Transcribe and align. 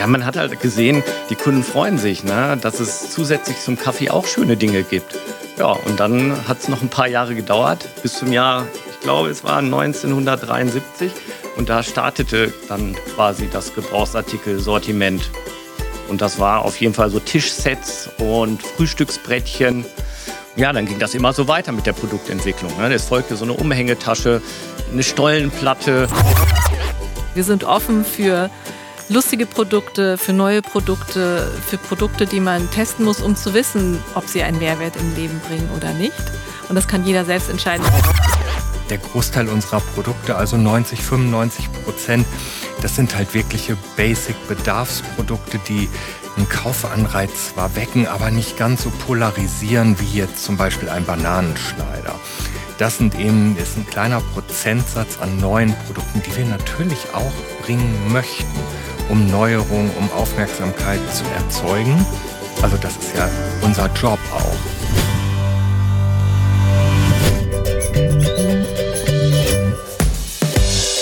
Ja, 0.00 0.06
man 0.06 0.24
hat 0.24 0.38
halt 0.38 0.58
gesehen, 0.62 1.02
die 1.28 1.34
Kunden 1.34 1.62
freuen 1.62 1.98
sich, 1.98 2.24
ne, 2.24 2.56
dass 2.58 2.80
es 2.80 3.10
zusätzlich 3.10 3.60
zum 3.60 3.76
Kaffee 3.76 4.08
auch 4.08 4.26
schöne 4.26 4.56
Dinge 4.56 4.82
gibt. 4.82 5.18
Ja, 5.58 5.72
und 5.72 6.00
dann 6.00 6.48
hat 6.48 6.60
es 6.60 6.68
noch 6.68 6.80
ein 6.80 6.88
paar 6.88 7.06
Jahre 7.06 7.34
gedauert, 7.34 7.86
bis 8.02 8.14
zum 8.14 8.32
Jahr, 8.32 8.66
ich 8.90 9.00
glaube, 9.00 9.28
es 9.28 9.44
war 9.44 9.58
1973. 9.58 11.12
Und 11.58 11.68
da 11.68 11.82
startete 11.82 12.50
dann 12.66 12.96
quasi 13.14 13.50
das 13.52 13.74
Gebrauchsartikelsortiment. 13.74 15.30
Und 16.08 16.22
das 16.22 16.38
war 16.38 16.64
auf 16.64 16.80
jeden 16.80 16.94
Fall 16.94 17.10
so 17.10 17.20
Tischsets 17.20 18.08
und 18.16 18.62
Frühstücksbrettchen. 18.62 19.84
Ja, 20.56 20.72
dann 20.72 20.86
ging 20.86 20.98
das 20.98 21.12
immer 21.14 21.34
so 21.34 21.46
weiter 21.46 21.72
mit 21.72 21.84
der 21.84 21.92
Produktentwicklung. 21.92 22.74
Ne? 22.78 22.94
Es 22.94 23.04
folgte 23.04 23.36
so 23.36 23.44
eine 23.44 23.52
Umhängetasche, 23.52 24.40
eine 24.90 25.02
Stollenplatte. 25.02 26.08
Wir 27.34 27.44
sind 27.44 27.64
offen 27.64 28.02
für 28.02 28.48
lustige 29.10 29.44
Produkte, 29.44 30.16
für 30.16 30.32
neue 30.32 30.62
Produkte, 30.62 31.50
für 31.66 31.76
Produkte, 31.78 32.26
die 32.26 32.40
man 32.40 32.70
testen 32.70 33.04
muss, 33.04 33.20
um 33.20 33.36
zu 33.36 33.52
wissen, 33.52 33.98
ob 34.14 34.26
sie 34.28 34.42
einen 34.42 34.58
Mehrwert 34.58 34.94
im 34.96 35.14
Leben 35.16 35.40
bringen 35.48 35.68
oder 35.76 35.92
nicht. 35.92 36.14
Und 36.68 36.76
das 36.76 36.86
kann 36.86 37.04
jeder 37.04 37.24
selbst 37.24 37.50
entscheiden. 37.50 37.84
Der 38.88 38.98
Großteil 38.98 39.48
unserer 39.48 39.80
Produkte, 39.80 40.36
also 40.36 40.56
90, 40.56 41.00
95 41.02 41.68
Prozent, 41.84 42.26
das 42.82 42.96
sind 42.96 43.14
halt 43.14 43.34
wirkliche 43.34 43.76
Basic-Bedarfsprodukte, 43.96 45.58
die 45.68 45.88
einen 46.36 46.48
Kaufanreiz 46.48 47.50
zwar 47.52 47.74
wecken, 47.74 48.06
aber 48.06 48.30
nicht 48.30 48.56
ganz 48.56 48.84
so 48.84 48.90
polarisieren 48.90 49.98
wie 50.00 50.18
jetzt 50.18 50.42
zum 50.44 50.56
Beispiel 50.56 50.88
ein 50.88 51.04
Bananenschneider. 51.04 52.14
Das 52.78 52.96
sind 52.96 53.18
eben, 53.18 53.56
ist 53.58 53.76
ein 53.76 53.86
kleiner 53.86 54.22
Prozentsatz 54.32 55.18
an 55.20 55.36
neuen 55.38 55.74
Produkten, 55.84 56.22
die 56.22 56.36
wir 56.36 56.46
natürlich 56.46 57.08
auch 57.12 57.32
bringen 57.62 57.94
möchten, 58.10 58.58
um 59.10 59.26
Neuerungen, 59.26 59.90
um 59.98 60.10
Aufmerksamkeit 60.12 61.00
zu 61.12 61.24
erzeugen. 61.36 62.06
Also 62.62 62.76
das 62.76 62.96
ist 62.96 63.16
ja 63.16 63.28
unser 63.60 63.90
Job 63.94 64.18
auch. 64.32 64.56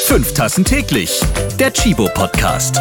Fünf 0.07 0.33
Tassen 0.33 0.65
täglich. 0.65 1.21
Der 1.59 1.71
Chibo 1.71 2.09
Podcast. 2.15 2.81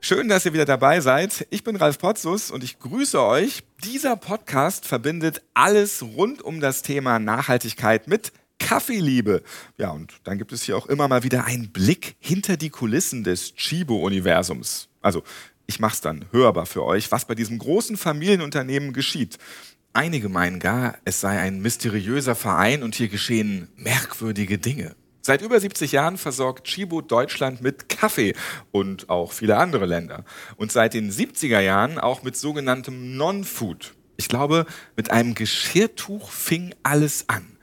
Schön, 0.00 0.28
dass 0.28 0.44
ihr 0.46 0.52
wieder 0.52 0.64
dabei 0.64 1.00
seid. 1.00 1.46
Ich 1.50 1.64
bin 1.64 1.76
Ralf 1.76 1.98
Potzus 1.98 2.50
und 2.50 2.62
ich 2.62 2.78
grüße 2.78 3.20
euch. 3.20 3.62
Dieser 3.84 4.16
Podcast 4.16 4.86
verbindet 4.86 5.42
alles 5.54 6.02
rund 6.02 6.42
um 6.42 6.60
das 6.60 6.82
Thema 6.82 7.18
Nachhaltigkeit 7.18 8.06
mit 8.06 8.32
Kaffeeliebe. 8.60 9.42
Ja, 9.78 9.90
und 9.90 10.20
dann 10.22 10.38
gibt 10.38 10.52
es 10.52 10.62
hier 10.62 10.76
auch 10.76 10.86
immer 10.86 11.08
mal 11.08 11.24
wieder 11.24 11.44
einen 11.44 11.72
Blick 11.72 12.14
hinter 12.20 12.56
die 12.56 12.70
Kulissen 12.70 13.24
des 13.24 13.56
Chibo-Universums. 13.56 14.88
Also, 15.00 15.24
ich 15.66 15.80
mache 15.80 15.94
es 15.94 16.00
dann 16.00 16.26
hörbar 16.30 16.66
für 16.66 16.84
euch, 16.84 17.10
was 17.10 17.24
bei 17.24 17.34
diesem 17.34 17.58
großen 17.58 17.96
Familienunternehmen 17.96 18.92
geschieht. 18.92 19.38
Einige 19.92 20.28
meinen 20.28 20.60
gar, 20.60 20.98
es 21.04 21.20
sei 21.20 21.40
ein 21.40 21.60
mysteriöser 21.60 22.36
Verein 22.36 22.84
und 22.84 22.94
hier 22.94 23.08
geschehen 23.08 23.68
merkwürdige 23.76 24.58
Dinge. 24.58 24.94
Seit 25.22 25.42
über 25.42 25.60
70 25.60 25.92
Jahren 25.92 26.16
versorgt 26.16 26.66
Chibo 26.66 27.02
Deutschland 27.02 27.60
mit 27.60 27.88
Kaffee 27.88 28.34
und 28.70 29.10
auch 29.10 29.32
viele 29.32 29.58
andere 29.58 29.86
Länder. 29.86 30.24
Und 30.56 30.72
seit 30.72 30.94
den 30.94 31.10
70er 31.10 31.60
Jahren 31.60 31.98
auch 31.98 32.22
mit 32.22 32.36
sogenanntem 32.36 33.16
Non-Food. 33.16 33.94
Ich 34.16 34.28
glaube, 34.28 34.66
mit 34.96 35.10
einem 35.10 35.34
Geschirrtuch 35.34 36.30
fing 36.30 36.74
alles 36.82 37.28
an. 37.28 37.58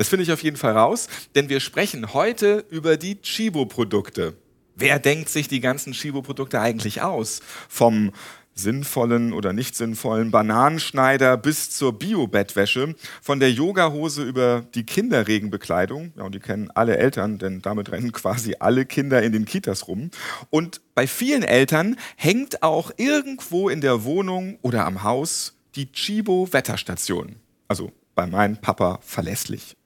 Das 0.00 0.08
finde 0.08 0.22
ich 0.22 0.32
auf 0.32 0.42
jeden 0.42 0.56
Fall 0.56 0.72
raus, 0.78 1.08
denn 1.34 1.50
wir 1.50 1.60
sprechen 1.60 2.14
heute 2.14 2.64
über 2.70 2.96
die 2.96 3.20
Chibo-Produkte. 3.20 4.32
Wer 4.74 4.98
denkt 4.98 5.28
sich 5.28 5.46
die 5.46 5.60
ganzen 5.60 5.92
Chibo-Produkte 5.92 6.58
eigentlich 6.58 7.02
aus? 7.02 7.40
Vom 7.68 8.10
sinnvollen 8.54 9.34
oder 9.34 9.52
nicht 9.52 9.76
sinnvollen 9.76 10.30
Bananenschneider 10.30 11.36
bis 11.36 11.68
zur 11.68 11.98
Bio-Bettwäsche, 11.98 12.94
von 13.20 13.40
der 13.40 13.52
Yogahose 13.52 14.22
über 14.22 14.64
die 14.74 14.86
Kinderregenbekleidung, 14.86 16.14
ja, 16.16 16.24
und 16.24 16.34
die 16.34 16.40
kennen 16.40 16.70
alle 16.70 16.96
Eltern, 16.96 17.36
denn 17.36 17.60
damit 17.60 17.92
rennen 17.92 18.12
quasi 18.12 18.56
alle 18.58 18.86
Kinder 18.86 19.22
in 19.22 19.32
den 19.32 19.44
Kitas 19.44 19.86
rum. 19.86 20.10
Und 20.48 20.80
bei 20.94 21.06
vielen 21.06 21.42
Eltern 21.42 21.96
hängt 22.16 22.62
auch 22.62 22.90
irgendwo 22.96 23.68
in 23.68 23.82
der 23.82 24.02
Wohnung 24.04 24.58
oder 24.62 24.86
am 24.86 25.02
Haus 25.02 25.58
die 25.74 25.92
Chibo-Wetterstation. 25.92 27.36
Also 27.68 27.92
bei 28.14 28.26
meinem 28.26 28.56
Papa 28.56 28.98
verlässlich. 29.02 29.76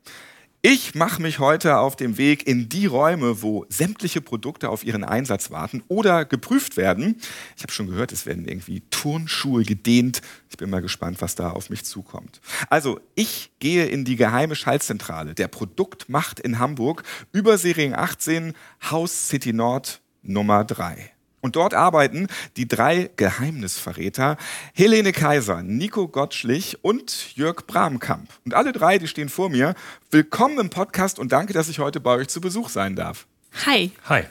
Ich 0.66 0.94
mache 0.94 1.20
mich 1.20 1.40
heute 1.40 1.76
auf 1.76 1.94
dem 1.94 2.16
Weg 2.16 2.46
in 2.46 2.70
die 2.70 2.86
Räume, 2.86 3.42
wo 3.42 3.66
sämtliche 3.68 4.22
Produkte 4.22 4.70
auf 4.70 4.82
ihren 4.82 5.04
Einsatz 5.04 5.50
warten 5.50 5.82
oder 5.88 6.24
geprüft 6.24 6.78
werden. 6.78 7.20
Ich 7.54 7.62
habe 7.62 7.70
schon 7.70 7.86
gehört, 7.86 8.12
es 8.12 8.24
werden 8.24 8.48
irgendwie 8.48 8.80
Turnschuhe 8.88 9.64
gedehnt. 9.64 10.22
Ich 10.48 10.56
bin 10.56 10.70
mal 10.70 10.80
gespannt, 10.80 11.20
was 11.20 11.34
da 11.34 11.50
auf 11.50 11.68
mich 11.68 11.84
zukommt. 11.84 12.40
Also, 12.70 12.98
ich 13.14 13.50
gehe 13.58 13.84
in 13.84 14.06
die 14.06 14.16
geheime 14.16 14.56
Schaltzentrale 14.56 15.34
der 15.34 15.48
Produktmacht 15.48 16.40
in 16.40 16.58
Hamburg 16.58 17.02
über 17.30 17.58
Serien 17.58 17.94
18 17.94 18.54
Haus 18.90 19.28
City 19.28 19.52
Nord 19.52 20.00
Nummer 20.22 20.64
3. 20.64 21.13
Und 21.44 21.56
dort 21.56 21.74
arbeiten 21.74 22.28
die 22.56 22.66
drei 22.66 23.10
Geheimnisverräter 23.16 24.38
Helene 24.72 25.12
Kaiser, 25.12 25.62
Nico 25.62 26.08
Gottschlich 26.08 26.82
und 26.82 27.36
Jörg 27.36 27.66
Bramkamp. 27.66 28.30
Und 28.46 28.54
alle 28.54 28.72
drei, 28.72 28.96
die 28.96 29.08
stehen 29.08 29.28
vor 29.28 29.50
mir. 29.50 29.74
Willkommen 30.10 30.58
im 30.58 30.70
Podcast 30.70 31.18
und 31.18 31.32
danke, 31.32 31.52
dass 31.52 31.68
ich 31.68 31.80
heute 31.80 32.00
bei 32.00 32.12
euch 32.12 32.28
zu 32.28 32.40
Besuch 32.40 32.70
sein 32.70 32.96
darf. 32.96 33.26
Hi. 33.66 33.90
Hi. 34.08 34.22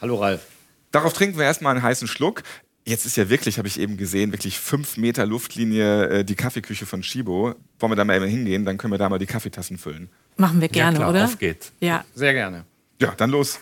Hallo 0.00 0.14
Ralf. 0.14 0.46
Darauf 0.92 1.12
trinken 1.12 1.36
wir 1.36 1.44
erstmal 1.44 1.74
einen 1.74 1.82
heißen 1.82 2.08
Schluck. 2.08 2.42
Jetzt 2.86 3.04
ist 3.04 3.18
ja 3.18 3.28
wirklich, 3.28 3.58
habe 3.58 3.68
ich 3.68 3.78
eben 3.78 3.98
gesehen, 3.98 4.32
wirklich 4.32 4.58
fünf 4.58 4.96
Meter 4.96 5.26
Luftlinie 5.26 6.08
äh, 6.08 6.24
die 6.24 6.36
Kaffeeküche 6.36 6.86
von 6.86 7.02
Chibo. 7.02 7.54
Wollen 7.80 7.92
wir 7.92 7.96
da 7.96 8.06
mal 8.06 8.16
eben 8.16 8.24
hingehen, 8.24 8.64
dann 8.64 8.78
können 8.78 8.94
wir 8.94 8.98
da 8.98 9.10
mal 9.10 9.18
die 9.18 9.26
Kaffeetassen 9.26 9.76
füllen. 9.76 10.08
Machen 10.38 10.62
wir 10.62 10.68
gerne, 10.68 10.92
ja, 10.92 11.00
klar, 11.00 11.10
oder? 11.10 11.24
Auf 11.26 11.38
geht's. 11.38 11.70
Ja. 11.80 12.06
Sehr 12.14 12.32
gerne. 12.32 12.64
Ja, 12.98 13.12
dann 13.14 13.28
los. 13.28 13.60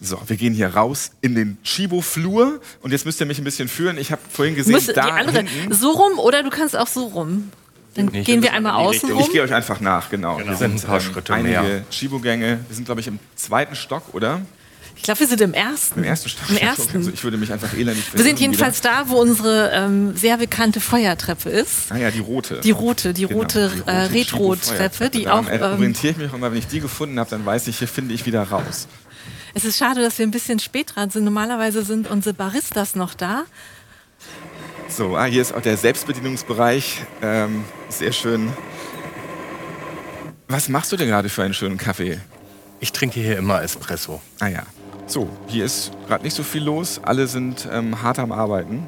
So, 0.00 0.20
wir 0.26 0.36
gehen 0.36 0.54
hier 0.54 0.68
raus 0.74 1.10
in 1.22 1.34
den 1.34 1.58
Chibo-Flur 1.64 2.60
und 2.82 2.92
jetzt 2.92 3.04
müsst 3.04 3.18
ihr 3.20 3.26
mich 3.26 3.38
ein 3.38 3.44
bisschen 3.44 3.68
führen. 3.68 3.98
Ich 3.98 4.12
habe 4.12 4.20
vorhin 4.30 4.54
gesehen, 4.54 4.72
Muss 4.72 4.86
die 4.86 4.92
da 4.92 5.02
andere 5.08 5.38
hinten, 5.42 5.74
so 5.74 5.90
rum 5.90 6.18
oder 6.20 6.42
du 6.42 6.50
kannst 6.50 6.76
auch 6.76 6.86
so 6.86 7.06
rum. 7.06 7.50
Dann 7.94 8.06
Nee, 8.06 8.22
gehen 8.22 8.42
wir 8.42 8.52
einmal 8.52 8.74
in 8.84 8.92
die 8.92 8.96
außen 8.98 9.10
rum. 9.12 9.20
ich 9.26 9.32
gehe 9.32 9.42
euch 9.42 9.52
einfach 9.52 9.80
nach, 9.80 10.08
genau. 10.08 10.36
Genau. 10.36 10.50
Wir 10.50 10.56
sind 10.56 10.74
ein 10.76 10.80
paar 10.82 11.00
ähm, 11.00 11.12
Schritte 11.12 11.34
einige 11.34 11.60
mehr. 11.60 11.84
Chibo-Gänge. 11.90 12.60
Wir 12.68 12.76
sind, 12.76 12.84
glaube 12.84 13.00
ich, 13.00 13.08
im 13.08 13.18
zweiten 13.34 13.74
Stock, 13.74 14.14
oder? 14.14 14.40
Ich 14.94 15.02
glaube, 15.04 15.20
wir 15.20 15.26
sind 15.28 15.40
im 15.40 15.54
ersten. 15.54 15.98
Im 16.00 16.04
ersten 16.04 16.28
Stock. 16.28 16.48
Im 16.50 16.56
ersten. 16.58 16.96
Also 16.96 17.10
ich 17.10 17.24
würde 17.24 17.36
mich 17.36 17.52
einfach 17.52 17.72
elendig 17.74 18.04
wir 18.12 18.22
sind 18.24 18.38
jedenfalls 18.38 18.80
da, 18.80 19.08
wo 19.08 19.16
unsere 19.16 19.70
ähm, 19.72 20.16
sehr 20.16 20.36
bekannte 20.36 20.80
Feuertreppe 20.80 21.50
ist. 21.50 21.86
wieder. 21.90 21.96
Ah 21.96 22.02
ja, 22.02 22.10
die 22.12 22.20
rote. 22.20 22.60
Die 22.60 22.70
rote, 22.70 23.14
die 23.14 23.26
Genau, 23.26 23.40
rote, 23.40 23.72
die 23.74 23.88
äh, 23.88 23.92
Retro-Treppe, 23.92 25.10
die 25.10 25.24
Daran 25.24 25.46
auch. 25.46 25.50
äh, 25.50 25.56
Ähm, 25.56 25.62
orientiere 25.72 26.12
ich 26.12 26.18
mich 26.18 26.30
auch 26.30 26.34
immer, 26.34 26.50
wenn 26.52 26.58
ich 26.58 26.66
die 26.68 26.80
gefunden 26.80 27.18
habe, 27.18 27.30
dann 27.30 27.44
weiß 27.44 27.66
ich, 27.68 27.78
hier 27.78 27.88
finde 27.88 28.14
ich 28.14 28.26
wieder 28.26 28.42
raus. 28.44 28.86
Es 29.58 29.64
ist 29.64 29.78
schade, 29.78 30.00
dass 30.02 30.16
wir 30.18 30.26
ein 30.26 30.30
bisschen 30.30 30.60
spät 30.60 30.94
dran 30.94 31.10
sind. 31.10 31.24
Normalerweise 31.24 31.82
sind 31.82 32.08
unsere 32.08 32.32
Baristas 32.32 32.94
noch 32.94 33.14
da. 33.14 33.42
So, 34.88 35.16
ah, 35.16 35.24
hier 35.24 35.42
ist 35.42 35.52
auch 35.52 35.60
der 35.60 35.76
Selbstbedienungsbereich. 35.76 37.02
Ähm, 37.22 37.64
sehr 37.88 38.12
schön. 38.12 38.52
Was 40.46 40.68
machst 40.68 40.92
du 40.92 40.96
denn 40.96 41.08
gerade 41.08 41.28
für 41.28 41.42
einen 41.42 41.54
schönen 41.54 41.76
Kaffee? 41.76 42.20
Ich 42.78 42.92
trinke 42.92 43.18
hier 43.18 43.36
immer 43.36 43.60
Espresso. 43.60 44.22
Ah 44.38 44.46
ja. 44.46 44.62
So, 45.08 45.28
hier 45.48 45.64
ist 45.64 45.90
gerade 46.06 46.22
nicht 46.22 46.34
so 46.34 46.44
viel 46.44 46.62
los. 46.62 47.00
Alle 47.02 47.26
sind 47.26 47.68
ähm, 47.72 48.00
hart 48.00 48.20
am 48.20 48.30
Arbeiten. 48.30 48.86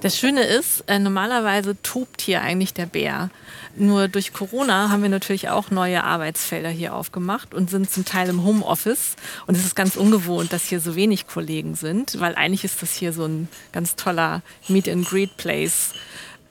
Das 0.00 0.18
Schöne 0.18 0.42
ist, 0.42 0.82
äh, 0.88 0.98
normalerweise 0.98 1.80
tobt 1.82 2.20
hier 2.20 2.42
eigentlich 2.42 2.74
der 2.74 2.86
Bär. 2.86 3.30
Nur 3.76 4.08
durch 4.08 4.32
Corona 4.32 4.90
haben 4.90 5.02
wir 5.02 5.08
natürlich 5.08 5.48
auch 5.48 5.70
neue 5.70 6.04
Arbeitsfelder 6.04 6.68
hier 6.68 6.94
aufgemacht 6.94 7.54
und 7.54 7.70
sind 7.70 7.90
zum 7.90 8.04
Teil 8.04 8.28
im 8.28 8.44
Homeoffice. 8.44 9.16
Und 9.46 9.56
es 9.56 9.64
ist 9.64 9.76
ganz 9.76 9.96
ungewohnt, 9.96 10.52
dass 10.52 10.66
hier 10.66 10.80
so 10.80 10.96
wenig 10.96 11.26
Kollegen 11.26 11.74
sind, 11.74 12.20
weil 12.20 12.34
eigentlich 12.34 12.64
ist 12.64 12.82
das 12.82 12.92
hier 12.92 13.12
so 13.12 13.24
ein 13.24 13.48
ganz 13.72 13.96
toller 13.96 14.42
Meet-and-Greet-Place, 14.68 15.94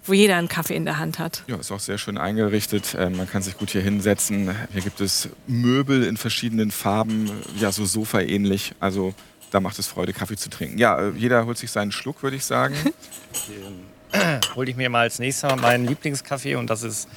wo 0.05 0.13
jeder 0.13 0.37
einen 0.37 0.47
Kaffee 0.47 0.75
in 0.75 0.85
der 0.85 0.97
Hand 0.97 1.19
hat. 1.19 1.43
Ja, 1.47 1.57
ist 1.57 1.71
auch 1.71 1.79
sehr 1.79 1.97
schön 1.97 2.17
eingerichtet. 2.17 2.95
Ähm, 2.97 3.17
man 3.17 3.29
kann 3.29 3.43
sich 3.43 3.57
gut 3.57 3.71
hier 3.71 3.81
hinsetzen. 3.81 4.55
Hier 4.71 4.81
gibt 4.81 5.01
es 5.01 5.29
Möbel 5.45 6.03
in 6.03 6.17
verschiedenen 6.17 6.71
Farben, 6.71 7.29
ja, 7.59 7.71
so 7.71 7.85
Sofa-ähnlich. 7.85 8.73
Also 8.79 9.13
da 9.51 9.59
macht 9.59 9.77
es 9.77 9.87
Freude, 9.87 10.13
Kaffee 10.13 10.37
zu 10.37 10.49
trinken. 10.49 10.77
Ja, 10.77 10.99
äh, 10.99 11.11
jeder 11.15 11.45
holt 11.45 11.57
sich 11.57 11.71
seinen 11.71 11.91
Schluck, 11.91 12.23
würde 12.23 12.37
ich 12.37 12.45
sagen. 12.45 12.75
Hole 14.55 14.69
ich 14.69 14.75
mir 14.75 14.89
mal 14.89 15.01
als 15.01 15.19
nächstes 15.19 15.49
mal 15.49 15.55
meinen 15.55 15.87
Lieblingskaffee 15.87 16.55
und 16.55 16.69
das 16.69 16.83
ist 16.83 17.07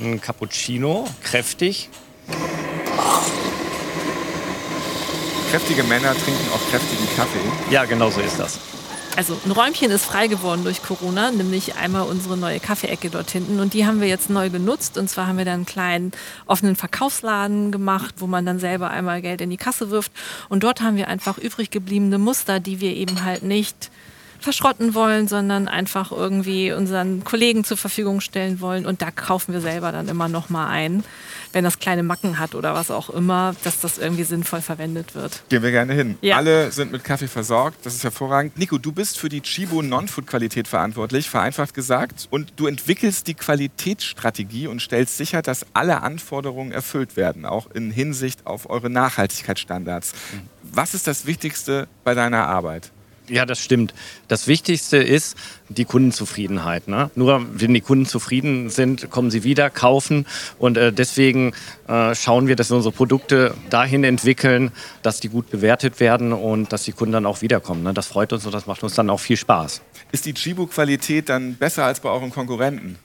ein 0.00 0.20
Cappuccino, 0.20 1.08
kräftig. 1.22 1.88
Kräftige 5.50 5.82
Männer 5.84 6.14
trinken 6.14 6.48
auch 6.54 6.70
kräftigen 6.70 7.06
Kaffee. 7.16 7.72
Ja, 7.72 7.84
genau 7.84 8.10
so 8.10 8.20
ist 8.20 8.38
das. 8.38 8.58
Also 9.14 9.38
ein 9.44 9.50
Räumchen 9.50 9.90
ist 9.90 10.06
frei 10.06 10.26
geworden 10.26 10.64
durch 10.64 10.82
Corona, 10.82 11.30
nämlich 11.30 11.74
einmal 11.74 12.06
unsere 12.08 12.38
neue 12.38 12.60
Kaffeeecke 12.60 13.10
dort 13.10 13.30
hinten. 13.30 13.60
Und 13.60 13.74
die 13.74 13.84
haben 13.84 14.00
wir 14.00 14.08
jetzt 14.08 14.30
neu 14.30 14.48
genutzt. 14.48 14.96
Und 14.96 15.10
zwar 15.10 15.26
haben 15.26 15.36
wir 15.36 15.44
da 15.44 15.52
einen 15.52 15.66
kleinen 15.66 16.12
offenen 16.46 16.76
Verkaufsladen 16.76 17.70
gemacht, 17.70 18.14
wo 18.18 18.26
man 18.26 18.46
dann 18.46 18.58
selber 18.58 18.88
einmal 18.88 19.20
Geld 19.20 19.42
in 19.42 19.50
die 19.50 19.58
Kasse 19.58 19.90
wirft. 19.90 20.12
Und 20.48 20.62
dort 20.62 20.80
haben 20.80 20.96
wir 20.96 21.08
einfach 21.08 21.36
übrig 21.36 21.70
gebliebene 21.70 22.16
Muster, 22.16 22.58
die 22.58 22.80
wir 22.80 22.96
eben 22.96 23.22
halt 23.22 23.42
nicht 23.42 23.90
verschrotten 24.42 24.94
wollen, 24.94 25.28
sondern 25.28 25.68
einfach 25.68 26.12
irgendwie 26.12 26.72
unseren 26.72 27.24
Kollegen 27.24 27.64
zur 27.64 27.76
Verfügung 27.76 28.20
stellen 28.20 28.60
wollen. 28.60 28.86
Und 28.86 29.02
da 29.02 29.10
kaufen 29.10 29.52
wir 29.52 29.60
selber 29.60 29.92
dann 29.92 30.08
immer 30.08 30.28
noch 30.28 30.50
mal 30.50 30.68
ein, 30.68 31.04
wenn 31.52 31.64
das 31.64 31.78
kleine 31.78 32.02
Macken 32.02 32.38
hat 32.38 32.54
oder 32.54 32.74
was 32.74 32.90
auch 32.90 33.10
immer, 33.10 33.54
dass 33.64 33.80
das 33.80 33.98
irgendwie 33.98 34.24
sinnvoll 34.24 34.60
verwendet 34.60 35.14
wird. 35.14 35.42
Gehen 35.48 35.62
wir 35.62 35.70
gerne 35.70 35.92
hin. 35.94 36.16
Ja. 36.20 36.36
Alle 36.36 36.72
sind 36.72 36.92
mit 36.92 37.04
Kaffee 37.04 37.28
versorgt, 37.28 37.84
das 37.84 37.94
ist 37.94 38.04
hervorragend. 38.04 38.58
Nico, 38.58 38.78
du 38.78 38.92
bist 38.92 39.18
für 39.18 39.28
die 39.28 39.40
Chibo 39.40 39.82
Non-Food-Qualität 39.82 40.68
verantwortlich, 40.68 41.28
vereinfacht 41.28 41.74
gesagt. 41.74 42.28
Und 42.30 42.54
du 42.56 42.66
entwickelst 42.66 43.26
die 43.26 43.34
Qualitätsstrategie 43.34 44.66
und 44.66 44.80
stellst 44.80 45.16
sicher, 45.16 45.42
dass 45.42 45.66
alle 45.74 46.02
Anforderungen 46.02 46.72
erfüllt 46.72 47.16
werden, 47.16 47.44
auch 47.44 47.70
in 47.70 47.90
Hinsicht 47.90 48.46
auf 48.46 48.68
eure 48.70 48.90
Nachhaltigkeitsstandards. 48.90 50.12
Was 50.62 50.94
ist 50.94 51.06
das 51.06 51.26
Wichtigste 51.26 51.88
bei 52.04 52.14
deiner 52.14 52.46
Arbeit? 52.48 52.92
Ja, 53.32 53.46
das 53.46 53.60
stimmt. 53.60 53.94
Das 54.28 54.46
Wichtigste 54.46 54.98
ist 54.98 55.38
die 55.70 55.86
Kundenzufriedenheit. 55.86 56.86
Ne? 56.86 57.10
Nur 57.14 57.46
wenn 57.50 57.72
die 57.72 57.80
Kunden 57.80 58.04
zufrieden 58.04 58.68
sind, 58.68 59.08
kommen 59.08 59.30
sie 59.30 59.42
wieder, 59.42 59.70
kaufen. 59.70 60.26
Und 60.58 60.76
äh, 60.76 60.92
deswegen 60.92 61.54
äh, 61.88 62.14
schauen 62.14 62.46
wir, 62.46 62.56
dass 62.56 62.68
wir 62.68 62.76
unsere 62.76 62.92
Produkte 62.92 63.54
dahin 63.70 64.04
entwickeln, 64.04 64.70
dass 65.02 65.20
die 65.20 65.30
gut 65.30 65.48
bewertet 65.48 65.98
werden 65.98 66.34
und 66.34 66.74
dass 66.74 66.82
die 66.82 66.92
Kunden 66.92 67.12
dann 67.12 67.24
auch 67.24 67.40
wiederkommen. 67.40 67.84
Ne? 67.84 67.94
Das 67.94 68.06
freut 68.06 68.34
uns 68.34 68.44
und 68.44 68.52
das 68.52 68.66
macht 68.66 68.82
uns 68.82 68.96
dann 68.96 69.08
auch 69.08 69.20
viel 69.20 69.38
Spaß. 69.38 69.80
Ist 70.12 70.26
die 70.26 70.34
Chibo-Qualität 70.34 71.30
dann 71.30 71.54
besser 71.54 71.86
als 71.86 72.00
bei 72.00 72.10
euren 72.10 72.30
Konkurrenten? 72.30 72.98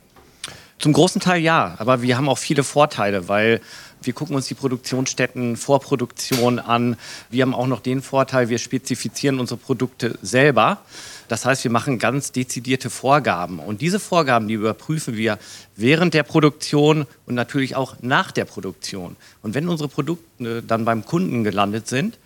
Zum 0.78 0.92
großen 0.92 1.22
Teil 1.22 1.40
ja, 1.40 1.74
aber 1.78 2.02
wir 2.02 2.18
haben 2.18 2.28
auch 2.28 2.38
viele 2.38 2.62
Vorteile, 2.62 3.28
weil 3.28 3.62
wir 4.02 4.12
gucken 4.12 4.36
uns 4.36 4.46
die 4.46 4.54
Produktionsstätten 4.54 5.56
vor 5.56 5.80
Produktion 5.80 6.58
an. 6.58 6.96
Wir 7.30 7.42
haben 7.42 7.54
auch 7.54 7.66
noch 7.66 7.80
den 7.80 8.02
Vorteil, 8.02 8.48
wir 8.48 8.58
spezifizieren 8.58 9.40
unsere 9.40 9.58
Produkte 9.58 10.18
selber. 10.22 10.82
Das 11.28 11.44
heißt, 11.44 11.64
wir 11.64 11.70
machen 11.70 11.98
ganz 11.98 12.32
dezidierte 12.32 12.90
Vorgaben. 12.90 13.58
Und 13.58 13.80
diese 13.80 14.00
Vorgaben, 14.00 14.48
die 14.48 14.54
überprüfen 14.54 15.16
wir 15.16 15.38
während 15.76 16.14
der 16.14 16.22
Produktion 16.22 17.06
und 17.26 17.34
natürlich 17.34 17.76
auch 17.76 17.96
nach 18.00 18.30
der 18.32 18.46
Produktion. 18.46 19.16
Und 19.42 19.54
wenn 19.54 19.68
unsere 19.68 19.88
Produkte 19.88 20.62
dann 20.62 20.84
beim 20.84 21.04
Kunden 21.04 21.44
gelandet 21.44 21.86
sind, 21.88 22.18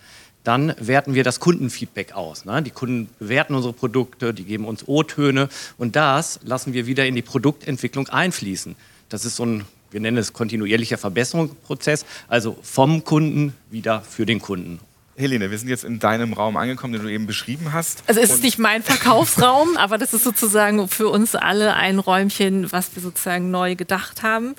dann 0.44 0.75
werten 0.78 1.14
wir 1.14 1.25
das 1.25 1.40
Kundenfeedback 1.40 2.14
aus. 2.14 2.44
Ne? 2.44 2.62
Die 2.62 2.70
Kunden 2.70 3.08
bewerten 3.18 3.54
unsere 3.54 3.72
Produkte, 3.72 4.34
die 4.34 4.44
geben 4.44 4.64
uns 4.64 4.86
O-Töne 4.88 5.48
und 5.78 5.94
das 5.96 6.40
lassen 6.42 6.72
wir 6.72 6.86
wieder 6.86 7.06
in 7.06 7.14
die 7.14 7.22
Produktentwicklung 7.22 8.08
einfließen. 8.08 8.75
Das 9.08 9.25
ist 9.25 9.36
so 9.36 9.44
ein, 9.44 9.64
wir 9.92 10.00
nennen 10.00 10.16
es 10.16 10.32
kontinuierlicher 10.32 10.98
Verbesserungsprozess, 10.98 12.04
also 12.28 12.58
vom 12.62 13.04
Kunden 13.04 13.54
wieder 13.70 14.00
für 14.00 14.26
den 14.26 14.40
Kunden. 14.40 14.80
Helene, 15.14 15.50
wir 15.50 15.58
sind 15.58 15.68
jetzt 15.68 15.84
in 15.84 15.98
deinem 15.98 16.32
Raum 16.32 16.56
angekommen, 16.56 16.94
den 16.94 17.02
du 17.02 17.08
eben 17.08 17.26
beschrieben 17.26 17.72
hast. 17.72 18.02
Also 18.06 18.20
es 18.20 18.30
ist 18.30 18.42
nicht 18.42 18.58
mein 18.58 18.82
Verkaufsraum, 18.82 19.76
aber 19.76 19.98
das 19.98 20.14
ist 20.14 20.24
sozusagen 20.24 20.88
für 20.88 21.08
uns 21.08 21.34
alle 21.34 21.74
ein 21.74 21.98
Räumchen, 21.98 22.72
was 22.72 22.94
wir 22.96 23.02
sozusagen 23.02 23.50
neu 23.50 23.76
gedacht 23.76 24.22
haben. 24.22 24.54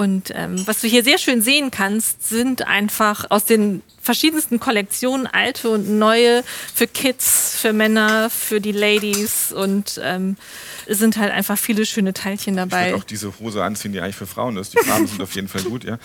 Und 0.00 0.32
ähm, 0.34 0.66
was 0.66 0.80
du 0.80 0.88
hier 0.88 1.04
sehr 1.04 1.18
schön 1.18 1.42
sehen 1.42 1.70
kannst, 1.70 2.26
sind 2.26 2.66
einfach 2.66 3.26
aus 3.28 3.44
den 3.44 3.82
verschiedensten 4.00 4.58
Kollektionen, 4.58 5.26
alte 5.26 5.68
und 5.68 5.90
neue, 5.98 6.42
für 6.74 6.86
Kids, 6.86 7.54
für 7.60 7.74
Männer, 7.74 8.30
für 8.30 8.62
die 8.62 8.72
Ladies 8.72 9.52
und 9.52 10.00
ähm, 10.02 10.38
es 10.86 11.00
sind 11.00 11.18
halt 11.18 11.30
einfach 11.32 11.58
viele 11.58 11.84
schöne 11.84 12.14
Teilchen 12.14 12.54
Ich 12.54 12.60
dabei. 12.60 12.86
würde 12.86 12.96
auch 12.96 13.04
diese 13.04 13.38
Hose 13.40 13.62
anziehen, 13.62 13.92
die 13.92 14.00
eigentlich 14.00 14.16
für 14.16 14.26
Frauen 14.26 14.56
ist. 14.56 14.72
Die 14.72 14.78
Farben 14.78 15.06
sind 15.06 15.20
auf 15.20 15.34
jeden 15.34 15.48
Fall 15.48 15.64
gut, 15.64 15.84
ja. 15.84 15.98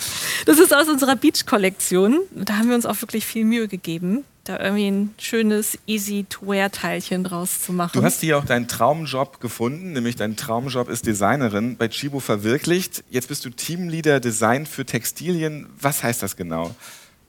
Das 0.45 0.59
ist 0.59 0.75
aus 0.75 0.89
unserer 0.89 1.15
Beach-Kollektion. 1.15 2.19
Da 2.31 2.57
haben 2.57 2.68
wir 2.68 2.75
uns 2.75 2.86
auch 2.86 3.00
wirklich 3.01 3.25
viel 3.25 3.45
Mühe 3.45 3.69
gegeben, 3.69 4.25
da 4.45 4.59
irgendwie 4.59 4.88
ein 4.88 5.13
schönes 5.18 5.77
Easy-to-Wear-Teilchen 5.88 7.24
draus 7.24 7.62
zu 7.62 7.74
machen. 7.74 7.92
Du 7.94 8.03
hast 8.03 8.21
hier 8.21 8.38
auch 8.38 8.45
deinen 8.45 8.68
Traumjob 8.68 9.42
gefunden, 9.42 9.94
nämlich 9.94 10.15
dein 10.15 10.36
Traumjob 10.36 10.88
ist 10.88 11.06
Designerin, 11.06 11.77
bei 11.77 11.88
Chibo 11.88 12.19
verwirklicht. 12.19 13.03
Jetzt 13.09 13.27
bist 13.27 13.44
du 13.45 13.50
Teamleader 13.50 14.19
Design 14.19 14.65
für 14.65 14.86
Textilien. 14.86 15.68
Was 15.80 16.03
heißt 16.03 16.24
das 16.24 16.36
genau? 16.36 16.75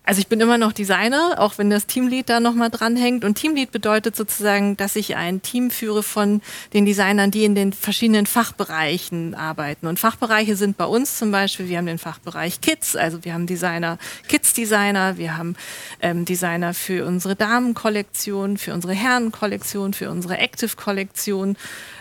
Also 0.08 0.20
ich 0.20 0.28
bin 0.28 0.40
immer 0.40 0.56
noch 0.56 0.72
Designer, 0.72 1.34
auch 1.38 1.58
wenn 1.58 1.68
das 1.68 1.86
Teamlead 1.86 2.28
da 2.28 2.38
nochmal 2.38 2.70
dranhängt. 2.70 3.24
Und 3.24 3.34
Teamlead 3.34 3.72
bedeutet 3.72 4.14
sozusagen, 4.14 4.76
dass 4.76 4.94
ich 4.94 5.16
ein 5.16 5.42
Team 5.42 5.68
führe 5.68 6.04
von 6.04 6.42
den 6.72 6.86
Designern, 6.86 7.32
die 7.32 7.44
in 7.44 7.56
den 7.56 7.72
verschiedenen 7.72 8.26
Fachbereichen 8.26 9.34
arbeiten. 9.34 9.88
Und 9.88 9.98
Fachbereiche 9.98 10.54
sind 10.54 10.76
bei 10.76 10.84
uns 10.84 11.18
zum 11.18 11.32
Beispiel, 11.32 11.68
wir 11.68 11.78
haben 11.78 11.86
den 11.86 11.98
Fachbereich 11.98 12.60
Kids, 12.60 12.94
also 12.94 13.24
wir 13.24 13.34
haben 13.34 13.48
Designer, 13.48 13.98
Kids-Designer, 14.28 15.18
wir 15.18 15.36
haben 15.36 15.56
ähm, 16.00 16.24
Designer 16.24 16.72
für 16.72 17.04
unsere 17.04 17.34
Damenkollektion, 17.34 18.58
für 18.58 18.74
unsere 18.74 18.94
Herrenkollektion, 18.94 19.92
für 19.92 20.10
unsere 20.10 20.38
Active-Kollektion 20.38 21.56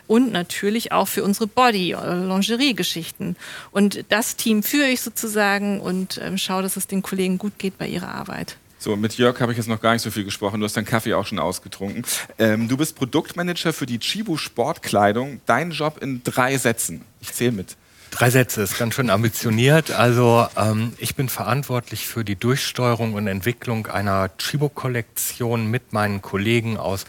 und 0.07 0.31
natürlich 0.31 0.91
auch 0.91 1.07
für 1.07 1.23
unsere 1.23 1.47
Body-Lingerie-Geschichten. 1.47 3.35
Und 3.71 4.05
das 4.09 4.35
Team 4.35 4.63
führe 4.63 4.87
ich 4.87 5.01
sozusagen 5.01 5.79
und 5.79 6.19
ähm, 6.23 6.37
schaue, 6.37 6.61
dass 6.61 6.77
es 6.77 6.87
den 6.87 7.01
Kollegen 7.01 7.37
gut 7.37 7.57
geht 7.57 7.77
bei 7.77 7.87
ihrer 7.87 8.09
Arbeit. 8.09 8.57
So, 8.77 8.95
mit 8.95 9.17
Jörg 9.17 9.39
habe 9.39 9.51
ich 9.51 9.57
jetzt 9.57 9.67
noch 9.67 9.81
gar 9.81 9.93
nicht 9.93 10.03
so 10.03 10.11
viel 10.11 10.25
gesprochen. 10.25 10.59
Du 10.59 10.65
hast 10.65 10.77
deinen 10.77 10.85
Kaffee 10.85 11.15
auch 11.15 11.25
schon 11.25 11.39
ausgetrunken. 11.39 12.05
Ähm, 12.37 12.67
du 12.67 12.77
bist 12.77 12.95
Produktmanager 12.95 13.73
für 13.73 13.87
die 13.87 13.97
Chibo 13.97 14.37
Sportkleidung. 14.37 15.41
Dein 15.47 15.71
Job 15.71 16.03
in 16.03 16.21
drei 16.23 16.57
Sätzen. 16.57 17.01
Ich 17.19 17.33
zähle 17.33 17.53
mit. 17.53 17.77
Drei 18.17 18.29
Sätze 18.29 18.61
ist 18.61 18.77
ganz 18.79 18.95
schön 18.95 19.09
ambitioniert. 19.09 19.91
Also 19.91 20.47
ähm, 20.55 20.93
ich 20.99 21.15
bin 21.15 21.27
verantwortlich 21.27 22.07
für 22.07 22.23
die 22.23 22.37
Durchsteuerung 22.37 23.13
und 23.13 23.27
Entwicklung 23.27 23.87
einer 23.87 24.29
Chibo-Kollektion 24.37 25.69
mit 25.69 25.91
meinen 25.91 26.21
Kollegen 26.21 26.77
aus 26.77 27.03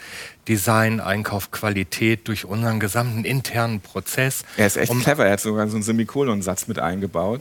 Design, 0.49 0.99
Einkauf, 0.99 1.49
Qualität 1.51 2.27
durch 2.27 2.43
unseren 2.43 2.81
gesamten 2.81 3.23
internen 3.23 3.79
Prozess. 3.79 4.43
Er 4.57 4.67
ist 4.67 4.75
echt 4.75 4.91
Um- 4.91 5.01
clever. 5.01 5.25
Er 5.25 5.31
hat 5.33 5.39
sogar 5.39 5.69
so 5.69 5.75
einen 5.77 5.83
Semikolonsatz 5.83 6.67
mit 6.67 6.77
eingebaut. 6.77 7.39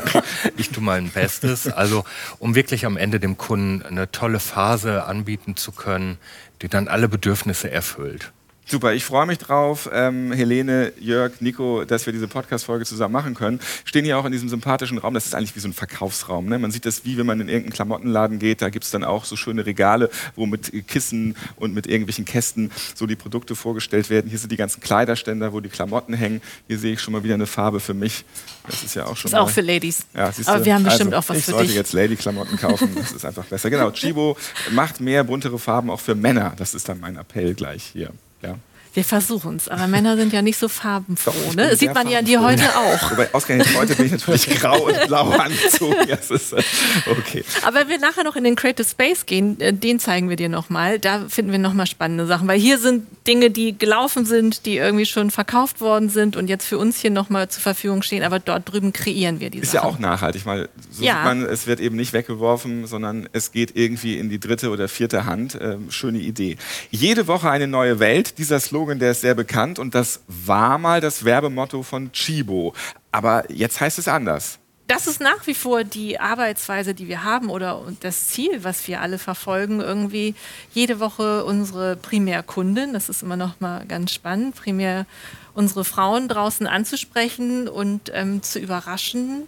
ich 0.56 0.70
tue 0.70 0.82
mein 0.82 1.10
Bestes. 1.10 1.66
Also 1.70 2.04
um 2.38 2.54
wirklich 2.54 2.86
am 2.86 2.96
Ende 2.96 3.20
dem 3.20 3.36
Kunden 3.36 3.82
eine 3.82 4.10
tolle 4.10 4.40
Phase 4.40 5.04
anbieten 5.04 5.54
zu 5.56 5.72
können, 5.72 6.16
die 6.62 6.68
dann 6.68 6.88
alle 6.88 7.10
Bedürfnisse 7.10 7.70
erfüllt. 7.70 8.32
Super, 8.72 8.94
ich 8.94 9.04
freue 9.04 9.26
mich 9.26 9.36
drauf, 9.36 9.90
ähm, 9.92 10.32
Helene, 10.32 10.94
Jörg, 10.98 11.42
Nico, 11.42 11.84
dass 11.84 12.06
wir 12.06 12.12
diese 12.14 12.26
Podcast-Folge 12.26 12.86
zusammen 12.86 13.12
machen 13.12 13.34
können. 13.34 13.60
Stehen 13.84 14.06
hier 14.06 14.16
auch 14.16 14.24
in 14.24 14.32
diesem 14.32 14.48
sympathischen 14.48 14.96
Raum. 14.96 15.12
Das 15.12 15.26
ist 15.26 15.34
eigentlich 15.34 15.54
wie 15.54 15.60
so 15.60 15.68
ein 15.68 15.74
Verkaufsraum. 15.74 16.46
Ne? 16.46 16.58
Man 16.58 16.70
sieht 16.70 16.86
das 16.86 17.04
wie, 17.04 17.18
wenn 17.18 17.26
man 17.26 17.38
in 17.42 17.48
irgendeinen 17.48 17.74
Klamottenladen 17.74 18.38
geht. 18.38 18.62
Da 18.62 18.70
gibt 18.70 18.86
es 18.86 18.90
dann 18.90 19.04
auch 19.04 19.26
so 19.26 19.36
schöne 19.36 19.66
Regale, 19.66 20.08
wo 20.36 20.46
mit 20.46 20.72
Kissen 20.88 21.36
und 21.56 21.74
mit 21.74 21.86
irgendwelchen 21.86 22.24
Kästen 22.24 22.70
so 22.94 23.04
die 23.04 23.14
Produkte 23.14 23.54
vorgestellt 23.56 24.08
werden. 24.08 24.30
Hier 24.30 24.38
sind 24.38 24.50
die 24.50 24.56
ganzen 24.56 24.80
Kleiderständer, 24.80 25.52
wo 25.52 25.60
die 25.60 25.68
Klamotten 25.68 26.14
hängen. 26.14 26.40
Hier 26.66 26.78
sehe 26.78 26.94
ich 26.94 27.00
schon 27.02 27.12
mal 27.12 27.22
wieder 27.22 27.34
eine 27.34 27.46
Farbe 27.46 27.78
für 27.78 27.92
mich. 27.92 28.24
Das 28.66 28.82
ist 28.82 28.94
ja 28.94 29.04
auch 29.04 29.18
schon 29.18 29.28
Ist 29.28 29.32
mal 29.32 29.40
auch 29.40 29.50
für 29.50 29.60
Ladies. 29.60 30.06
Ja, 30.14 30.32
siehst 30.32 30.48
Aber 30.48 30.64
wir 30.64 30.72
haben 30.74 30.84
bestimmt 30.84 31.12
also, 31.12 31.26
auch 31.26 31.28
was 31.28 31.36
ich 31.36 31.44
für 31.44 31.50
sollte 31.50 31.66
dich. 31.66 31.76
jetzt 31.76 31.92
Lady-Klamotten 31.92 32.56
kaufen, 32.56 32.88
das 32.94 33.12
ist 33.12 33.26
einfach 33.26 33.44
besser. 33.44 33.68
Genau, 33.68 33.90
Chibo 33.90 34.34
macht 34.70 34.98
mehr 34.98 35.24
buntere 35.24 35.58
Farben 35.58 35.90
auch 35.90 36.00
für 36.00 36.14
Männer. 36.14 36.54
Das 36.56 36.72
ist 36.72 36.88
dann 36.88 37.00
mein 37.00 37.18
Appell 37.18 37.52
gleich 37.52 37.90
hier. 37.92 38.12
Ja. 38.40 38.56
Wir 38.94 39.04
versuchen 39.04 39.56
es, 39.56 39.68
aber 39.68 39.86
Männer 39.86 40.16
sind 40.16 40.34
ja 40.34 40.42
nicht 40.42 40.58
so 40.58 40.68
farbenfroh. 40.68 41.32
Doch, 41.32 41.54
ne? 41.54 41.70
Das 41.70 41.78
sieht 41.78 41.94
man 41.94 42.08
ja 42.08 42.20
dir 42.20 42.40
farbenfroh. 42.40 42.66
heute 42.66 42.76
auch. 42.76 43.10
Wobei, 43.10 43.32
ausgerechnet 43.32 43.74
heute 43.78 43.94
bin 43.96 44.06
ich 44.06 44.12
natürlich 44.12 44.46
grau 44.60 44.84
und 44.84 45.06
blau 45.06 45.30
angezogen. 45.30 45.96
Das 46.08 46.30
ist, 46.30 46.52
äh, 46.52 46.62
okay. 47.10 47.42
Aber 47.62 47.80
wenn 47.80 47.88
wir 47.88 47.98
nachher 47.98 48.22
noch 48.22 48.36
in 48.36 48.44
den 48.44 48.54
Creative 48.54 48.86
Space 48.86 49.24
gehen, 49.24 49.58
äh, 49.60 49.72
den 49.72 49.98
zeigen 49.98 50.28
wir 50.28 50.36
dir 50.36 50.50
nochmal. 50.50 50.98
Da 50.98 51.24
finden 51.28 51.52
wir 51.52 51.58
nochmal 51.58 51.86
spannende 51.86 52.26
Sachen, 52.26 52.46
weil 52.48 52.60
hier 52.60 52.78
sind 52.78 53.06
Dinge, 53.26 53.50
die 53.50 53.78
gelaufen 53.78 54.24
sind, 54.24 54.66
die 54.66 54.76
irgendwie 54.76 55.06
schon 55.06 55.30
verkauft 55.30 55.80
worden 55.80 56.08
sind 56.08 56.36
und 56.36 56.48
jetzt 56.48 56.66
für 56.66 56.78
uns 56.78 56.98
hier 56.98 57.10
nochmal 57.10 57.48
zur 57.48 57.62
Verfügung 57.62 58.02
stehen. 58.02 58.22
Aber 58.24 58.38
dort 58.40 58.70
drüben 58.72 58.92
kreieren 58.92 59.38
wir 59.40 59.50
die 59.50 59.58
Ist 59.58 59.72
ja 59.74 59.82
Sachen. 59.82 59.94
auch 59.94 59.98
nachhaltig, 60.00 60.44
weil 60.46 60.68
so 60.90 61.04
Ja. 61.04 61.14
sieht 61.14 61.24
man, 61.24 61.42
es 61.44 61.66
wird 61.66 61.80
eben 61.80 61.96
nicht 61.96 62.12
weggeworfen, 62.12 62.86
sondern 62.86 63.28
es 63.32 63.52
geht 63.52 63.76
irgendwie 63.76 64.18
in 64.18 64.28
die 64.28 64.40
dritte 64.40 64.70
oder 64.70 64.88
vierte 64.88 65.24
Hand. 65.24 65.56
Ähm, 65.60 65.90
schöne 65.90 66.18
Idee. 66.18 66.56
Jede 66.90 67.26
Woche 67.28 67.48
eine 67.50 67.68
neue 67.68 67.98
Welt. 68.00 68.38
Dieser 68.38 68.58
Slogan, 68.60 68.98
der 68.98 69.12
ist 69.12 69.20
sehr 69.20 69.34
bekannt 69.34 69.78
und 69.78 69.94
das 69.94 70.20
war 70.26 70.78
mal 70.78 71.00
das 71.00 71.24
Werbemotto 71.24 71.82
von 71.82 72.10
Chibo. 72.12 72.74
Aber 73.12 73.44
jetzt 73.52 73.80
heißt 73.80 73.98
es 73.98 74.08
anders. 74.08 74.58
Das 74.88 75.06
ist 75.06 75.20
nach 75.20 75.46
wie 75.46 75.54
vor 75.54 75.84
die 75.84 76.20
Arbeitsweise, 76.20 76.94
die 76.94 77.08
wir 77.08 77.24
haben 77.24 77.50
oder 77.50 77.82
das 78.00 78.28
Ziel, 78.28 78.64
was 78.64 78.86
wir 78.88 79.00
alle 79.00 79.18
verfolgen, 79.18 79.80
irgendwie 79.80 80.34
jede 80.72 81.00
Woche 81.00 81.44
unsere 81.44 81.96
Primärkundin, 81.96 82.92
das 82.92 83.08
ist 83.08 83.22
immer 83.22 83.36
noch 83.36 83.60
mal 83.60 83.86
ganz 83.86 84.12
spannend, 84.12 84.56
primär 84.56 85.06
unsere 85.54 85.84
Frauen 85.84 86.28
draußen 86.28 86.66
anzusprechen 86.66 87.68
und 87.68 88.10
ähm, 88.14 88.42
zu 88.42 88.58
überraschen 88.58 89.44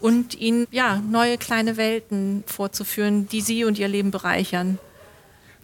und 0.00 0.34
ihnen 0.34 0.66
ja 0.70 1.00
neue 1.10 1.38
kleine 1.38 1.76
Welten 1.76 2.44
vorzuführen, 2.46 3.28
die 3.28 3.40
sie 3.40 3.64
und 3.64 3.78
ihr 3.78 3.88
Leben 3.88 4.10
bereichern. 4.10 4.78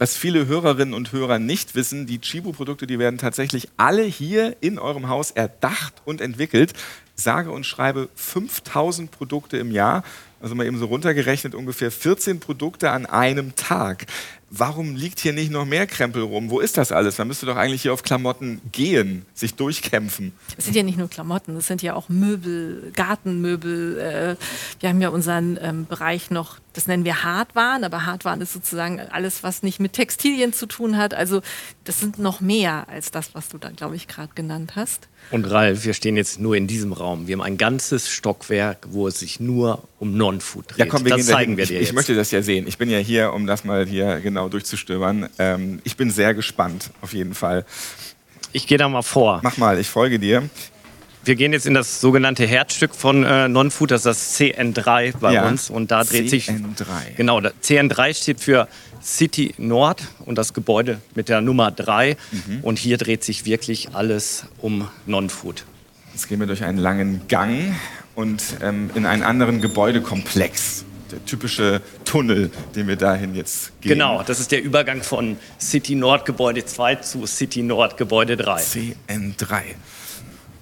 Was 0.01 0.17
viele 0.17 0.47
Hörerinnen 0.47 0.95
und 0.95 1.11
Hörer 1.11 1.37
nicht 1.37 1.75
wissen, 1.75 2.07
die 2.07 2.19
Chibo-Produkte, 2.19 2.87
die 2.87 2.97
werden 2.97 3.19
tatsächlich 3.19 3.69
alle 3.77 4.01
hier 4.01 4.55
in 4.59 4.79
eurem 4.79 5.09
Haus 5.09 5.29
erdacht 5.29 5.93
und 6.05 6.21
entwickelt. 6.21 6.73
Sage 7.21 7.51
und 7.51 7.65
schreibe 7.65 8.09
5000 8.15 9.11
Produkte 9.11 9.57
im 9.57 9.71
Jahr 9.71 10.03
also 10.41 10.55
mal 10.55 10.65
eben 10.65 10.77
so 10.77 10.85
runtergerechnet, 10.85 11.55
ungefähr 11.55 11.91
14 11.91 12.39
Produkte 12.39 12.91
an 12.91 13.05
einem 13.05 13.55
Tag. 13.55 14.07
Warum 14.53 14.97
liegt 14.97 15.21
hier 15.21 15.31
nicht 15.31 15.49
noch 15.49 15.63
mehr 15.65 15.87
Krempel 15.87 16.23
rum? 16.23 16.49
Wo 16.49 16.59
ist 16.59 16.77
das 16.77 16.91
alles? 16.91 17.17
Man 17.17 17.29
müsste 17.29 17.45
doch 17.45 17.55
eigentlich 17.55 17.83
hier 17.83 17.93
auf 17.93 18.03
Klamotten 18.03 18.59
gehen, 18.73 19.25
sich 19.33 19.55
durchkämpfen. 19.55 20.33
Es 20.57 20.65
sind 20.65 20.75
ja 20.75 20.83
nicht 20.83 20.97
nur 20.97 21.09
Klamotten, 21.09 21.55
es 21.55 21.67
sind 21.67 21.81
ja 21.81 21.93
auch 21.93 22.09
Möbel, 22.09 22.91
Gartenmöbel. 22.93 23.97
Äh, 23.97 24.35
wir 24.81 24.89
haben 24.89 24.99
ja 24.99 25.07
unseren 25.07 25.57
ähm, 25.61 25.85
Bereich 25.85 26.31
noch, 26.31 26.57
das 26.73 26.85
nennen 26.85 27.05
wir 27.05 27.23
Hardwaren, 27.23 27.85
aber 27.85 28.05
Hardwaren 28.05 28.41
ist 28.41 28.51
sozusagen 28.51 28.99
alles, 28.99 29.41
was 29.41 29.63
nicht 29.63 29.79
mit 29.79 29.93
Textilien 29.93 30.51
zu 30.51 30.65
tun 30.65 30.97
hat. 30.97 31.13
Also 31.13 31.41
das 31.85 32.01
sind 32.01 32.19
noch 32.19 32.41
mehr 32.41 32.89
als 32.89 33.09
das, 33.09 33.33
was 33.33 33.47
du 33.47 33.57
da, 33.57 33.69
glaube 33.69 33.95
ich, 33.95 34.09
gerade 34.09 34.33
genannt 34.35 34.73
hast. 34.75 35.07
Und 35.29 35.45
Ralf, 35.45 35.85
wir 35.85 35.93
stehen 35.93 36.17
jetzt 36.17 36.39
nur 36.39 36.57
in 36.57 36.67
diesem 36.67 36.91
Raum. 36.91 37.27
Wir 37.27 37.35
haben 37.35 37.41
ein 37.41 37.57
ganzes 37.57 38.09
Stockwerk, 38.09 38.87
wo 38.89 39.07
es 39.07 39.19
sich 39.19 39.39
nur 39.39 39.83
um 39.99 40.17
Non-Food 40.17 40.71
dreht. 40.71 40.77
Ja, 40.77 40.85
komm, 40.87 41.05
wir 41.05 41.15
das 41.15 41.27
zeigen 41.27 41.57
wir 41.57 41.63
ich, 41.63 41.69
dir 41.69 41.79
jetzt. 41.79 41.89
Ich 41.89 41.93
möchte 41.93 42.15
das 42.15 42.31
ja 42.31 42.41
sehen. 42.41 42.67
Ich 42.67 42.77
bin 42.77 42.89
ja 42.89 42.97
hier, 42.97 43.33
um 43.33 43.47
das 43.47 43.63
mal 43.63 43.85
hier 43.85 44.19
genau 44.19 44.40
durchzustöbern. 44.49 45.29
Ähm, 45.39 45.79
ich 45.83 45.95
bin 45.97 46.11
sehr 46.11 46.33
gespannt, 46.33 46.91
auf 47.01 47.13
jeden 47.13 47.33
Fall. 47.33 47.65
Ich 48.53 48.67
gehe 48.67 48.77
da 48.77 48.89
mal 48.89 49.01
vor. 49.01 49.39
Mach 49.43 49.57
mal, 49.57 49.79
ich 49.79 49.87
folge 49.87 50.19
dir. 50.19 50.43
Wir 51.23 51.35
gehen 51.35 51.53
jetzt 51.53 51.67
in 51.67 51.75
das 51.75 52.01
sogenannte 52.01 52.47
Herzstück 52.47 52.95
von 52.95 53.23
äh, 53.23 53.47
Non-Food, 53.47 53.91
das 53.91 54.05
ist 54.07 54.39
das 54.39 54.39
CN3 54.39 55.13
bei 55.19 55.33
Ja, 55.33 55.47
uns. 55.47 55.69
Und 55.69 55.91
da 55.91 56.03
dreht 56.03 56.29
sich. 56.31 56.49
CN3. 56.49 57.13
Genau, 57.15 57.39
da- 57.39 57.51
CN3 57.63 58.13
steht 58.19 58.39
für 58.39 58.67
City 59.03 59.53
Nord 59.59 60.01
und 60.25 60.35
das 60.39 60.53
Gebäude 60.53 60.99
mit 61.13 61.29
der 61.29 61.41
Nummer 61.41 61.69
3. 61.69 62.17
Mhm. 62.31 62.59
Und 62.63 62.79
hier 62.79 62.97
dreht 62.97 63.23
sich 63.23 63.45
wirklich 63.45 63.93
alles 63.93 64.45
um 64.57 64.87
Non-Food. 65.05 65.63
Jetzt 66.13 66.27
gehen 66.27 66.39
wir 66.39 66.47
durch 66.47 66.63
einen 66.63 66.79
langen 66.79 67.21
Gang 67.27 67.75
und 68.15 68.41
ähm, 68.61 68.89
in 68.95 69.05
einen 69.05 69.21
anderen 69.23 69.61
Gebäudekomplex. 69.61 70.85
Der 71.11 71.25
typische 71.25 71.81
Tunnel, 72.05 72.51
den 72.75 72.87
wir 72.87 72.95
dahin 72.95 73.35
jetzt 73.35 73.79
gehen. 73.81 73.89
Genau, 73.89 74.23
das 74.23 74.39
ist 74.39 74.51
der 74.51 74.63
Übergang 74.63 75.03
von 75.03 75.37
City 75.59 75.95
Nord 75.95 76.25
Gebäude 76.25 76.65
2 76.65 76.95
zu 76.95 77.25
City 77.25 77.63
Nord 77.63 77.97
Gebäude 77.97 78.37
3. 78.37 78.61
CN3. 78.61 79.61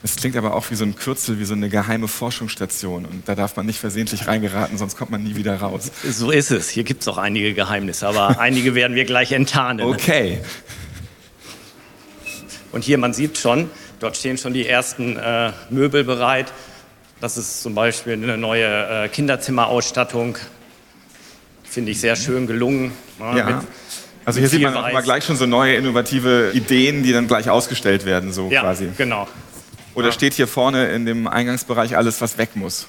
Das 0.02 0.16
klingt 0.16 0.38
aber 0.38 0.56
auch 0.56 0.72
wie 0.72 0.76
so 0.76 0.86
ein 0.86 0.96
Kürzel, 0.96 1.40
wie 1.40 1.46
so 1.46 1.54
eine 1.54 1.68
geheime 1.68 2.08
Forschungsstation. 2.08 3.06
Und 3.06 3.28
da 3.28 3.36
darf 3.36 3.58
man 3.58 3.66
nicht 3.66 3.80
versehentlich 3.80 4.28
reingeraten, 4.28 4.78
sonst 4.78 4.98
kommt 4.98 5.12
man 5.12 5.24
nie 5.24 5.36
wieder 5.36 5.58
raus. 5.58 5.92
So 6.10 6.32
ist 6.32 6.52
es. 6.52 6.70
Hier 6.70 6.84
gibt 6.84 7.02
es 7.02 7.08
auch 7.10 7.18
einige 7.18 7.54
Geheimnisse, 7.54 8.08
aber 8.08 8.40
einige 8.40 8.76
werden 8.76 8.96
wir 8.96 9.06
gleich 9.06 9.34
enttarnen. 9.34 9.86
Okay. 9.86 10.40
Und 12.72 12.84
hier, 12.84 12.98
man 12.98 13.14
sieht 13.14 13.38
schon, 13.38 13.70
dort 14.00 14.16
stehen 14.16 14.38
schon 14.38 14.54
die 14.54 14.66
ersten 14.66 15.18
äh, 15.18 15.52
Möbel 15.70 16.04
bereit. 16.04 16.54
Das 17.22 17.38
ist 17.38 17.62
zum 17.62 17.76
Beispiel 17.76 18.14
eine 18.14 18.38
neue 18.38 18.66
äh, 19.06 19.10
Kinderzimmerausstattung. 19.10 20.38
Finde 21.64 21.92
ich 21.92 22.00
sehr 22.00 22.16
schön 22.16 22.48
gelungen. 22.48 22.92
Ja, 23.20 23.38
Ja. 23.38 23.46
mit- 23.46 23.56
Also 24.26 24.40
hier 24.40 24.50
sieht 24.50 24.62
man 24.62 24.76
auch 24.76 24.88
immer 24.88 25.02
gleich 25.02 25.24
schon 25.26 25.36
so 25.38 25.46
neue 25.46 25.76
innovative 25.76 26.52
Ideen, 26.54 27.04
die 27.04 27.12
dann 27.14 27.28
gleich 27.28 27.50
ausgestellt 27.50 28.06
werden, 28.06 28.32
so 28.32 28.50
ja 28.50 28.62
quasi. 28.62 28.90
genau. 28.98 29.28
Oder 29.96 30.12
steht 30.12 30.34
hier 30.36 30.48
vorne 30.48 30.90
in 30.90 31.06
dem 31.06 31.28
Eingangsbereich 31.28 31.98
alles, 31.98 32.22
was 32.22 32.38
weg 32.38 32.52
muss? 32.56 32.88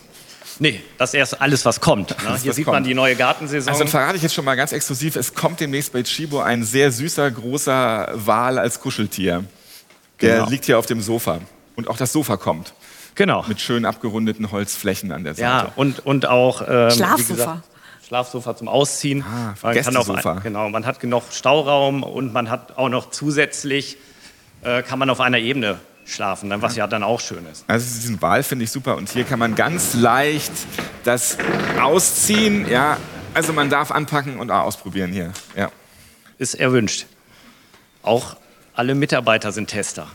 Nee, 0.59 0.83
das 0.99 1.11
ist 1.11 1.15
erst 1.15 1.41
alles, 1.41 1.65
was 1.65 1.81
kommt. 1.81 2.11
Ne? 2.11 2.17
Alles, 2.29 2.43
Hier 2.43 2.51
was 2.51 2.57
sieht 2.57 2.67
kommt. 2.67 2.75
man 2.75 2.85
die 2.85 2.93
neue 2.95 3.17
Gartensaison. 3.17 3.69
Also 3.71 3.85
dann 3.85 3.89
verrate 3.91 4.17
ich 4.17 4.23
jetzt 4.23 4.35
schon 4.35 4.45
mal 4.45 4.55
ganz 4.57 4.73
exklusiv, 4.73 5.17
es 5.17 5.33
kommt 5.35 5.61
demnächst 5.61 5.93
bei 5.93 6.03
Chibo 6.03 6.41
ein 6.41 6.63
sehr 6.63 6.93
süßer, 6.93 7.31
großer 7.31 8.11
Wal 8.15 8.59
als 8.59 8.79
Kuscheltier. 8.81 9.45
Der 10.21 10.37
Genau. 10.37 10.51
liegt 10.51 10.67
hier 10.67 10.79
auf 10.79 10.85
dem 10.87 11.01
Sofa. 11.01 11.41
Und 11.77 11.89
auch 11.89 11.97
das 11.97 12.13
Sofa 12.13 12.37
kommt. 12.37 12.75
Genau. 13.21 13.45
Mit 13.47 13.61
schön 13.61 13.85
abgerundeten 13.85 14.51
Holzflächen 14.51 15.13
an 15.13 15.25
der 15.25 15.35
Seite. 15.35 15.43
Ja, 15.43 15.73
und, 15.77 16.05
und 16.07 16.27
auch 16.27 16.63
ähm, 16.63 16.91
Schlafsofa. 16.91 17.19
wie 17.19 17.35
gesagt, 17.35 17.65
Schlafsofa 18.09 18.57
zum 18.57 18.69
Ausziehen. 18.69 19.23
Ah, 19.23 19.55
man 19.63 19.75
kann 19.75 19.97
auf 19.97 20.07
Gästesofa. 20.07 20.33
ein, 20.37 20.43
genau, 20.43 20.69
man 20.71 20.87
hat 20.87 21.01
genug 21.01 21.25
Stauraum 21.31 22.03
und 22.03 22.33
man 22.33 22.49
hat 22.49 22.79
auch 22.79 22.89
noch 22.89 23.11
zusätzlich 23.11 23.99
äh, 24.63 24.83
kann 24.83 24.99
man 24.99 25.11
auf 25.11 25.21
einer 25.21 25.39
Ebene 25.39 25.79
schlafen, 26.07 26.49
ne, 26.49 26.61
was 26.63 26.77
ja 26.77 26.87
dann 26.87 27.03
auch 27.03 27.21
schön 27.21 27.47
ist. 27.47 27.65
Also 27.69 27.85
diesen 28.01 28.21
Wal 28.23 28.43
finde 28.43 28.65
ich 28.65 28.71
super. 28.71 28.97
Und 28.97 29.11
hier 29.11 29.25
kann 29.25 29.39
man 29.39 29.55
ganz 29.55 29.95
leicht 29.95 30.53
das 31.05 31.37
ausziehen. 31.81 32.69
Ja, 32.69 32.97
also 33.35 33.53
man 33.53 33.69
darf 33.71 33.91
anpacken 33.91 34.41
und 34.41 34.51
auch 34.51 34.65
ausprobieren 34.65 35.13
hier. 35.13 35.33
Ja. 35.55 35.71
Ist 36.39 36.55
erwünscht. 36.55 37.07
Auch 38.03 38.37
alle 38.75 38.95
Mitarbeiter 38.95 39.53
sind 39.53 39.69
Tester. 39.69 40.09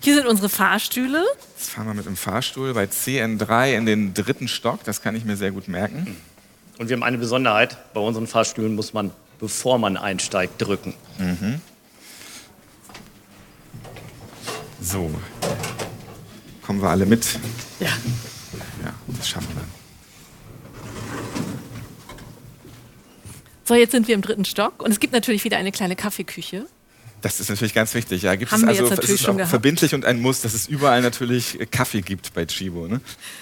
Hier 0.00 0.14
sind 0.14 0.26
unsere 0.26 0.48
Fahrstühle. 0.48 1.24
Fahren 1.70 1.86
wir 1.86 1.94
mit 1.94 2.06
dem 2.06 2.16
Fahrstuhl 2.16 2.74
bei 2.74 2.86
CN3 2.86 3.76
in 3.76 3.86
den 3.86 4.12
dritten 4.12 4.48
Stock. 4.48 4.82
Das 4.82 5.02
kann 5.02 5.14
ich 5.14 5.24
mir 5.24 5.36
sehr 5.36 5.52
gut 5.52 5.68
merken. 5.68 6.16
Und 6.78 6.88
wir 6.88 6.96
haben 6.96 7.04
eine 7.04 7.16
Besonderheit. 7.16 7.76
Bei 7.94 8.00
unseren 8.00 8.26
Fahrstühlen 8.26 8.74
muss 8.74 8.92
man, 8.92 9.12
bevor 9.38 9.78
man 9.78 9.96
einsteigt, 9.96 10.60
drücken. 10.60 10.94
So. 14.80 15.12
Kommen 16.66 16.82
wir 16.82 16.88
alle 16.88 17.06
mit? 17.06 17.38
Ja. 17.78 17.86
Ja, 17.86 18.92
das 19.06 19.28
schaffen 19.28 19.54
wir. 19.54 19.62
So, 23.64 23.76
jetzt 23.76 23.92
sind 23.92 24.08
wir 24.08 24.16
im 24.16 24.22
dritten 24.22 24.44
Stock 24.44 24.82
und 24.82 24.90
es 24.90 24.98
gibt 24.98 25.12
natürlich 25.12 25.44
wieder 25.44 25.56
eine 25.56 25.70
kleine 25.70 25.94
Kaffeeküche. 25.94 26.66
Das 27.22 27.40
ist 27.40 27.50
natürlich 27.50 27.74
ganz 27.74 27.94
wichtig. 27.94 28.22
Ja, 28.22 28.34
gibt 28.34 28.50
Haben 28.50 28.60
es 28.60 28.62
wir 28.62 28.68
also 28.70 28.82
jetzt 28.82 28.92
es 28.92 28.96
natürlich 28.96 29.14
ist 29.20 29.26
schon 29.26 29.36
gehabt. 29.36 29.50
verbindlich 29.50 29.94
und 29.94 30.04
ein 30.04 30.20
Muss, 30.20 30.40
dass 30.40 30.54
es 30.54 30.68
überall 30.68 31.02
natürlich 31.02 31.60
äh, 31.60 31.66
Kaffee 31.66 32.00
gibt 32.00 32.32
bei 32.34 32.46
Chibo. 32.46 32.86
Ne? 32.86 33.00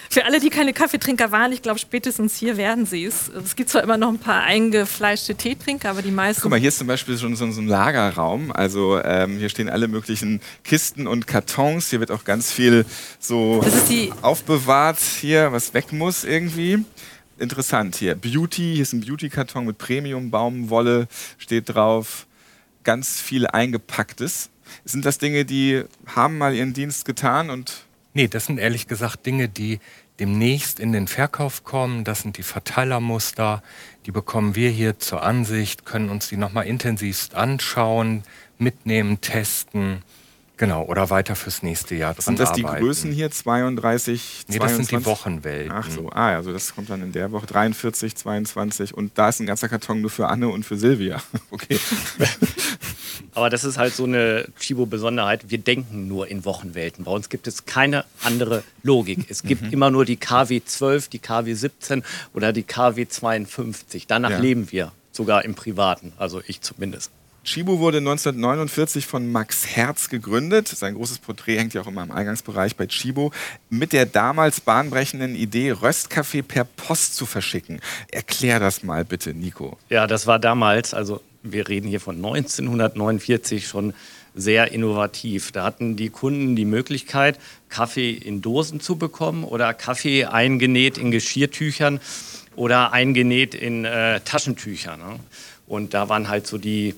Für 0.09 0.25
alle, 0.25 0.39
die 0.39 0.49
keine 0.49 0.73
Kaffeetrinker 0.73 1.31
waren, 1.31 1.51
ich 1.51 1.61
glaube, 1.61 1.79
spätestens 1.79 2.35
hier 2.35 2.57
werden 2.57 2.85
sie 2.85 3.05
es. 3.05 3.29
Es 3.29 3.55
gibt 3.55 3.69
zwar 3.69 3.83
immer 3.83 3.97
noch 3.97 4.09
ein 4.09 4.19
paar 4.19 4.43
eingefleischte 4.43 5.35
Teetrinker, 5.35 5.89
aber 5.91 6.01
die 6.01 6.11
meisten. 6.11 6.41
Guck 6.41 6.51
mal, 6.51 6.59
hier 6.59 6.69
ist 6.69 6.77
zum 6.77 6.87
Beispiel 6.87 7.17
schon 7.17 7.35
so, 7.35 7.45
ein 7.45 7.67
Lagerraum. 7.67 8.51
Also 8.51 8.99
ähm, 9.03 9.37
hier 9.37 9.49
stehen 9.49 9.69
alle 9.69 9.87
möglichen 9.87 10.41
Kisten 10.63 11.07
und 11.07 11.27
Kartons. 11.27 11.89
Hier 11.89 11.99
wird 11.99 12.11
auch 12.11 12.23
ganz 12.23 12.51
viel 12.51 12.85
so 13.19 13.63
aufbewahrt 14.21 14.99
hier, 14.99 15.51
was 15.51 15.73
weg 15.73 15.91
muss 15.93 16.23
irgendwie. 16.23 16.79
Interessant 17.37 17.95
hier. 17.95 18.15
Beauty, 18.15 18.73
hier 18.73 18.81
ist 18.81 18.91
ein 18.91 18.99
Beauty-Karton 19.01 19.65
mit 19.65 19.77
Premium-Baumwolle, 19.77 21.07
steht 21.37 21.69
drauf. 21.69 22.25
Ganz 22.83 23.19
viel 23.19 23.47
eingepacktes. 23.47 24.49
Sind 24.85 25.05
das 25.05 25.17
Dinge, 25.17 25.45
die 25.45 25.83
haben 26.05 26.37
mal 26.37 26.53
ihren 26.53 26.73
Dienst 26.73 27.05
getan 27.05 27.49
und 27.49 27.85
Nee, 28.13 28.27
das 28.27 28.47
sind 28.47 28.57
ehrlich 28.57 28.87
gesagt 28.87 29.25
Dinge, 29.25 29.47
die 29.47 29.79
demnächst 30.19 30.79
in 30.79 30.91
den 30.91 31.07
Verkauf 31.07 31.63
kommen. 31.63 32.03
Das 32.03 32.21
sind 32.21 32.37
die 32.37 32.43
Verteilermuster. 32.43 33.61
Die 34.05 34.11
bekommen 34.11 34.55
wir 34.55 34.69
hier 34.69 34.99
zur 34.99 35.23
Ansicht, 35.23 35.85
können 35.85 36.09
uns 36.09 36.27
die 36.27 36.37
nochmal 36.37 36.65
intensivst 36.65 37.35
anschauen, 37.35 38.23
mitnehmen, 38.57 39.21
testen. 39.21 40.01
Genau, 40.59 40.83
oder 40.83 41.09
weiter 41.09 41.35
fürs 41.37 41.63
nächste 41.63 41.95
Jahr 41.95 42.13
dran 42.13 42.23
sind 42.25 42.39
das 42.39 42.51
die 42.51 42.65
arbeiten. 42.65 42.83
Größen 42.85 43.11
hier? 43.13 43.31
32, 43.31 44.43
Nee, 44.49 44.59
das 44.59 44.71
sind 44.75 44.81
die 44.91 44.97
22? 44.97 45.05
Wochenwelten. 45.05 45.71
Ach 45.71 45.89
so, 45.89 46.09
ah, 46.11 46.35
also 46.35 46.51
das 46.53 46.75
kommt 46.75 46.89
dann 46.89 47.01
in 47.01 47.11
der 47.13 47.31
Woche 47.31 47.47
43, 47.47 48.13
22 48.15 48.93
und 48.93 49.17
da 49.17 49.29
ist 49.29 49.39
ein 49.39 49.45
ganzer 49.47 49.69
Karton 49.69 50.01
nur 50.01 50.09
für 50.09 50.27
Anne 50.27 50.49
und 50.49 50.65
für 50.65 50.77
Silvia. 50.77 51.21
Okay. 51.51 51.79
Aber 53.33 53.49
das 53.49 53.63
ist 53.63 53.77
halt 53.77 53.93
so 53.95 54.03
eine 54.05 54.45
Chibo-Besonderheit. 54.59 55.45
Wir 55.49 55.59
denken 55.59 56.07
nur 56.07 56.27
in 56.27 56.45
Wochenwelten. 56.45 57.05
Bei 57.05 57.11
uns 57.11 57.29
gibt 57.29 57.47
es 57.47 57.65
keine 57.65 58.05
andere 58.23 58.63
Logik. 58.83 59.25
Es 59.29 59.43
gibt 59.43 59.61
Mhm. 59.63 59.71
immer 59.73 59.91
nur 59.91 60.03
die 60.05 60.17
KW 60.17 60.61
12, 60.63 61.07
die 61.09 61.19
KW 61.19 61.53
17 61.53 62.03
oder 62.33 62.51
die 62.53 62.63
KW 62.63 63.07
52. 63.07 64.07
Danach 64.07 64.31
Ja. 64.31 64.39
leben 64.39 64.71
wir, 64.71 64.91
sogar 65.11 65.45
im 65.45 65.55
Privaten. 65.55 66.11
Also 66.17 66.41
ich 66.47 66.61
zumindest. 66.61 67.11
Chibo 67.43 67.79
wurde 67.79 67.99
1949 67.99 69.07
von 69.07 69.31
Max 69.31 69.65
Herz 69.65 70.09
gegründet. 70.09 70.67
Sein 70.67 70.95
großes 70.95 71.19
Porträt 71.19 71.57
hängt 71.57 71.73
ja 71.73 71.81
auch 71.81 71.87
immer 71.87 72.03
im 72.03 72.11
Eingangsbereich 72.11 72.75
bei 72.75 72.85
Chibo. 72.87 73.31
Mit 73.69 73.93
der 73.93 74.05
damals 74.05 74.61
bahnbrechenden 74.61 75.35
Idee, 75.35 75.71
Röstkaffee 75.71 76.41
per 76.41 76.65
Post 76.65 77.15
zu 77.15 77.25
verschicken. 77.25 77.79
Erklär 78.11 78.59
das 78.59 78.83
mal 78.83 79.05
bitte, 79.05 79.33
Nico. 79.33 79.77
Ja, 79.89 80.07
das 80.07 80.27
war 80.27 80.39
damals, 80.39 80.93
also 80.93 81.21
wir 81.41 81.67
reden 81.67 81.87
hier 81.87 82.01
von 82.01 82.17
1949 82.17 83.67
schon 83.67 83.93
sehr 84.35 84.71
innovativ. 84.71 85.51
Da 85.51 85.63
hatten 85.63 85.95
die 85.95 86.09
Kunden 86.09 86.55
die 86.55 86.65
Möglichkeit, 86.65 87.39
Kaffee 87.69 88.11
in 88.11 88.41
Dosen 88.41 88.79
zu 88.79 88.97
bekommen 88.97 89.43
oder 89.43 89.73
Kaffee 89.73 90.25
eingenäht 90.25 90.97
in 90.97 91.11
Geschirrtüchern 91.11 91.99
oder 92.55 92.93
eingenäht 92.93 93.55
in 93.55 93.85
äh, 93.85 94.19
Taschentüchern. 94.21 94.99
Ne? 94.99 95.19
Und 95.67 95.93
da 95.93 96.09
waren 96.09 96.29
halt 96.29 96.47
so 96.47 96.57
die, 96.57 96.95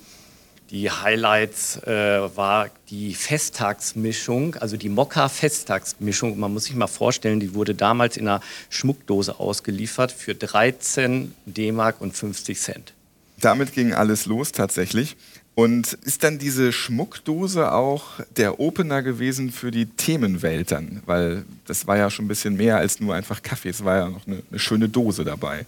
die 0.72 0.90
Highlights, 0.90 1.78
äh, 1.84 2.36
war 2.36 2.70
die 2.90 3.14
Festtagsmischung, 3.14 4.56
also 4.56 4.78
die 4.78 4.88
Mokka-Festtagsmischung. 4.90 6.40
Man 6.40 6.54
muss 6.54 6.66
sich 6.66 6.76
mal 6.76 6.88
vorstellen, 6.88 7.42
die 7.42 7.54
wurde 7.54 7.76
damals 7.76 8.16
in 8.16 8.28
einer 8.28 8.42
Schmuckdose 8.70 9.40
ausgeliefert 9.40 10.14
für 10.14 10.34
13 10.34 11.36
D-Mark 11.46 12.00
und 12.00 12.16
50 12.16 12.60
Cent. 12.60 12.94
damit 13.40 13.74
ging 13.74 13.94
alles 13.94 14.28
los 14.28 14.52
tatsächlich. 14.52 15.18
Und 15.54 15.94
ist 15.94 16.24
dann 16.24 16.40
diese 16.40 16.72
Schmuckdose 16.72 17.74
auch 17.74 18.22
der 18.38 18.62
Opener 18.62 19.04
gewesen 19.04 19.52
für 19.52 19.70
die 19.70 19.86
Themenwelt 19.86 20.72
dann? 20.72 21.04
Weil 21.06 21.44
das 21.66 21.88
war 21.88 21.98
ja 21.98 22.10
schon 22.10 22.26
ein 22.26 22.28
bisschen 22.30 22.56
mehr 22.56 22.78
als 22.78 23.02
nur 23.02 23.14
einfach 23.14 23.44
Kaffee. 23.44 23.70
Es 23.70 23.84
war 23.84 23.98
ja 23.98 24.10
noch 24.10 24.26
eine, 24.26 24.42
eine 24.50 24.60
schöne 24.60 24.88
Dose 24.88 25.26
dabei. 25.26 25.66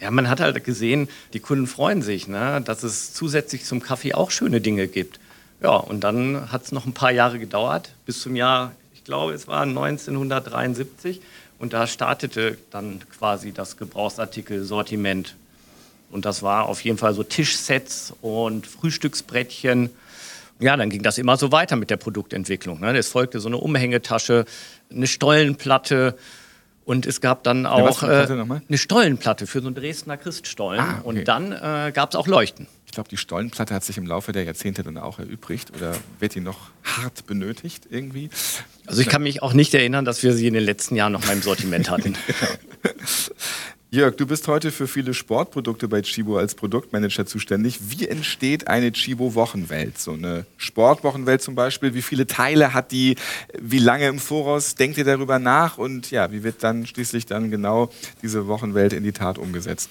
Ja, 0.00 0.12
man 0.12 0.28
hat 0.28 0.40
halt 0.40 0.62
gesehen, 0.62 1.08
die 1.32 1.40
Kunden 1.40 1.66
freuen 1.66 2.00
sich, 2.00 2.28
ne, 2.28 2.62
dass 2.64 2.84
es 2.84 3.12
zusätzlich 3.12 3.64
zum 3.64 3.80
Kaffee 3.80 4.14
auch 4.14 4.30
schöne 4.30 4.60
Dinge 4.60 4.86
gibt. 4.86 5.18
Ja, 5.60 5.76
und 5.76 6.04
dann 6.04 6.52
hat 6.52 6.64
es 6.64 6.72
noch 6.72 6.86
ein 6.86 6.92
paar 6.92 7.10
Jahre 7.10 7.38
gedauert, 7.38 7.92
bis 8.06 8.20
zum 8.20 8.36
Jahr, 8.36 8.72
ich 8.94 9.02
glaube, 9.02 9.32
es 9.32 9.48
war 9.48 9.62
1973. 9.62 11.20
Und 11.58 11.72
da 11.72 11.86
startete 11.86 12.58
dann 12.70 13.00
quasi 13.16 13.52
das 13.52 13.76
Gebrauchsartikelsortiment 13.76 15.34
und 16.14 16.24
das 16.24 16.44
war 16.44 16.66
auf 16.66 16.80
jeden 16.82 16.96
Fall 16.96 17.12
so 17.12 17.24
Tischsets 17.24 18.14
und 18.22 18.68
Frühstücksbrettchen. 18.68 19.90
Ja, 20.60 20.76
dann 20.76 20.88
ging 20.88 21.02
das 21.02 21.18
immer 21.18 21.36
so 21.36 21.50
weiter 21.50 21.74
mit 21.74 21.90
der 21.90 21.96
Produktentwicklung. 21.96 22.78
Ne? 22.78 22.96
Es 22.96 23.08
folgte 23.08 23.40
so 23.40 23.48
eine 23.48 23.56
Umhängetasche, 23.56 24.44
eine 24.92 25.08
Stollenplatte 25.08 26.16
und 26.84 27.04
es 27.06 27.20
gab 27.20 27.42
dann 27.42 27.66
auch 27.66 28.04
äh, 28.04 28.28
eine 28.28 28.78
Stollenplatte 28.78 29.48
für 29.48 29.60
so 29.60 29.66
einen 29.66 29.74
Dresdner 29.74 30.16
Christstollen. 30.16 30.80
Ah, 30.80 30.98
okay. 31.00 31.18
Und 31.18 31.24
dann 31.26 31.50
äh, 31.50 31.90
gab 31.92 32.10
es 32.10 32.16
auch 32.16 32.28
Leuchten. 32.28 32.68
Ich 32.86 32.92
glaube, 32.92 33.08
die 33.08 33.16
Stollenplatte 33.16 33.74
hat 33.74 33.82
sich 33.82 33.98
im 33.98 34.06
Laufe 34.06 34.30
der 34.30 34.44
Jahrzehnte 34.44 34.84
dann 34.84 34.98
auch 34.98 35.18
erübrigt 35.18 35.72
oder 35.76 35.96
wird 36.20 36.36
die 36.36 36.40
noch 36.40 36.70
hart 36.84 37.26
benötigt 37.26 37.88
irgendwie? 37.90 38.30
Also 38.86 39.00
ich 39.00 39.08
kann 39.08 39.24
mich 39.24 39.42
auch 39.42 39.52
nicht 39.52 39.74
erinnern, 39.74 40.04
dass 40.04 40.22
wir 40.22 40.32
sie 40.32 40.46
in 40.46 40.54
den 40.54 40.62
letzten 40.62 40.94
Jahren 40.94 41.10
noch 41.10 41.26
mal 41.26 41.32
im 41.32 41.42
Sortiment 41.42 41.90
hatten. 41.90 42.14
Jörg, 43.94 44.16
du 44.16 44.26
bist 44.26 44.48
heute 44.48 44.72
für 44.72 44.88
viele 44.88 45.14
Sportprodukte 45.14 45.86
bei 45.86 46.02
Chibo 46.02 46.36
als 46.36 46.56
Produktmanager 46.56 47.26
zuständig. 47.26 47.78
Wie 47.80 48.08
entsteht 48.08 48.66
eine 48.66 48.90
Chibo-Wochenwelt? 48.90 49.98
So 49.98 50.14
eine 50.14 50.46
Sportwochenwelt 50.56 51.42
zum 51.42 51.54
Beispiel. 51.54 51.94
Wie 51.94 52.02
viele 52.02 52.26
Teile 52.26 52.74
hat 52.74 52.90
die? 52.90 53.14
Wie 53.56 53.78
lange 53.78 54.08
im 54.08 54.18
Voraus 54.18 54.74
denkt 54.74 54.98
ihr 54.98 55.04
darüber 55.04 55.38
nach? 55.38 55.78
Und 55.78 56.10
ja, 56.10 56.32
wie 56.32 56.42
wird 56.42 56.64
dann 56.64 56.88
schließlich 56.88 57.26
dann 57.26 57.52
genau 57.52 57.88
diese 58.20 58.48
Wochenwelt 58.48 58.92
in 58.92 59.04
die 59.04 59.12
Tat 59.12 59.38
umgesetzt? 59.38 59.88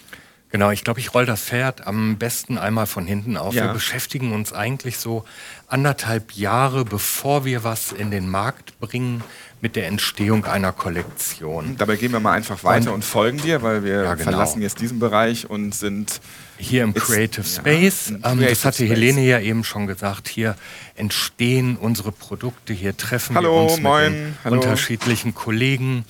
Genau, 0.50 0.70
ich 0.70 0.84
glaube, 0.84 1.00
ich 1.00 1.14
roll 1.14 1.26
das 1.26 1.42
Pferd 1.42 1.88
am 1.88 2.18
besten 2.18 2.58
einmal 2.58 2.88
von 2.88 3.08
hinten 3.08 3.38
auf. 3.38 3.56
Ja. 3.56 3.68
Wir 3.68 3.74
beschäftigen 3.74 4.34
uns 4.34 4.52
eigentlich 4.52 4.98
so 4.98 5.24
anderthalb 5.68 6.34
Jahre, 6.34 6.84
bevor 6.84 7.46
wir 7.46 7.64
was 7.64 7.94
in 7.94 8.12
den 8.12 8.28
Markt 8.28 8.78
bringen, 8.82 9.24
mit 9.63 9.77
der 9.77 9.88
Entstehung 9.88 10.43
einer 10.43 10.74
Kollektion. 10.74 11.77
Dabei 11.77 11.96
gehen 11.96 12.12
wir 12.12 12.20
mal 12.20 12.34
einfach 12.34 12.65
weiter 12.65 12.89
und, 12.89 12.96
und 12.96 13.05
folgen 13.05 13.38
dir, 13.38 13.62
weil 13.62 13.86
wir 13.86 14.03
ja, 14.03 14.13
genau. 14.15 14.32
verlassen 14.32 14.62
jetzt 14.62 14.82
diesen 14.82 15.00
Bereich 15.00 15.50
und 15.50 15.74
sind 15.74 16.20
hier 16.58 16.84
im 16.84 16.93
Creative 16.93 17.46
Space. 17.46 18.10
Ja, 18.10 18.15
ähm, 18.15 18.22
Creative 18.22 18.50
das 18.50 18.65
hatte 18.65 18.86
Space. 18.86 18.89
Helene 18.89 19.22
ja 19.22 19.39
eben 19.39 19.63
schon 19.63 19.88
gesagt. 19.88 20.27
Hier 20.27 20.58
entstehen 20.96 21.77
unsere 21.77 22.12
Produkte, 22.12 22.74
hier 22.74 22.98
treffen 22.98 23.38
Hallo, 23.38 23.53
wir 23.53 23.72
uns 23.72 23.82
moin. 23.82 24.38
mit 24.43 24.53
unterschiedlichen 24.53 25.34
Kollegen 25.34 26.03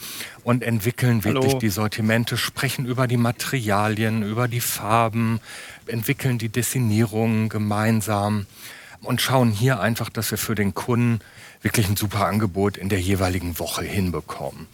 und 0.44 0.64
entwickeln 0.64 1.24
wirklich 1.24 1.50
Hallo. 1.50 1.60
die 1.60 1.70
Sortimente, 1.70 2.38
sprechen 2.38 2.88
über 2.88 3.06
die 3.06 3.18
Materialien, 3.18 4.24
über 4.24 4.48
die 4.48 4.62
Farben, 4.62 5.40
entwickeln 5.86 6.40
die 6.40 6.50
Dessinierungen 6.50 7.50
gemeinsam 7.50 8.48
und 9.04 9.22
schauen 9.22 9.52
hier 9.52 9.80
einfach, 9.80 10.10
dass 10.10 10.32
wir 10.32 10.40
für 10.40 10.56
den 10.56 10.74
Kunden 10.74 11.20
wirklich 11.64 11.88
ein 11.88 11.96
super 11.96 12.28
Angebot 12.28 12.78
in 12.78 12.90
der 12.90 13.00
jeweiligen 13.00 13.58
Woche 13.58 13.84
hinbekommen. 13.84 14.68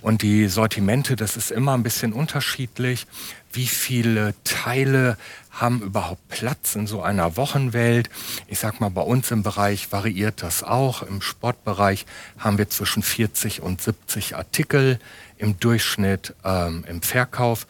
Und 0.00 0.22
die 0.22 0.46
Sortimente, 0.46 1.16
das 1.16 1.36
ist 1.36 1.50
immer 1.50 1.74
ein 1.74 1.82
bisschen 1.82 2.12
unterschiedlich. 2.12 3.06
Wie 3.52 3.66
viele 3.66 4.34
Teile 4.44 5.18
haben 5.50 5.82
überhaupt 5.82 6.28
Platz 6.28 6.76
in 6.76 6.86
so 6.86 7.02
einer 7.02 7.36
Wochenwelt? 7.36 8.08
Ich 8.46 8.60
sag 8.60 8.80
mal, 8.80 8.90
bei 8.90 9.00
uns 9.00 9.30
im 9.30 9.42
Bereich 9.42 9.90
variiert 9.90 10.42
das 10.42 10.62
auch. 10.62 11.02
Im 11.02 11.20
Sportbereich 11.20 12.06
haben 12.38 12.58
wir 12.58 12.70
zwischen 12.70 13.02
40 13.02 13.62
und 13.62 13.82
70 13.82 14.36
Artikel 14.36 15.00
im 15.38 15.58
Durchschnitt 15.58 16.34
ähm, 16.44 16.84
im 16.88 17.02
Verkauf. 17.02 17.66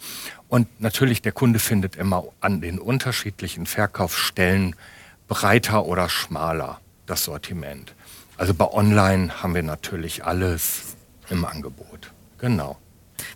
Und 0.48 0.80
natürlich, 0.80 1.22
der 1.22 1.32
Kunde 1.32 1.58
findet 1.58 1.96
immer 1.96 2.24
an 2.40 2.60
den 2.60 2.78
unterschiedlichen 2.78 3.66
Verkaufsstellen 3.66 4.76
breiter 5.28 5.86
oder 5.86 6.08
schmaler 6.08 6.80
das 7.06 7.24
Sortiment. 7.24 7.94
Also 8.38 8.54
bei 8.54 8.70
Online 8.70 9.42
haben 9.42 9.54
wir 9.54 9.62
natürlich 9.62 10.24
alles 10.24 10.96
im 11.30 11.44
Angebot. 11.44 12.12
Genau. 12.38 12.76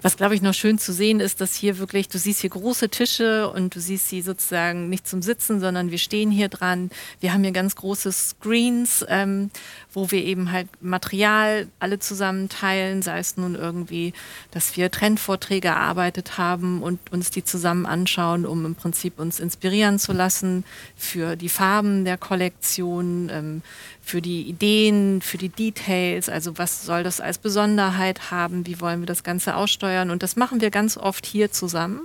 Was, 0.02 0.16
glaube 0.16 0.34
ich, 0.34 0.42
noch 0.42 0.54
schön 0.54 0.78
zu 0.78 0.92
sehen 0.92 1.20
ist, 1.20 1.40
dass 1.40 1.54
hier 1.54 1.78
wirklich, 1.78 2.08
du 2.08 2.18
siehst 2.18 2.40
hier 2.40 2.50
große 2.50 2.88
Tische 2.88 3.50
und 3.50 3.74
du 3.74 3.80
siehst 3.80 4.08
sie 4.08 4.22
sozusagen 4.22 4.88
nicht 4.88 5.06
zum 5.06 5.20
Sitzen, 5.20 5.60
sondern 5.60 5.90
wir 5.90 5.98
stehen 5.98 6.30
hier 6.30 6.48
dran. 6.48 6.90
Wir 7.20 7.32
haben 7.32 7.42
hier 7.42 7.52
ganz 7.52 7.76
große 7.76 8.10
Screens, 8.12 9.04
ähm, 9.08 9.50
wo 9.92 10.10
wir 10.10 10.24
eben 10.24 10.52
halt 10.52 10.68
Material 10.80 11.68
alle 11.78 11.98
zusammen 11.98 12.48
teilen, 12.48 13.02
sei 13.02 13.18
es 13.18 13.36
nun 13.36 13.54
irgendwie, 13.54 14.12
dass 14.50 14.76
wir 14.76 14.90
Trendvorträge 14.90 15.68
erarbeitet 15.68 16.38
haben 16.38 16.82
und 16.82 17.12
uns 17.12 17.30
die 17.30 17.44
zusammen 17.44 17.86
anschauen, 17.86 18.46
um 18.46 18.64
im 18.64 18.74
Prinzip 18.74 19.18
uns 19.18 19.40
inspirieren 19.40 19.98
zu 19.98 20.12
lassen 20.12 20.64
für 20.96 21.36
die 21.36 21.48
Farben 21.48 22.04
der 22.04 22.16
Kollektion, 22.16 23.28
ähm, 23.30 23.62
für 24.10 24.20
die 24.20 24.42
Ideen, 24.42 25.22
für 25.22 25.38
die 25.38 25.48
Details, 25.48 26.28
also 26.28 26.58
was 26.58 26.84
soll 26.84 27.04
das 27.04 27.20
als 27.20 27.38
Besonderheit 27.38 28.32
haben, 28.32 28.66
wie 28.66 28.80
wollen 28.80 29.00
wir 29.00 29.06
das 29.06 29.22
Ganze 29.22 29.54
aussteuern 29.54 30.10
und 30.10 30.24
das 30.24 30.34
machen 30.34 30.60
wir 30.60 30.70
ganz 30.70 30.96
oft 30.96 31.24
hier 31.24 31.52
zusammen. 31.52 32.00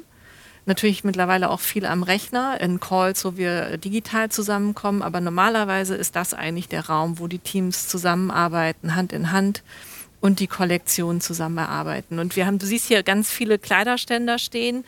Natürlich 0.67 1.03
mittlerweile 1.03 1.49
auch 1.49 1.59
viel 1.59 1.85
am 1.85 2.03
Rechner, 2.03 2.61
in 2.61 2.79
Calls, 2.79 3.25
wo 3.25 3.37
wir 3.37 3.77
digital 3.77 4.29
zusammenkommen, 4.29 5.01
aber 5.01 5.19
normalerweise 5.19 5.95
ist 5.95 6.15
das 6.15 6.35
eigentlich 6.35 6.69
der 6.69 6.87
Raum, 6.87 7.17
wo 7.17 7.27
die 7.27 7.39
Teams 7.39 7.87
zusammenarbeiten, 7.87 8.95
Hand 8.95 9.11
in 9.11 9.31
Hand 9.31 9.63
und 10.21 10.39
die 10.39 10.47
Kollektion 10.47 11.21
zusammen 11.21 11.57
erarbeiten. 11.57 12.19
Und 12.19 12.35
wir 12.35 12.45
haben, 12.45 12.59
du 12.59 12.67
siehst 12.67 12.87
hier 12.87 13.01
ganz 13.01 13.31
viele 13.31 13.57
Kleiderständer 13.57 14.37
stehen 14.37 14.85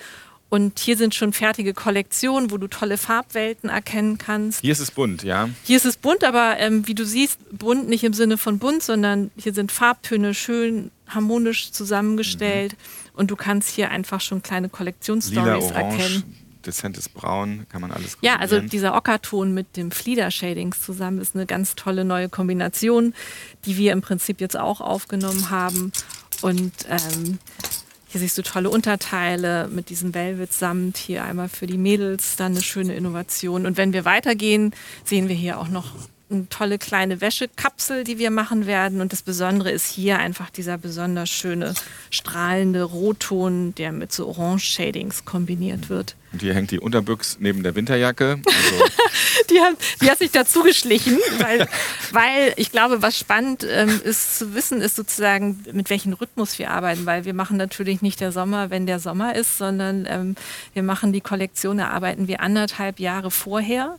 und 0.50 0.80
hier 0.80 0.96
sind 0.96 1.14
schon 1.14 1.34
fertige 1.34 1.74
Kollektionen, 1.74 2.52
wo 2.52 2.58
du 2.58 2.68
tolle 2.68 2.98
Farbwelten 2.98 3.70
erkennen 3.70 4.18
kannst. 4.18 4.62
Hier 4.62 4.72
ist 4.72 4.80
es 4.80 4.92
bunt, 4.92 5.24
ja. 5.24 5.50
Hier 5.64 5.76
ist 5.76 5.86
es 5.86 5.98
bunt, 5.98 6.24
aber 6.24 6.58
ähm, 6.58 6.88
wie 6.88 6.96
du 6.96 7.06
siehst, 7.06 7.40
bunt 7.52 7.90
nicht 7.90 8.04
im 8.06 8.14
Sinne 8.14 8.38
von 8.38 8.58
bunt, 8.58 8.82
sondern 8.82 9.30
hier 9.36 9.54
sind 9.54 9.72
Farbtöne 9.72 10.34
schön 10.34 10.92
harmonisch 11.08 11.72
zusammengestellt. 11.72 12.74
Mhm. 12.74 13.20
Und 13.20 13.32
du 13.32 13.36
kannst 13.36 13.70
hier 13.70 13.90
einfach 13.92 14.22
schon 14.22 14.42
kleine 14.42 14.70
Kollektionsstories 14.70 15.72
erkennen. 15.72 16.24
Dezentes 16.66 17.10
Braun, 17.10 17.66
kann 17.70 17.82
man 17.82 17.92
alles 17.92 18.18
Ja, 18.22 18.38
also 18.38 18.60
dieser 18.60 18.94
Ockerton 18.96 19.54
mit 19.54 19.78
dem 19.78 19.90
Flieder-Shadings 19.92 20.82
zusammen 20.82 21.20
ist 21.20 21.36
eine 21.36 21.46
ganz 21.46 21.76
tolle 21.76 22.04
neue 22.04 22.30
Kombination, 22.30 23.14
die 23.66 23.78
wir 23.78 23.94
im 23.94 24.02
Prinzip 24.02 24.42
jetzt 24.42 24.58
auch 24.58 24.82
aufgenommen 24.82 25.50
haben. 25.50 25.92
Und 26.42 26.74
ähm, 26.90 27.40
hier 28.10 28.22
siehst 28.22 28.38
du 28.38 28.41
tolle 28.41 28.70
Unterteile 28.70 29.67
mit 29.67 29.89
diesem 29.89 30.13
Velvet-Samt. 30.13 30.98
Hier 30.98 31.24
einmal 31.24 31.50
für 31.50 31.67
die 31.67 31.78
Mädels, 31.78 32.36
dann 32.38 32.54
eine 32.54 32.62
schöne 32.62 32.96
Innovation. 32.96 33.65
Und 33.65 33.78
wenn 33.78 33.93
wir 33.93 34.06
weitergehen, 34.06 34.74
sehen 35.04 35.28
wir 35.28 35.36
hier 35.36 35.60
auch 35.60 35.67
noch 35.67 35.93
eine 36.30 36.50
tolle 36.50 36.78
kleine 36.78 37.22
Wäschekapsel, 37.22 38.04
die 38.04 38.18
wir 38.18 38.32
machen 38.32 38.66
werden. 38.66 39.02
Und 39.02 39.13
das 39.13 39.22
Besondere 39.22 39.72
ist 39.72 39.88
hier 39.88 40.20
einfach 40.20 40.50
dieser 40.50 40.78
besonders 40.78 41.30
schöne 41.30 41.74
strahlende 42.10 42.84
Rotton, 42.84 43.74
der 43.76 43.92
mit 43.92 44.12
so 44.12 44.28
Orange-Shadings 44.28 45.26
kombiniert 45.26 45.90
wird. 45.90 46.16
Und 46.34 46.42
hier 46.42 46.54
hängt 46.54 46.72
die 46.72 46.80
Unterbüchs 46.80 47.38
neben 47.40 47.63
der 47.63 47.76
Winterjacke. 47.76 48.42
Also 48.46 48.86
die, 49.50 49.60
haben, 49.60 49.78
die 50.02 50.12
hat 50.12 50.18
sich 50.18 50.32
dazu 50.32 50.62
geschlichen, 50.63 51.18
weil, 51.40 51.68
weil 52.12 52.54
ich 52.58 52.72
glaube, 52.72 53.02
was 53.02 53.18
spannend 53.18 53.66
ähm, 53.70 54.02
ist 54.04 54.38
zu 54.38 54.54
wissen, 54.54 54.82
ist 54.82 54.98
sozusagen, 54.98 55.63
mit 55.72 55.90
welchem 55.90 56.12
Rhythmus 56.12 56.60
wir 56.60 56.72
arbeiten, 56.72 57.06
weil 57.06 57.24
wir 57.24 57.34
machen 57.34 57.56
natürlich 57.56 58.02
nicht 58.02 58.20
der 58.20 58.34
Sommer, 58.34 58.70
wenn 58.70 58.86
der 58.86 59.00
Sommer 59.00 59.36
ist, 59.36 59.58
sondern 59.58 60.06
ähm, 60.10 60.36
wir 60.74 60.84
machen 60.84 61.13
die 61.13 61.22
Kollektion, 61.22 61.80
erarbeiten 61.80 62.28
wir 62.28 62.42
anderthalb 62.42 63.00
Jahre 63.00 63.32
vorher. 63.32 63.98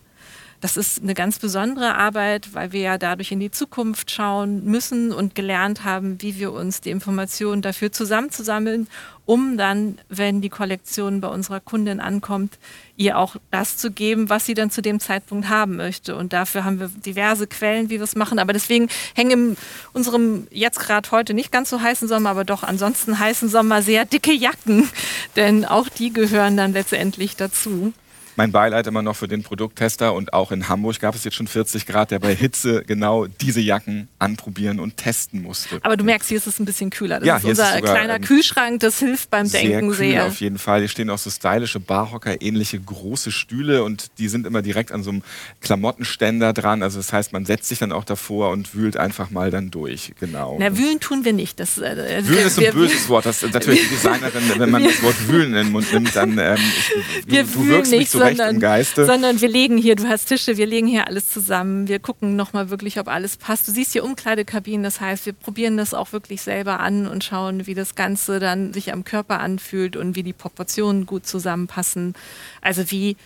Das 0.60 0.76
ist 0.76 1.02
eine 1.02 1.14
ganz 1.14 1.38
besondere 1.38 1.94
Arbeit, 1.94 2.52
weil 2.52 2.72
wir 2.72 2.80
ja 2.80 2.98
dadurch 2.98 3.30
in 3.30 3.38
die 3.38 3.52
Zukunft 3.52 4.10
schauen 4.10 4.64
müssen 4.64 5.12
und 5.12 5.36
gelernt 5.36 5.84
haben, 5.84 6.20
wie 6.20 6.36
wir 6.38 6.52
uns 6.52 6.80
die 6.80 6.90
Informationen 6.90 7.62
dafür 7.62 7.92
zusammenzusammeln, 7.92 8.88
um 9.24 9.56
dann, 9.56 9.98
wenn 10.08 10.40
die 10.40 10.48
Kollektion 10.48 11.20
bei 11.20 11.28
unserer 11.28 11.60
Kundin 11.60 12.00
ankommt, 12.00 12.58
ihr 12.96 13.18
auch 13.18 13.36
das 13.52 13.76
zu 13.76 13.92
geben, 13.92 14.30
was 14.30 14.46
sie 14.46 14.54
dann 14.54 14.72
zu 14.72 14.82
dem 14.82 14.98
Zeitpunkt 14.98 15.48
haben 15.48 15.76
möchte. 15.76 16.16
Und 16.16 16.32
dafür 16.32 16.64
haben 16.64 16.80
wir 16.80 16.88
diverse 16.88 17.46
Quellen, 17.46 17.88
wie 17.88 17.98
wir 17.98 18.04
es 18.04 18.16
machen. 18.16 18.40
Aber 18.40 18.52
deswegen 18.52 18.88
hängen 19.14 19.50
in 19.50 19.56
unserem 19.92 20.48
jetzt 20.50 20.80
gerade 20.80 21.08
heute 21.12 21.34
nicht 21.34 21.52
ganz 21.52 21.70
so 21.70 21.80
heißen 21.80 22.08
Sommer, 22.08 22.30
aber 22.30 22.44
doch 22.44 22.64
ansonsten 22.64 23.20
heißen 23.20 23.48
Sommer 23.48 23.82
sehr 23.82 24.06
dicke 24.06 24.32
Jacken, 24.32 24.88
denn 25.36 25.64
auch 25.64 25.88
die 25.88 26.12
gehören 26.12 26.56
dann 26.56 26.72
letztendlich 26.72 27.36
dazu. 27.36 27.92
Mein 28.38 28.52
Beileid 28.52 28.86
immer 28.86 29.02
noch 29.02 29.16
für 29.16 29.26
den 29.26 29.42
Produkttester 29.42 30.14
und 30.14 30.32
auch 30.32 30.52
in 30.52 30.68
Hamburg 30.68 31.00
gab 31.00 31.16
es 31.16 31.24
jetzt 31.24 31.34
schon 31.34 31.48
40 31.48 31.86
Grad, 31.86 32.12
der 32.12 32.20
bei 32.20 32.32
Hitze 32.36 32.84
genau 32.86 33.26
diese 33.26 33.60
Jacken 33.60 34.06
anprobieren 34.20 34.78
und 34.78 34.96
testen 34.96 35.42
musste. 35.42 35.80
Aber 35.82 35.96
du 35.96 36.04
merkst, 36.04 36.28
hier 36.28 36.36
ist 36.38 36.46
es 36.46 36.60
ein 36.60 36.64
bisschen 36.64 36.90
kühler. 36.90 37.18
Das 37.18 37.26
Ja, 37.26 37.36
ist 37.38 37.42
hier 37.42 37.50
ist 37.52 37.58
unser 37.58 37.70
es 37.74 37.80
sogar, 37.80 37.94
kleiner 37.96 38.14
ähm, 38.14 38.22
Kühlschrank, 38.22 38.78
das 38.78 39.00
hilft 39.00 39.28
beim 39.30 39.46
Sehr 39.46 39.62
Denken 39.62 39.88
kühl 39.88 39.96
sehr. 39.96 40.26
auf 40.26 40.38
jeden 40.40 40.58
Fall. 40.58 40.78
Hier 40.78 40.88
stehen 40.88 41.10
auch 41.10 41.18
so 41.18 41.30
stylische 41.30 41.80
Barhocker, 41.80 42.40
ähnliche 42.40 42.78
große 42.78 43.32
Stühle 43.32 43.82
und 43.82 44.06
die 44.18 44.28
sind 44.28 44.46
immer 44.46 44.62
direkt 44.62 44.92
an 44.92 45.02
so 45.02 45.10
einem 45.10 45.22
Klamottenständer 45.60 46.52
dran. 46.52 46.82
Also 46.82 46.98
das 46.98 47.12
heißt, 47.12 47.32
man 47.32 47.44
setzt 47.44 47.68
sich 47.68 47.78
dann 47.80 47.90
auch 47.92 48.04
davor 48.04 48.50
und 48.50 48.74
wühlt 48.74 48.96
einfach 48.96 49.30
mal 49.30 49.50
dann 49.50 49.70
durch. 49.72 50.12
Genau. 50.20 50.56
Na, 50.60 50.76
wühlen 50.78 51.00
tun 51.00 51.24
wir 51.24 51.32
nicht. 51.32 51.60
Das, 51.60 51.78
äh, 51.78 52.22
Wühlen 52.24 52.46
ist 52.46 52.54
so 52.54 52.60
wir- 52.62 52.68
ein 52.68 52.74
böses 52.74 53.08
Wort. 53.08 53.26
Das 53.26 53.42
ist 53.42 53.52
natürlich 53.52 53.82
die 53.82 53.88
Designerin, 53.96 54.42
wenn 54.58 54.70
man 54.70 54.84
das 54.84 55.02
Wort 55.02 55.28
wühlen 55.28 55.48
in 55.48 55.54
den 55.54 55.72
Mund 55.72 55.92
nimmt, 55.92 56.14
dann 56.14 56.38
ähm, 56.38 56.56
ich, 56.58 57.26
wir 57.26 57.44
du 57.44 57.66
wirkst 57.66 57.90
nicht 57.90 57.98
nicht, 58.00 58.10
sondern, 58.36 58.54
im 58.54 58.60
Geiste. 58.60 59.04
sondern 59.06 59.40
wir 59.40 59.48
legen 59.48 59.78
hier, 59.78 59.96
du 59.96 60.08
hast 60.08 60.26
Tische, 60.26 60.56
wir 60.56 60.66
legen 60.66 60.86
hier 60.86 61.06
alles 61.06 61.30
zusammen. 61.30 61.88
Wir 61.88 61.98
gucken 61.98 62.36
nochmal 62.36 62.70
wirklich, 62.70 62.98
ob 62.98 63.08
alles 63.08 63.36
passt. 63.36 63.66
Du 63.68 63.72
siehst 63.72 63.92
hier 63.92 64.04
Umkleidekabinen, 64.04 64.82
das 64.82 65.00
heißt, 65.00 65.26
wir 65.26 65.32
probieren 65.32 65.76
das 65.76 65.94
auch 65.94 66.12
wirklich 66.12 66.42
selber 66.42 66.80
an 66.80 67.06
und 67.06 67.24
schauen, 67.24 67.66
wie 67.66 67.74
das 67.74 67.94
Ganze 67.94 68.38
dann 68.40 68.72
sich 68.72 68.92
am 68.92 69.04
Körper 69.04 69.40
anfühlt 69.40 69.96
und 69.96 70.16
wie 70.16 70.22
die 70.22 70.32
Proportionen 70.32 71.06
gut 71.06 71.26
zusammenpassen. 71.26 72.14
Also 72.60 72.90
wie, 72.90 73.16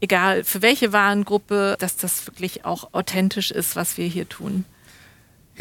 egal 0.00 0.44
für 0.44 0.62
welche 0.62 0.92
Warengruppe, 0.92 1.76
dass 1.78 1.96
das 1.96 2.26
wirklich 2.26 2.64
auch 2.64 2.92
authentisch 2.92 3.50
ist, 3.50 3.76
was 3.76 3.96
wir 3.98 4.06
hier 4.06 4.28
tun. 4.28 4.64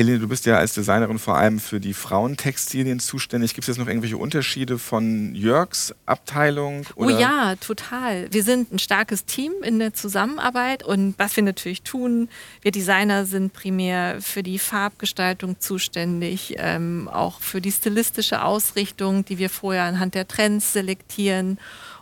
Helene, 0.02 0.18
du 0.18 0.28
bist 0.28 0.48
ja 0.48 0.58
als 0.58 0.74
Designerin 0.74 1.20
vor 1.20 1.38
allem 1.38 1.60
für 1.60 1.80
die 1.80 1.94
Frauentextilien 1.94 3.00
zuständig. 3.00 3.54
Gibt 3.54 3.66
es 3.66 3.68
jetzt 3.68 3.78
noch 3.78 3.88
irgendwelche 3.88 4.18
Unterschiede 4.18 4.80
von 4.80 5.36
Jörgs 5.36 5.94
Abteilung? 6.08 6.88
Oh 6.96 7.08
ja, 7.08 7.56
total. 7.58 8.28
Wir 8.34 8.42
sind 8.42 8.72
ein 8.74 8.80
starkes 8.80 9.26
Team 9.26 9.52
in 9.62 9.78
der 9.78 9.94
Zusammenarbeit 9.94 10.84
und 10.84 11.14
was 11.20 11.36
wir 11.36 11.44
natürlich 11.44 11.84
tun, 11.84 12.30
wir 12.64 12.72
Designer 12.72 13.28
sind 13.28 13.54
primär 13.54 14.18
für 14.22 14.42
die 14.42 14.58
Farbgestaltung 14.58 15.60
zuständig, 15.60 16.56
ähm, 16.58 17.08
auch 17.08 17.40
für 17.40 17.62
die 17.62 17.72
stilistische 17.72 18.44
Ausrichtung, 18.44 19.24
die 19.24 19.38
wir 19.38 19.52
vorher 19.52 19.84
anhand 19.84 20.16
der 20.16 20.28
Trends 20.28 20.74
selektieren. 20.74 21.60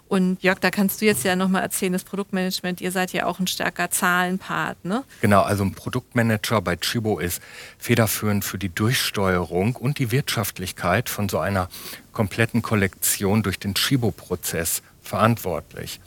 Und 0.10 0.42
Jörg, 0.42 0.58
da 0.58 0.72
kannst 0.72 1.02
du 1.02 1.06
jetzt 1.06 1.24
ja 1.24 1.36
nochmal 1.36 1.62
erzählen, 1.62 1.94
das 1.94 2.04
Produktmanagement, 2.04 2.82
ihr 2.82 2.92
seid 2.92 3.14
ja 3.14 3.28
auch 3.28 3.40
ein 3.40 3.46
starker 3.46 3.92
Zahlenpart, 3.92 4.84
ne? 4.84 5.04
Genau, 5.22 5.44
also 5.44 5.64
ein 5.64 5.74
Produktmanager 5.74 6.62
bei 6.62 6.76
Chibo 6.78 7.20
ist 7.20 7.44
federführend 7.78 8.44
für 8.44 8.58
die 8.58 8.70
Durchsteuerung 8.70 9.76
und 9.76 10.00
die 10.00 10.12
Wirtschaftlichkeit 10.12 11.10
von 11.10 11.30
so 11.30 11.38
einer 11.38 11.70
kompletten 12.12 12.64
Kollektion 12.64 13.44
durch 13.44 13.60
den 13.60 13.76
Chibo-Prozess 13.76 14.82
verantwortlich. 15.04 16.02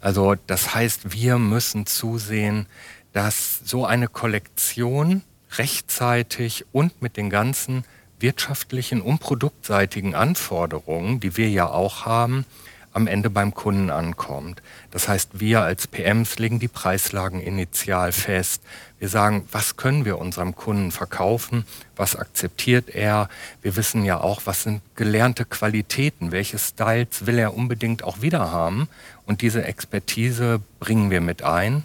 Also 0.00 0.34
das 0.46 0.74
heißt, 0.74 1.12
wir 1.12 1.36
müssen 1.36 1.84
zusehen, 1.84 2.64
dass 3.12 3.60
so 3.64 3.84
eine 3.84 4.08
Kollektion 4.08 5.20
rechtzeitig 5.58 6.64
und 6.72 7.02
mit 7.02 7.18
den 7.18 7.28
ganzen 7.28 7.84
wirtschaftlichen 8.18 9.02
und 9.02 9.18
produktseitigen 9.18 10.14
Anforderungen, 10.14 11.20
die 11.20 11.36
wir 11.36 11.50
ja 11.50 11.68
auch 11.68 12.06
haben, 12.06 12.46
am 12.92 13.06
Ende 13.06 13.30
beim 13.30 13.54
Kunden 13.54 13.90
ankommt. 13.90 14.62
Das 14.90 15.08
heißt, 15.08 15.40
wir 15.40 15.62
als 15.62 15.86
PMs 15.86 16.38
legen 16.38 16.58
die 16.58 16.68
Preislagen 16.68 17.40
initial 17.40 18.12
fest. 18.12 18.62
Wir 18.98 19.08
sagen, 19.08 19.48
was 19.50 19.76
können 19.76 20.04
wir 20.04 20.18
unserem 20.18 20.54
Kunden 20.54 20.92
verkaufen? 20.92 21.64
Was 21.96 22.16
akzeptiert 22.16 22.90
er? 22.90 23.28
Wir 23.62 23.76
wissen 23.76 24.04
ja 24.04 24.20
auch, 24.20 24.42
was 24.44 24.62
sind 24.62 24.82
gelernte 24.94 25.44
Qualitäten? 25.44 26.32
Welche 26.32 26.58
Styles 26.58 27.26
will 27.26 27.38
er 27.38 27.54
unbedingt 27.54 28.04
auch 28.04 28.20
wieder 28.20 28.52
haben? 28.52 28.88
Und 29.26 29.40
diese 29.40 29.64
Expertise 29.64 30.60
bringen 30.78 31.10
wir 31.10 31.20
mit 31.20 31.42
ein 31.42 31.84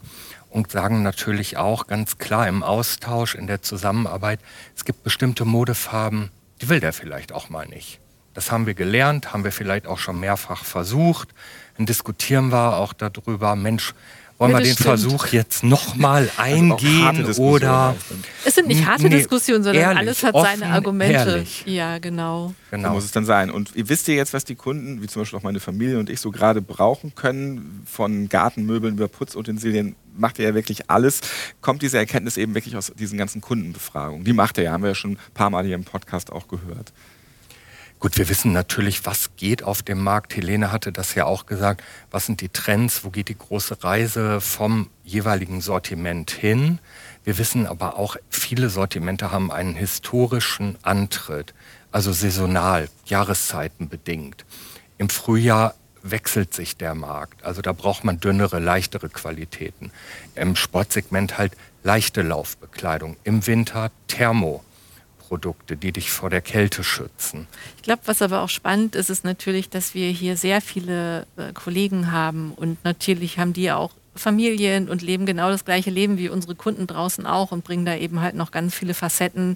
und 0.50 0.72
sagen 0.72 1.04
natürlich 1.04 1.58
auch 1.58 1.88
ganz 1.88 2.17
klar 2.17 2.48
im 2.48 2.63
Austausch, 2.63 3.36
in 3.36 3.48
der 3.48 3.62
Zusammenarbeit, 3.62 4.39
es 4.76 4.86
gibt 4.86 5.04
bestimmte 5.04 5.46
Modefarben, 5.46 6.32
die 6.62 6.70
will 6.70 6.80
der 6.80 6.93
vielleicht 6.93 7.32
auch 7.32 7.50
mal 7.50 7.67
nicht. 7.67 8.00
Das 8.38 8.52
haben 8.52 8.67
wir 8.67 8.76
gelernt, 8.76 9.34
haben 9.34 9.43
wir 9.43 9.52
vielleicht 9.52 9.88
auch 9.88 9.97
schon 9.97 10.19
mehrfach 10.19 10.63
versucht. 10.63 11.30
Dann 11.76 11.88
diskutieren 11.88 12.52
wir 12.52 12.78
auch 12.78 12.93
darüber, 12.93 13.56
Mensch, 13.56 13.95
wollen 14.38 14.52
Ja, 14.52 14.60
wir 14.60 14.63
den 14.65 14.73
stimmt. 14.73 14.86
Versuch 14.86 15.26
jetzt 15.30 15.63
nochmal 15.63 16.30
Also 16.38 16.60
eingehen 16.60 17.15
Diskussionen 17.15 17.50
oder. 17.56 17.95
Es 18.45 18.54
sind 18.54 18.67
nicht 18.67 18.86
harte 18.86 19.06
Nee, 19.06 19.10
Diskussionen, 19.10 19.63
sondern 19.63 19.82
ehrlich, 19.82 19.97
alles 19.97 20.21
hat 20.21 20.36
offen, 20.36 20.60
seine 20.60 20.71
Argumente. 20.71 21.15
ehrlich. 21.15 21.63
Ja, 21.65 21.97
genau. 21.97 22.50
So 22.69 22.78
genau. 22.78 22.93
muss 22.93 23.06
es 23.06 23.12
dann 23.12 23.26
sein. 23.26 23.50
Und 23.50 23.76
ihr 23.76 23.89
wisst 23.89 24.08
ihr 24.08 24.13
jetzt, 24.13 24.36
was 24.36 24.45
die 24.45 24.54
Kunden, 24.54 25.02
wie 25.02 25.08
zum 25.08 25.23
Beispiel 25.23 25.39
auch 25.39 25.43
meine 25.43 25.60
Familie 25.60 25.97
und 25.97 26.08
ich, 26.12 26.21
so 26.21 26.30
gerade 26.30 26.62
brauchen 26.62 27.15
können, 27.15 27.82
von 27.88 28.30
Gartenmöbeln 28.30 28.93
über 28.97 29.08
Putzutensilien, 29.08 29.95
macht 30.15 30.38
ihr 30.38 30.45
ja 30.45 30.54
wirklich 30.54 30.91
alles. 30.91 31.21
Kommt 31.62 31.82
diese 31.82 31.97
Erkenntnis 31.97 32.38
eben 32.38 32.54
wirklich 32.54 32.78
aus 32.78 32.91
diesen 33.00 33.17
ganzen 33.17 33.41
Kundenbefragungen? 33.41 34.26
Die 34.26 34.34
macht 34.34 34.60
ihr 34.60 34.65
ja, 34.65 34.73
haben 34.73 34.84
wir 34.84 34.89
ja 34.89 34.95
schon 34.95 35.13
ein 35.13 35.19
paar 35.34 35.50
Mal 35.50 35.65
hier 35.65 35.73
im 35.73 35.86
Podcast 35.86 36.32
auch 36.32 36.47
gehört. 36.47 36.93
Gut, 37.99 38.19
wir 38.19 38.29
wissen 38.29 38.53
natürlich, 38.53 39.07
was 39.07 39.36
geht 39.38 39.63
auf 39.63 39.81
dem 39.81 40.03
Markt. 40.03 40.36
Helene 40.36 40.71
hatte 40.71 40.91
das 40.91 41.15
ja 41.15 41.25
auch 41.25 41.47
gesagt. 41.47 41.83
Was 42.12 42.27
sind 42.27 42.41
die 42.41 42.49
Trends? 42.49 43.03
Wo 43.03 43.10
geht 43.10 43.27
die 43.27 43.38
große 43.38 43.83
Reise 43.83 44.39
vom 44.39 44.91
jeweiligen 45.03 45.62
Sortiment 45.62 46.29
hin? 46.29 46.77
Wir 47.23 47.39
wissen 47.39 47.65
aber 47.65 47.97
auch, 47.97 48.15
viele 48.29 48.69
Sortimente 48.69 49.31
haben 49.31 49.51
einen 49.51 49.73
historischen 49.73 50.77
Antritt, 50.83 51.55
also 51.91 52.12
saisonal, 52.12 52.88
Jahreszeiten 53.05 53.89
bedingt. 53.89 54.45
Im 54.99 55.10
Frühjahr 55.10 55.73
wechselt 56.03 56.53
sich 56.53 56.77
der 56.77 56.93
Markt. 56.93 57.43
Also 57.43 57.63
da 57.63 57.73
braucht 57.73 58.03
man 58.03 58.19
dünnere, 58.19 58.60
leichtere 58.60 59.10
Qualitäten. 59.10 59.91
Im 60.36 60.55
Sportsegment 60.55 61.39
halt 61.39 61.53
leichte 61.83 62.21
Laufbekleidung. 62.21 63.17
Im 63.23 63.47
Winter 63.47 63.89
Thermo. 64.07 64.63
Produkte, 65.28 65.76
die 65.76 65.92
dich 65.92 66.10
vor 66.10 66.30
der 66.30 66.42
Kälte 66.42 66.84
schützen. 66.84 67.48
Ich 67.76 67.84
glaube, 67.84 68.04
was 68.06 68.22
aber 68.22 68.42
auch 68.42 68.50
spannend 68.50 68.96
ist, 68.96 69.10
ist 69.10 69.26
natürlich, 69.26 69.70
dass 69.70 69.94
wir 69.94 70.10
hier 70.10 70.38
sehr 70.38 70.62
viele 70.62 71.28
äh, 71.36 71.52
Kollegen 71.54 72.12
haben 72.12 72.54
und 72.54 72.84
natürlich 72.86 73.38
haben 73.38 73.52
die 73.52 73.72
auch 73.72 73.92
Familien 74.17 74.89
und 74.89 75.01
leben 75.01 75.25
genau 75.25 75.49
das 75.49 75.65
gleiche 75.65 75.89
Leben 75.89 76.17
wie 76.17 76.30
unsere 76.30 76.56
Kunden 76.56 76.88
draußen 76.88 77.25
auch 77.25 77.51
und 77.51 77.63
bringen 77.63 77.86
da 77.86 77.95
eben 77.95 78.21
halt 78.21 78.36
noch 78.36 78.51
ganz 78.51 78.75
viele 78.75 78.93
Facetten 78.93 79.56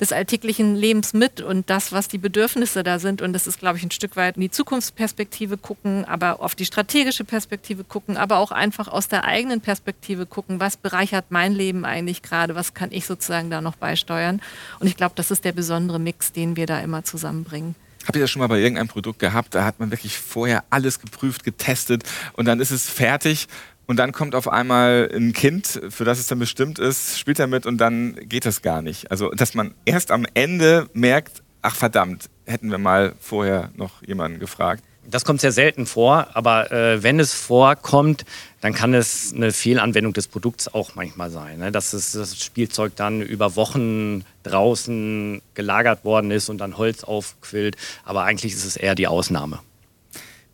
des 0.00 0.12
alltäglichen 0.12 0.74
Lebens 0.74 1.12
mit 1.12 1.40
und 1.40 1.70
das, 1.70 1.92
was 1.92 2.08
die 2.08 2.18
Bedürfnisse 2.18 2.82
da 2.82 2.98
sind. 2.98 3.22
Und 3.22 3.32
das 3.32 3.46
ist, 3.46 3.60
glaube 3.60 3.78
ich, 3.78 3.84
ein 3.84 3.90
Stück 3.90 4.16
weit 4.16 4.36
in 4.36 4.42
die 4.42 4.50
Zukunftsperspektive 4.50 5.56
gucken, 5.56 6.04
aber 6.04 6.40
auf 6.40 6.54
die 6.54 6.64
strategische 6.64 7.24
Perspektive 7.24 7.84
gucken, 7.84 8.16
aber 8.16 8.38
auch 8.38 8.50
einfach 8.50 8.88
aus 8.88 9.08
der 9.08 9.24
eigenen 9.24 9.60
Perspektive 9.60 10.26
gucken, 10.26 10.60
was 10.60 10.76
bereichert 10.76 11.26
mein 11.30 11.52
Leben 11.52 11.84
eigentlich 11.84 12.22
gerade, 12.22 12.54
was 12.54 12.74
kann 12.74 12.90
ich 12.92 13.06
sozusagen 13.06 13.50
da 13.50 13.60
noch 13.60 13.76
beisteuern. 13.76 14.40
Und 14.80 14.86
ich 14.86 14.96
glaube, 14.96 15.14
das 15.16 15.30
ist 15.30 15.44
der 15.44 15.52
besondere 15.52 15.98
Mix, 15.98 16.32
den 16.32 16.56
wir 16.56 16.66
da 16.66 16.80
immer 16.80 17.04
zusammenbringen. 17.04 17.74
Habt 18.06 18.16
ihr 18.16 18.22
das 18.22 18.30
schon 18.30 18.40
mal 18.40 18.48
bei 18.48 18.60
irgendeinem 18.60 18.88
Produkt 18.88 19.18
gehabt? 19.18 19.54
Da 19.54 19.64
hat 19.64 19.80
man 19.80 19.90
wirklich 19.90 20.18
vorher 20.18 20.64
alles 20.70 21.00
geprüft, 21.00 21.42
getestet 21.42 22.02
und 22.34 22.44
dann 22.44 22.60
ist 22.60 22.70
es 22.70 22.88
fertig 22.88 23.48
und 23.86 23.98
dann 23.98 24.12
kommt 24.12 24.34
auf 24.34 24.48
einmal 24.48 25.10
ein 25.14 25.32
Kind, 25.32 25.80
für 25.90 26.04
das 26.04 26.18
es 26.18 26.26
dann 26.26 26.38
bestimmt 26.38 26.78
ist, 26.78 27.18
spielt 27.18 27.38
damit 27.38 27.66
und 27.66 27.78
dann 27.78 28.16
geht 28.28 28.46
das 28.46 28.62
gar 28.62 28.82
nicht. 28.82 29.10
Also, 29.10 29.30
dass 29.30 29.54
man 29.54 29.74
erst 29.84 30.10
am 30.10 30.26
Ende 30.34 30.88
merkt, 30.92 31.42
ach 31.62 31.74
verdammt, 31.74 32.30
hätten 32.46 32.70
wir 32.70 32.78
mal 32.78 33.14
vorher 33.20 33.70
noch 33.76 34.02
jemanden 34.02 34.38
gefragt. 34.38 34.82
Das 35.06 35.24
kommt 35.26 35.42
sehr 35.42 35.52
selten 35.52 35.84
vor, 35.84 36.28
aber 36.32 36.72
äh, 36.72 37.02
wenn 37.02 37.20
es 37.20 37.34
vorkommt, 37.34 38.24
dann 38.62 38.72
kann 38.72 38.94
es 38.94 39.34
eine 39.34 39.52
Fehlanwendung 39.52 40.14
des 40.14 40.28
Produkts 40.28 40.72
auch 40.72 40.94
manchmal 40.94 41.30
sein. 41.30 41.58
Ne? 41.58 41.70
Dass 41.70 41.92
es, 41.92 42.12
das 42.12 42.42
Spielzeug 42.42 42.96
dann 42.96 43.20
über 43.20 43.54
Wochen 43.54 44.24
draußen 44.44 45.42
gelagert 45.52 46.06
worden 46.06 46.30
ist 46.30 46.48
und 46.48 46.56
dann 46.58 46.78
Holz 46.78 47.04
aufquillt. 47.04 47.76
Aber 48.04 48.24
eigentlich 48.24 48.54
ist 48.54 48.64
es 48.64 48.76
eher 48.76 48.94
die 48.94 49.06
Ausnahme. 49.06 49.60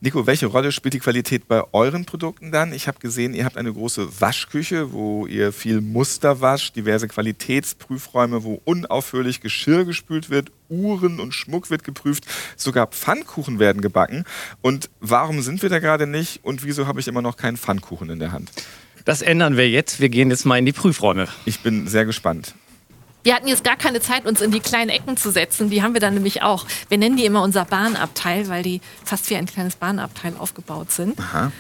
Nico, 0.03 0.27
welche 0.27 0.47
Rolle 0.47 0.73
spielt 0.73 0.95
die 0.95 0.99
Qualität 0.99 1.47
bei 1.47 1.63
euren 1.73 2.07
Produkten 2.07 2.51
dann? 2.53 2.73
Ich 2.73 2.89
habe 2.89 2.99
gesehen, 3.01 3.35
ihr 3.35 3.45
habt 3.45 3.59
eine 3.59 3.71
große 3.71 4.19
Waschküche, 4.19 4.93
wo 4.93 5.27
ihr 5.27 5.53
viel 5.53 5.83
Muster 5.83 6.41
wascht, 6.41 6.75
diverse 6.75 7.07
Qualitätsprüfräume, 7.07 8.43
wo 8.43 8.63
unaufhörlich 8.65 9.43
Geschirr 9.43 9.85
gespült 9.85 10.31
wird, 10.31 10.53
Uhren 10.71 11.21
und 11.21 11.35
Schmuck 11.35 11.69
wird 11.69 11.85
geprüft, 11.85 12.25
sogar 12.57 12.87
Pfannkuchen 12.87 13.59
werden 13.59 13.83
gebacken. 13.83 14.25
Und 14.63 14.89
warum 15.01 15.43
sind 15.43 15.61
wir 15.61 15.69
da 15.69 15.81
gerade 15.81 16.07
nicht 16.07 16.43
und 16.45 16.65
wieso 16.65 16.87
habe 16.87 17.01
ich 17.01 17.07
immer 17.07 17.21
noch 17.21 17.37
keinen 17.37 17.59
Pfannkuchen 17.59 18.09
in 18.09 18.21
der 18.21 18.33
Hand? 18.33 18.51
Das 19.05 19.21
ändern 19.21 19.59
wir 19.59 19.69
jetzt. 19.69 20.01
Wir 20.01 20.09
gehen 20.09 20.31
jetzt 20.31 20.47
mal 20.47 20.57
in 20.57 20.65
die 20.65 20.73
Prüfräume. 20.73 21.29
Ich 21.45 21.61
bin 21.61 21.87
sehr 21.87 22.07
gespannt. 22.07 22.55
Wir 23.23 23.35
hatten 23.35 23.49
jetzt 23.49 23.65
gar 23.65 23.77
keine 23.77 24.01
Zeit, 24.01 24.25
uns 24.25 24.41
in 24.41 24.51
die 24.51 24.61
kleinen 24.61 24.89
Ecken 24.89 25.17
zu 25.17 25.31
setzen. 25.31 25.69
Die 25.69 25.83
haben 25.83 25.93
wir 25.93 26.01
dann 26.01 26.15
nämlich 26.15 26.43
auch. 26.43 26.67
Wir 26.89 26.97
nennen 26.97 27.17
die 27.17 27.27
immer 27.27 27.43
unser 27.43 27.67
Bahnabteil, 27.67 28.49
weil 28.49 28.63
die 28.63 28.81
fast 29.05 29.29
wie 29.29 29.37
ein 29.37 29.47
kleines 29.47 29.77
Bahnabteil 29.77 30.35
aufgebaut 30.39 30.91
sind. 30.91 31.19
Aha. 31.19 31.53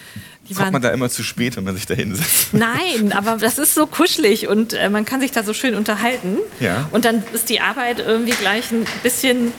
Die 0.48 0.54
Kommt 0.54 0.72
man 0.72 0.82
da 0.82 0.90
immer 0.90 1.10
zu 1.10 1.22
spät, 1.22 1.56
wenn 1.56 1.64
man 1.64 1.76
sich 1.76 1.86
da 1.86 1.94
hinsetzt? 1.94 2.54
Nein, 2.54 3.12
aber 3.14 3.36
das 3.36 3.58
ist 3.58 3.74
so 3.74 3.86
kuschelig 3.86 4.48
und 4.48 4.72
äh, 4.72 4.88
man 4.88 5.04
kann 5.04 5.20
sich 5.20 5.32
da 5.32 5.44
so 5.44 5.52
schön 5.52 5.74
unterhalten. 5.74 6.38
Ja. 6.60 6.88
Und 6.92 7.04
dann 7.04 7.22
ist 7.32 7.50
die 7.50 7.60
Arbeit 7.60 7.98
irgendwie 8.00 8.32
gleich 8.32 8.72
ein 8.72 8.86
bisschen 9.02 9.52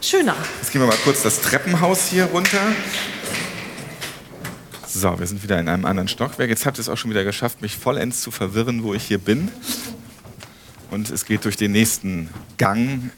schöner. 0.00 0.36
Jetzt 0.60 0.72
gehen 0.72 0.80
wir 0.80 0.86
mal 0.86 0.96
kurz 1.02 1.22
das 1.22 1.40
Treppenhaus 1.40 2.08
hier 2.08 2.26
runter. 2.26 2.60
So, 4.86 5.18
wir 5.18 5.26
sind 5.26 5.42
wieder 5.42 5.58
in 5.58 5.68
einem 5.68 5.84
anderen 5.84 6.06
Stockwerk. 6.06 6.48
Jetzt 6.48 6.64
habt 6.64 6.78
ihr 6.78 6.82
es 6.82 6.88
auch 6.88 6.96
schon 6.96 7.10
wieder 7.10 7.24
geschafft, 7.24 7.60
mich 7.60 7.76
vollends 7.76 8.22
zu 8.22 8.30
verwirren, 8.30 8.84
wo 8.84 8.94
ich 8.94 9.02
hier 9.02 9.18
bin. 9.18 9.50
Und 10.90 11.10
es 11.10 11.24
geht 11.24 11.44
durch 11.44 11.56
den 11.56 11.72
nächsten 11.72 12.28
Gang. 12.58 13.10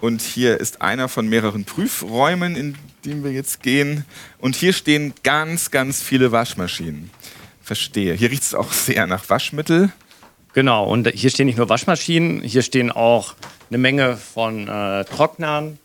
Und 0.00 0.22
hier 0.22 0.58
ist 0.60 0.80
einer 0.80 1.08
von 1.08 1.28
mehreren 1.28 1.64
Prüfräumen, 1.64 2.54
in 2.56 2.76
den 3.04 3.24
wir 3.24 3.32
jetzt 3.32 3.62
gehen. 3.62 4.04
Und 4.38 4.54
hier 4.56 4.72
stehen 4.72 5.12
ganz, 5.24 5.70
ganz 5.70 6.02
viele 6.02 6.30
Waschmaschinen. 6.32 7.10
Verstehe. 7.62 8.14
Hier 8.14 8.30
riecht 8.30 8.44
es 8.44 8.54
auch 8.54 8.72
sehr 8.72 9.06
nach 9.06 9.28
Waschmittel. 9.28 9.90
Genau, 10.54 10.86
und 10.86 11.08
hier 11.08 11.30
stehen 11.30 11.46
nicht 11.46 11.58
nur 11.58 11.68
Waschmaschinen, 11.68 12.42
hier 12.42 12.62
stehen 12.62 12.90
auch 12.90 13.34
eine 13.68 13.78
Menge 13.78 14.16
von 14.16 14.66
äh, 14.66 15.04
Trocknern. 15.04 15.78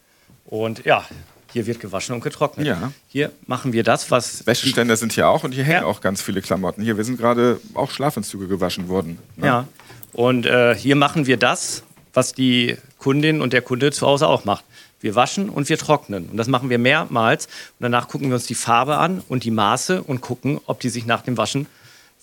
Und 0.45 0.86
ja, 0.86 1.06
hier 1.51 1.65
wird 1.67 1.79
gewaschen 1.79 2.15
und 2.15 2.21
getrocknet. 2.23 2.65
Ja. 2.65 2.91
Hier 3.08 3.32
machen 3.45 3.73
wir 3.73 3.84
das, 3.84 4.10
was. 4.12 4.45
Wäscheständer 4.47 4.95
sind 4.95 5.13
hier 5.13 5.27
auch 5.27 5.43
und 5.43 5.51
hier 5.53 5.63
hängen 5.63 5.82
Ja. 5.82 5.86
auch 5.86 6.01
ganz 6.01 6.21
viele 6.21 6.41
Klamotten. 6.41 6.82
Hier, 6.84 6.97
wir 6.97 7.03
sind 7.03 7.17
gerade 7.17 7.60
auch 7.73 7.91
Schlafanzüge 7.91 8.47
gewaschen 8.47 8.88
worden. 8.88 9.17
ne? 9.36 9.45
Ja. 9.47 9.67
Und 10.13 10.45
äh, 10.45 10.76
hier 10.76 10.95
machen 10.95 11.26
wir 11.26 11.38
das, 11.38 11.84
was 12.13 12.34
die 12.34 12.78
Kundin 12.99 13.41
und 13.41 13.54
der 13.54 13.62
Kunde 13.62 13.91
zu 13.91 14.06
Hause 14.08 14.28
auch 14.28 14.45
macht. 14.45 14.63
Wir 15.02 15.15
waschen 15.15 15.49
und 15.49 15.67
wir 15.67 15.78
trocknen. 15.78 16.30
Und 16.30 16.38
das 16.38 16.47
machen 16.47 16.69
wir 16.69 16.78
mehrmals. 16.78 17.47
Und 17.47 17.82
danach 17.82 18.08
gucken 18.08 18.30
wir 18.30 18.36
uns 18.36 18.45
die 18.45 18.56
Farbe 18.56 18.97
an 18.97 19.21
und 19.28 19.43
die 19.43 19.52
Maße 19.52 20.02
und 20.02 20.21
gucken, 20.21 20.62
ob 20.65 20.80
die 20.80 20.89
sich 20.89 21.06
nach 21.06 21.23
dem 21.23 21.38
Waschen 21.38 21.67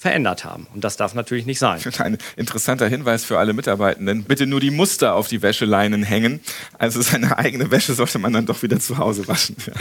verändert 0.01 0.47
haben. 0.47 0.67
Und 0.73 0.83
das 0.83 0.97
darf 0.97 1.13
natürlich 1.13 1.45
nicht 1.45 1.59
sein. 1.59 1.79
Ein 1.99 2.17
interessanter 2.37 2.89
Hinweis 2.89 3.23
für 3.23 3.39
alle 3.39 3.53
Mitarbeitenden. 3.53 4.25
Bitte 4.25 4.47
nur 4.47 4.59
die 4.59 4.71
Muster 4.71 5.15
auf 5.15 5.29
die 5.29 5.43
Wäscheleinen 5.43 6.03
hängen. 6.03 6.41
Also 6.79 7.03
seine 7.03 7.37
eigene 7.37 7.71
Wäsche 7.71 7.93
sollte 7.93 8.19
man 8.19 8.33
dann 8.33 8.47
doch 8.47 8.63
wieder 8.63 8.81
zu 8.81 8.97
Hause 8.97 9.29
waschen. 9.29 9.57
Ja. 9.67 9.73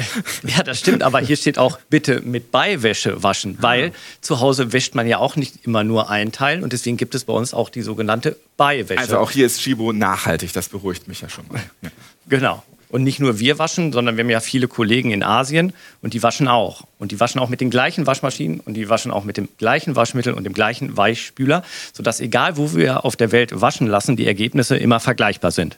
Ja, 0.57 0.63
das 0.63 0.79
stimmt, 0.79 1.03
aber 1.03 1.19
hier 1.19 1.37
steht 1.37 1.57
auch 1.57 1.79
bitte 1.89 2.21
mit 2.21 2.51
Beiwäsche 2.51 3.23
waschen, 3.23 3.57
weil 3.61 3.93
zu 4.19 4.39
Hause 4.39 4.73
wäscht 4.73 4.95
man 4.95 5.07
ja 5.07 5.19
auch 5.19 5.35
nicht 5.35 5.65
immer 5.65 5.83
nur 5.83 6.09
einen 6.09 6.31
Teil 6.31 6.63
und 6.63 6.73
deswegen 6.73 6.97
gibt 6.97 7.15
es 7.15 7.23
bei 7.23 7.33
uns 7.33 7.53
auch 7.53 7.69
die 7.69 7.81
sogenannte 7.81 8.35
Beiwäsche. 8.57 8.99
Also 8.99 9.19
auch 9.19 9.31
hier 9.31 9.45
ist 9.45 9.61
Chibo 9.61 9.93
nachhaltig, 9.93 10.51
das 10.53 10.69
beruhigt 10.69 11.07
mich 11.07 11.21
ja 11.21 11.29
schon 11.29 11.45
mal. 11.49 11.61
Ja. 11.81 11.89
Genau. 12.27 12.63
Und 12.89 13.03
nicht 13.03 13.19
nur 13.19 13.39
wir 13.39 13.59
waschen, 13.59 13.93
sondern 13.93 14.17
wir 14.17 14.23
haben 14.23 14.31
ja 14.31 14.39
viele 14.39 14.67
Kollegen 14.67 15.11
in 15.11 15.21
Asien 15.21 15.73
und 16.01 16.13
die 16.15 16.23
waschen 16.23 16.47
auch. 16.47 16.85
Und 16.97 17.11
die 17.11 17.19
waschen 17.19 17.39
auch 17.39 17.49
mit 17.49 17.61
den 17.61 17.69
gleichen 17.69 18.07
Waschmaschinen 18.07 18.59
und 18.61 18.73
die 18.73 18.89
waschen 18.89 19.11
auch 19.11 19.23
mit 19.23 19.37
dem 19.37 19.47
gleichen 19.59 19.95
Waschmittel 19.95 20.33
und 20.33 20.43
dem 20.43 20.53
gleichen 20.53 20.97
Weichspüler, 20.97 21.63
sodass 21.93 22.19
egal 22.19 22.57
wo 22.57 22.73
wir 22.73 23.05
auf 23.05 23.15
der 23.15 23.31
Welt 23.31 23.61
waschen 23.61 23.85
lassen, 23.85 24.15
die 24.15 24.25
Ergebnisse 24.25 24.75
immer 24.75 24.99
vergleichbar 24.99 25.51
sind. 25.51 25.77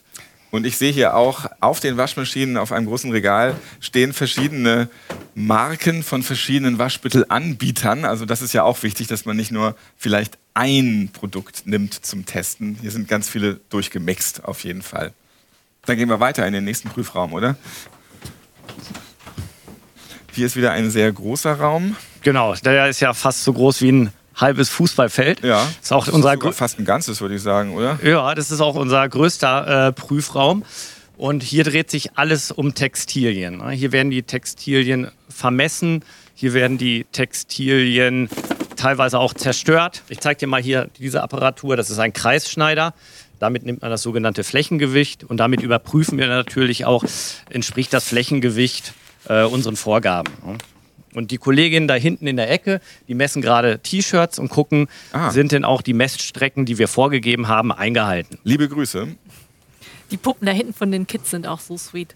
Und 0.52 0.65
ich 0.65 0.78
sehe 0.78 0.91
hier 0.91 1.15
auch 1.15 1.45
auf 1.62 1.80
den 1.80 1.95
Waschmaschinen 1.95 2.58
auf 2.58 2.74
einem 2.74 2.86
großen 2.86 3.10
Regal 3.12 3.56
stehen 3.80 4.12
verschiedene 4.12 4.89
Marken 5.34 6.04
von 6.04 6.24
verschiedenen 6.24 6.78
Waschmittelanbietern. 6.78 8.04
Also 8.04 8.26
das 8.26 8.41
ist 8.41 8.54
ja 8.54 8.63
auch 8.63 8.84
wichtig, 8.84 9.08
dass 9.08 9.26
man 9.26 9.38
nicht 9.38 9.52
nur 9.52 9.76
vielleicht 9.97 10.38
ein 10.54 11.10
Produkt 11.13 11.63
nimmt 11.65 12.06
zum 12.06 12.26
Testen. 12.26 12.78
Hier 12.82 12.91
sind 12.91 13.08
ganz 13.08 13.30
viele 13.30 13.62
durchgemixt 13.69 14.43
auf 14.43 14.65
jeden 14.65 14.82
Fall. 14.82 15.13
Dann 15.86 15.98
gehen 15.98 16.10
wir 16.10 16.20
weiter 16.20 16.46
in 16.46 16.54
den 16.54 16.63
nächsten 16.63 16.89
Prüfraum, 16.89 17.34
oder? 17.34 17.56
Hier 20.34 20.46
ist 20.46 20.56
wieder 20.56 20.72
ein 20.72 20.91
sehr 20.91 21.12
großer 21.12 21.54
Raum. 21.54 21.96
Genau, 22.22 22.54
der 22.56 22.88
ist 22.88 23.00
ja 23.00 23.13
fast 23.13 23.44
so 23.44 23.52
groß 23.54 23.82
wie 23.82 23.91
ein 23.91 24.13
halbes 24.36 24.70
Fußballfeld. 24.70 25.44
Ja. 25.44 25.63
Das 25.65 25.86
ist 25.86 25.91
auch 25.91 26.06
Das 26.06 26.13
unser 26.13 26.34
grö- 26.34 26.54
fast 26.54 26.80
ein 26.80 26.86
ganzes, 26.86 27.20
würde 27.20 27.36
ich 27.36 27.41
sagen, 27.41 27.74
oder? 27.76 28.00
Ja, 28.04 28.34
das 28.36 28.52
ist 28.52 28.62
auch 28.62 28.76
unser 28.76 29.08
größter 29.10 29.88
äh, 29.88 29.91
Prüfraum. 29.91 30.63
Und 31.17 31.44
hier 31.44 31.63
dreht 31.63 31.91
sich 31.91 32.15
alles 32.17 32.52
um 32.52 32.74
Textilien. 32.74 33.58
ne? 33.58 33.72
Hier 33.72 33.91
werden 33.91 34.10
die 34.12 34.24
Textilien 34.24 35.12
vermessen, 35.30 36.04
hier 36.36 36.54
werden 36.54 36.78
die 36.78 37.06
Textilien 37.12 38.30
teilweise 38.82 39.20
auch 39.20 39.34
zerstört. 39.34 40.02
Ich 40.10 40.20
zeige 40.20 40.39
dir 40.39 40.48
mal 40.48 40.62
hier 40.62 40.89
diese 40.98 41.22
Apparatur, 41.22 41.76
das 41.78 41.89
ist 41.89 42.00
ein 42.00 42.13
Kreisschneider. 42.13 42.94
Damit 43.39 43.63
nimmt 43.65 43.82
man 43.82 43.89
das 43.91 44.02
sogenannte 44.04 44.44
Flächengewicht 44.44 45.24
und 45.24 45.38
damit 45.38 45.62
überprüfen 45.62 46.17
wir 46.17 46.28
natürlich 46.28 46.86
auch, 46.86 47.04
entspricht 47.50 47.91
das 47.94 48.04
Flächengewicht 48.06 48.94
äh, 49.28 49.44
unseren 49.44 49.76
Vorgaben. 49.76 50.32
Und 51.13 51.32
die 51.32 51.38
Kolleginnen 51.38 51.88
da 51.88 51.96
hinten 51.96 52.26
in 52.28 52.38
der 52.38 52.50
Ecke, 52.52 52.80
die 53.08 53.15
messen 53.15 53.41
gerade 53.41 53.80
T-Shirts 53.80 54.39
und 54.39 54.50
gucken, 54.50 54.88
Ah. 55.12 55.32
sind 55.32 55.52
denn 55.52 55.65
auch 55.65 55.82
die 55.82 55.94
Messstrecken, 55.94 56.65
die 56.65 56.78
wir 56.78 56.88
vorgegeben 56.88 57.48
haben, 57.48 57.72
eingehalten. 57.72 58.38
Liebe 58.44 58.70
Grüße. 58.70 59.08
Die 60.12 60.17
Puppen 60.17 60.46
da 60.46 60.52
hinten 60.54 60.74
von 60.74 60.91
den 60.91 61.08
Kids 61.08 61.30
sind 61.32 61.48
auch 61.48 61.60
so 61.60 61.78
sweet. 61.78 62.15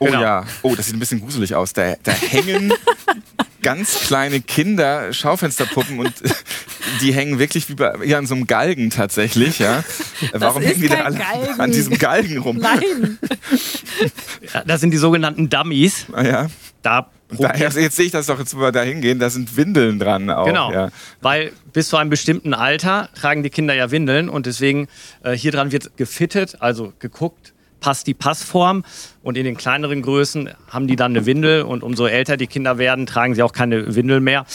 Oh 0.00 0.04
Genau. 0.06 0.20
ja, 0.20 0.44
oh, 0.62 0.74
das 0.76 0.86
sieht 0.86 0.96
ein 0.96 1.00
bisschen 1.00 1.20
gruselig 1.20 1.54
aus. 1.54 1.72
Da, 1.72 1.94
da 2.02 2.12
hängen 2.12 2.72
ganz 3.62 4.00
kleine 4.06 4.40
Kinder 4.40 5.12
Schaufensterpuppen 5.12 5.98
und 6.00 6.12
die 7.00 7.12
hängen 7.12 7.38
wirklich 7.38 7.68
wie 7.68 7.74
bei, 7.74 7.92
ja, 8.04 8.18
an 8.18 8.26
so 8.26 8.34
einem 8.34 8.46
Galgen 8.46 8.90
tatsächlich. 8.90 9.58
Ja. 9.58 9.84
Warum 10.32 10.62
hängen 10.62 10.80
die 10.80 10.88
da 10.88 11.02
alle 11.04 11.18
Galgen. 11.18 11.60
an 11.60 11.70
diesem 11.72 11.98
Galgen 11.98 12.38
rum? 12.38 12.58
Nein! 12.58 13.18
Ja, 14.54 14.62
das 14.64 14.80
sind 14.80 14.90
die 14.92 14.96
sogenannten 14.98 15.48
Dummies. 15.48 16.06
Ah, 16.12 16.22
ja. 16.22 16.46
Da 16.82 17.10
Da, 17.30 17.48
probiert- 17.48 17.74
jetzt 17.74 17.96
sehe 17.96 18.06
ich 18.06 18.12
das 18.12 18.26
doch, 18.26 18.38
jetzt 18.38 18.56
wo 18.56 18.60
wir 18.60 18.72
da 18.72 18.82
hingehen, 18.82 19.18
da 19.18 19.28
sind 19.30 19.56
Windeln 19.56 19.98
dran 19.98 20.30
auch. 20.30 20.46
Genau, 20.46 20.72
Ja. 20.72 20.88
weil 21.20 21.52
bis 21.72 21.88
zu 21.88 21.96
einem 21.96 22.08
bestimmten 22.10 22.54
Alter 22.54 23.08
tragen 23.14 23.42
die 23.42 23.50
Kinder 23.50 23.74
ja 23.74 23.90
Windeln 23.90 24.28
und 24.28 24.46
deswegen 24.46 24.88
äh, 25.22 25.32
hier 25.32 25.52
dran 25.52 25.72
wird 25.72 25.96
gefittet, 25.96 26.56
also 26.60 26.92
geguckt, 27.00 27.52
passt 27.80 28.06
die 28.06 28.14
Passform 28.14 28.84
und 29.22 29.36
in 29.36 29.44
den 29.44 29.56
kleineren 29.56 30.02
Größen 30.02 30.50
haben 30.68 30.86
die 30.86 30.96
dann 30.96 31.12
eine 31.12 31.26
Windel 31.26 31.62
und 31.62 31.82
umso 31.82 32.06
älter 32.06 32.36
die 32.36 32.46
Kinder 32.46 32.78
werden, 32.78 33.06
tragen 33.06 33.34
sie 33.34 33.42
auch 33.42 33.52
keine 33.52 33.94
Windel 33.94 34.20
mehr. 34.20 34.46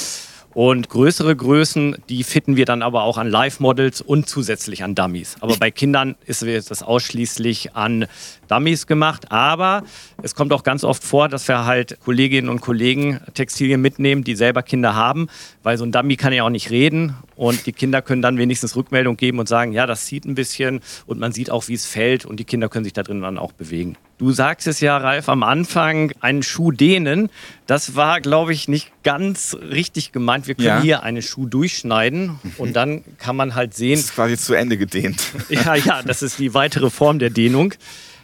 Und 0.54 0.88
größere 0.90 1.36
Größen, 1.36 1.98
die 2.10 2.24
fitten 2.24 2.56
wir 2.58 2.66
dann 2.66 2.84
aber 2.84 3.04
auch 3.04 3.18
an 3.18 3.28
Live-Models 3.28 4.02
und 4.02 4.30
zusätzlich 4.30 4.84
an 4.84 4.94
Dummies. 4.94 5.36
Aber 5.40 5.58
bei 5.58 5.72
Kindern 5.72 6.16
ist 6.26 6.44
das 6.44 6.84
ausschließlich 6.84 7.76
an 7.76 8.06
Dummies 8.50 8.86
gemacht. 8.86 9.32
Aber 9.32 9.84
es 10.22 10.36
kommt 10.36 10.54
auch 10.54 10.62
ganz 10.62 10.84
oft 10.84 11.04
vor, 11.04 11.28
dass 11.28 11.48
wir 11.48 11.66
halt 11.66 11.98
Kolleginnen 12.06 12.50
und 12.50 12.62
Kollegen 12.62 13.20
Textilien 13.34 13.82
mitnehmen, 13.82 14.24
die 14.24 14.36
selber 14.36 14.62
Kinder 14.62 14.94
haben, 14.94 15.28
weil 15.64 15.78
so 15.78 15.86
ein 15.86 15.92
Dummy 15.92 16.16
kann 16.18 16.34
ja 16.34 16.44
auch 16.44 16.50
nicht 16.50 16.70
reden. 16.70 17.16
Und 17.36 17.66
die 17.66 17.72
Kinder 17.74 18.02
können 18.02 18.22
dann 18.22 18.38
wenigstens 18.38 18.76
Rückmeldung 18.76 19.18
geben 19.18 19.40
und 19.40 19.48
sagen, 19.50 19.72
ja, 19.72 19.86
das 19.88 20.06
zieht 20.06 20.26
ein 20.26 20.36
bisschen 20.36 20.82
und 21.08 21.20
man 21.20 21.32
sieht 21.32 21.50
auch, 21.50 21.68
wie 21.68 21.74
es 21.74 21.86
fällt 21.86 22.26
und 22.26 22.40
die 22.40 22.44
Kinder 22.46 22.70
können 22.70 22.84
sich 22.84 22.94
da 22.94 23.02
drin 23.04 23.22
dann 23.22 23.38
auch 23.38 23.54
bewegen. 23.54 23.96
Du 24.20 24.32
sagst 24.32 24.68
es 24.68 24.80
ja, 24.80 24.96
Ralf, 24.98 25.28
am 25.28 25.42
Anfang, 25.44 26.12
einen 26.20 26.44
Schuh 26.44 26.72
dehnen. 26.72 27.30
Das 27.66 27.96
war, 27.96 28.22
glaube 28.22 28.54
ich, 28.54 28.68
nicht 28.68 28.92
ganz 29.04 29.58
richtig 29.72 30.12
gemeint. 30.12 30.48
Wir 30.48 30.56
können 30.56 30.68
Ja. 30.68 30.82
hier 30.82 31.04
einen 31.04 31.22
Schuh 31.22 31.48
durchschneiden 31.48 32.40
und 32.58 32.74
dann 32.76 33.04
kann 33.18 33.36
man 33.36 33.56
halt 33.56 33.74
sehen, 33.74 33.96
Das 33.96 34.06
ist 34.06 34.16
quasi 34.16 34.38
zu 34.38 34.54
Ende 34.54 34.78
gedehnt. 34.78 35.24
ja, 35.50 35.76
ja, 35.76 36.02
das 36.04 36.22
ist 36.22 36.40
die 36.40 36.54
weitere 36.54 36.90
Form 36.90 37.20
der 37.20 37.32
Dehnung. 37.32 37.74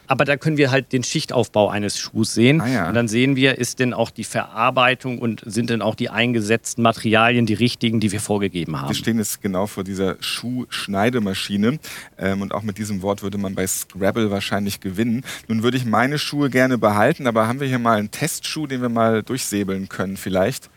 Aber 0.09 0.25
da 0.25 0.37
können 0.37 0.57
wir 0.57 0.71
halt 0.71 0.91
den 0.91 1.03
Schichtaufbau 1.03 1.69
eines 1.69 1.99
Schuhs 1.99 2.33
sehen. 2.33 2.61
Ah, 2.61 2.67
ja. 2.67 2.87
Und 2.87 2.95
dann 2.95 3.07
sehen 3.07 3.35
wir, 3.35 3.59
ist 3.59 3.77
denn 3.77 3.93
auch 3.93 4.09
die 4.09 4.23
Verarbeitung 4.23 5.19
und 5.19 5.43
sind 5.45 5.69
denn 5.69 5.83
auch 5.83 5.93
die 5.93 6.09
eingesetzten 6.09 6.81
Materialien 6.81 7.45
die 7.45 7.53
richtigen, 7.53 7.99
die 7.99 8.11
wir 8.11 8.19
vorgegeben 8.19 8.81
haben. 8.81 8.89
Wir 8.89 8.95
stehen 8.95 9.19
jetzt 9.19 9.39
genau 9.39 9.67
vor 9.67 9.83
dieser 9.83 10.17
Schuhschneidemaschine. 10.19 11.77
Ähm, 12.17 12.41
und 12.41 12.55
auch 12.55 12.63
mit 12.63 12.79
diesem 12.79 13.03
Wort 13.03 13.21
würde 13.21 13.37
man 13.37 13.53
bei 13.53 13.67
Scrabble 13.67 14.31
wahrscheinlich 14.31 14.79
gewinnen. 14.79 15.23
Nun 15.47 15.61
würde 15.61 15.77
ich 15.77 15.85
meine 15.85 16.17
Schuhe 16.17 16.49
gerne 16.49 16.79
behalten, 16.79 17.27
aber 17.27 17.47
haben 17.47 17.59
wir 17.59 17.67
hier 17.67 17.77
mal 17.77 17.99
einen 17.99 18.09
Testschuh, 18.09 18.65
den 18.65 18.81
wir 18.81 18.89
mal 18.89 19.21
durchsäbeln 19.21 19.89
können 19.89 20.17
vielleicht? 20.17 20.71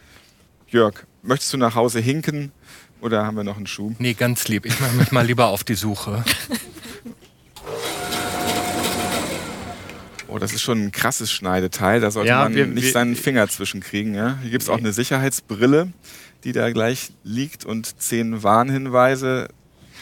Jörg, 0.69 1.07
möchtest 1.23 1.55
du 1.55 1.57
nach 1.57 1.75
Hause 1.75 2.01
hinken 2.01 2.53
oder 3.01 3.25
haben 3.25 3.39
wir 3.39 3.45
noch 3.45 3.57
einen 3.57 3.67
Schuh? 3.67 3.95
Nee, 3.99 4.13
ganz 4.13 4.49
lieb. 4.49 4.67
Ich 4.67 4.79
mache 4.79 4.95
mich 4.95 5.11
mal 5.11 5.25
lieber 5.25 5.47
auf 5.47 5.65
die 5.65 5.75
Suche. 5.75 6.23
Oh, 10.33 10.39
das 10.39 10.53
ist 10.53 10.63
schon 10.63 10.83
ein 10.87 10.93
krasses 10.93 11.31
Schneideteil. 11.31 12.01
Da 12.01 12.11
sollte 12.11 12.29
Ja, 12.31 12.45
man 12.45 12.55
wir- 12.55 12.67
nicht 12.67 12.85
wir- 12.85 12.93
seinen 12.93 13.17
Finger 13.17 13.49
zwischenkriegen. 13.49 14.15
Ja? 14.15 14.39
Hier 14.43 14.51
gibt 14.51 14.63
es 14.63 14.69
auch 14.69 14.79
eine 14.79 14.93
Sicherheitsbrille, 14.93 15.93
die 16.45 16.53
da 16.53 16.71
gleich 16.73 17.11
liegt 17.25 17.65
und 17.65 18.01
zehn 18.01 18.43
Warnhinweise. 18.43 19.49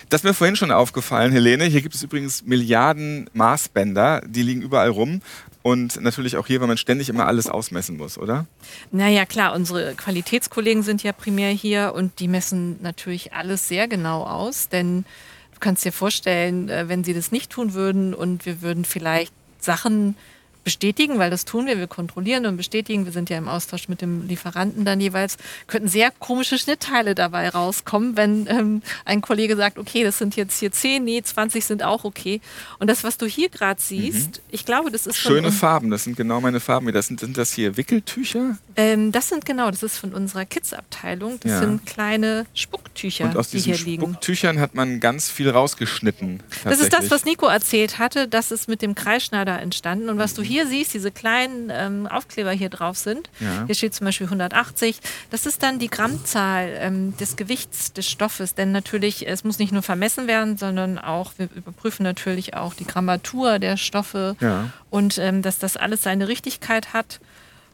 Das 0.09 0.21
ist 0.21 0.25
mir 0.25 0.35
vorhin 0.35 0.57
schon 0.57 0.71
aufgefallen, 0.73 1.31
Helene. 1.33 1.64
Hier 1.64 1.83
gibt 1.83 1.95
es 1.95 2.03
übrigens 2.03 2.45
Milliarden 2.45 3.29
Maßbänder, 3.33 4.23
die 4.27 4.43
liegen 4.43 4.62
überall 4.62 4.88
rum. 4.88 5.21
Und 5.62 6.01
natürlich 6.01 6.37
auch 6.38 6.47
hier, 6.47 6.61
weil 6.62 6.69
man 6.69 6.79
ständig 6.79 7.11
immer 7.11 7.27
alles 7.27 7.47
ausmessen 7.47 7.99
muss, 7.99 8.16
oder? 8.16 8.47
Naja, 8.93 9.27
klar, 9.27 9.55
unsere 9.55 9.95
Qualitätskollegen 9.95 10.83
sind 10.83 11.03
ja 11.03 11.12
primär 11.12 11.51
hier 11.51 11.93
und 11.95 12.19
die 12.19 12.29
messen 12.29 12.79
natürlich 12.83 13.35
alles 13.35 13.69
sehr 13.69 13.87
genau 13.87 14.23
aus, 14.25 14.71
denn 14.71 15.05
du 15.53 15.61
kannst 15.61 15.85
dir 15.85 15.93
vorstellen, 15.93 16.71
äh, 16.71 16.88
wenn 16.88 17.05
sie 17.05 17.12
das 17.12 17.31
nicht 17.31 17.51
tun 17.51 17.75
würden 17.75 18.14
und 18.14 18.47
wir 18.47 18.62
würden 18.62 18.87
vielleicht 18.87 19.35
Sachen 19.61 20.16
bestätigen, 20.64 21.18
weil 21.18 21.31
das 21.31 21.44
tun 21.44 21.66
wir, 21.66 21.79
wir 21.79 21.87
kontrollieren 21.87 22.46
und 22.46 22.57
bestätigen, 22.57 23.05
wir 23.05 23.12
sind 23.12 23.31
ja 23.31 23.38
im 23.38 23.49
Austausch 23.49 23.88
mit 23.88 24.03
dem 24.03 24.27
Lieferanten 24.27 24.85
dann 24.85 25.01
jeweils, 25.01 25.37
könnten 25.66 25.88
sehr 25.88 26.11
komische 26.11 26.59
Schnittteile 26.59 27.14
dabei 27.14 27.49
rauskommen, 27.49 28.16
wenn 28.16 28.46
ähm, 28.49 28.83
ein 29.05 29.20
Kollege 29.20 29.57
sagt, 29.57 29.79
okay, 29.79 30.05
das 30.05 30.18
sind 30.18 30.37
jetzt 30.37 30.59
hier 30.59 30.70
10, 30.70 31.05
nee, 31.05 31.23
20 31.23 31.64
sind 31.64 31.83
auch 31.83 32.05
okay. 32.05 32.40
Und 32.79 32.88
das, 32.88 33.05
was 33.05 33.18
du 33.18 33.27
hier 33.27 33.49
gerade 33.49 33.81
siehst, 33.81 34.38
mhm. 34.38 34.42
ich 34.51 34.64
glaube, 34.64 34.90
das 34.90 35.07
ist 35.07 35.16
Schöne 35.16 35.53
Farben, 35.53 35.90
das 35.90 36.05
sind 36.05 36.16
genau 36.16 36.40
meine 36.40 36.61
Farben. 36.61 36.92
Das 36.92 37.07
sind, 37.07 37.20
sind 37.20 37.37
das 37.38 37.53
hier 37.53 37.77
Wickeltücher? 37.77 38.59
Ähm, 38.77 39.12
das 39.12 39.29
sind 39.29 39.44
genau, 39.44 39.70
das 39.70 39.83
ist 39.83 39.99
von 39.99 40.12
unserer 40.12 40.44
Kids-Abteilung. 40.44 41.38
Das 41.40 41.53
ja. 41.53 41.61
sind 41.61 41.87
kleine 41.87 42.46
Spucktücher, 42.55 43.27
Und 43.27 43.37
aus 43.37 43.51
die 43.51 43.59
hier 43.59 43.77
liegen. 43.77 44.03
Spucktüchern 44.03 44.61
hat 44.61 44.75
man 44.75 45.01
ganz 45.01 45.31
viel 45.31 45.51
rausgeschnitten. 45.51 46.42
Das 46.64 46.81
ist 46.81 46.92
das, 46.92 47.11
was 47.11 47.25
Nico 47.25 47.46
erzählt 47.46 47.99
hatte. 47.99 48.29
Das 48.29 48.51
ist 48.51 48.68
mit 48.68 48.83
dem 48.83 48.94
Kreisschneider 48.94 49.61
entstanden. 49.61 50.09
Und 50.09 50.18
was 50.18 50.35
du 50.35 50.42
hier 50.42 50.50
siehst, 50.67 50.95
diese 50.95 51.11
kleinen 51.11 51.71
ähm, 51.73 52.07
Aufkleber 52.07 52.53
hier 52.53 52.69
drauf 52.69 52.97
sind, 52.99 53.31
ja. 53.41 53.65
hier 53.67 53.75
steht 53.75 53.95
zum 53.95 54.05
Beispiel 54.07 54.27
180, 54.27 55.01
das 55.31 55.47
ist 55.47 55.63
dann 55.63 55.79
die 55.79 55.89
Grammzahl 55.89 56.77
ähm, 56.79 57.17
des 57.17 57.37
Gewichts 57.37 57.93
des 57.93 58.09
Stoffes. 58.09 58.55
Denn 58.55 58.73
natürlich, 58.73 59.27
es 59.29 59.45
muss 59.45 59.59
nicht 59.59 59.73
nur 59.73 59.83
vermessen 59.83 60.27
werden, 60.27 60.57
sondern 60.57 60.99
auch, 60.99 61.33
wir 61.37 61.49
überprüfen 61.55 62.03
natürlich 62.03 62.55
auch 62.55 62.75
die 62.75 62.87
Grammatur 62.87 63.59
der 63.59 63.77
Stoffe 63.77 64.37
ja. 64.41 64.71
und 64.91 65.19
ähm, 65.19 65.43
dass 65.43 65.59
das 65.59 65.77
alles 65.77 66.03
seine 66.03 66.29
Richtigkeit 66.29 66.93
hat. 66.93 67.21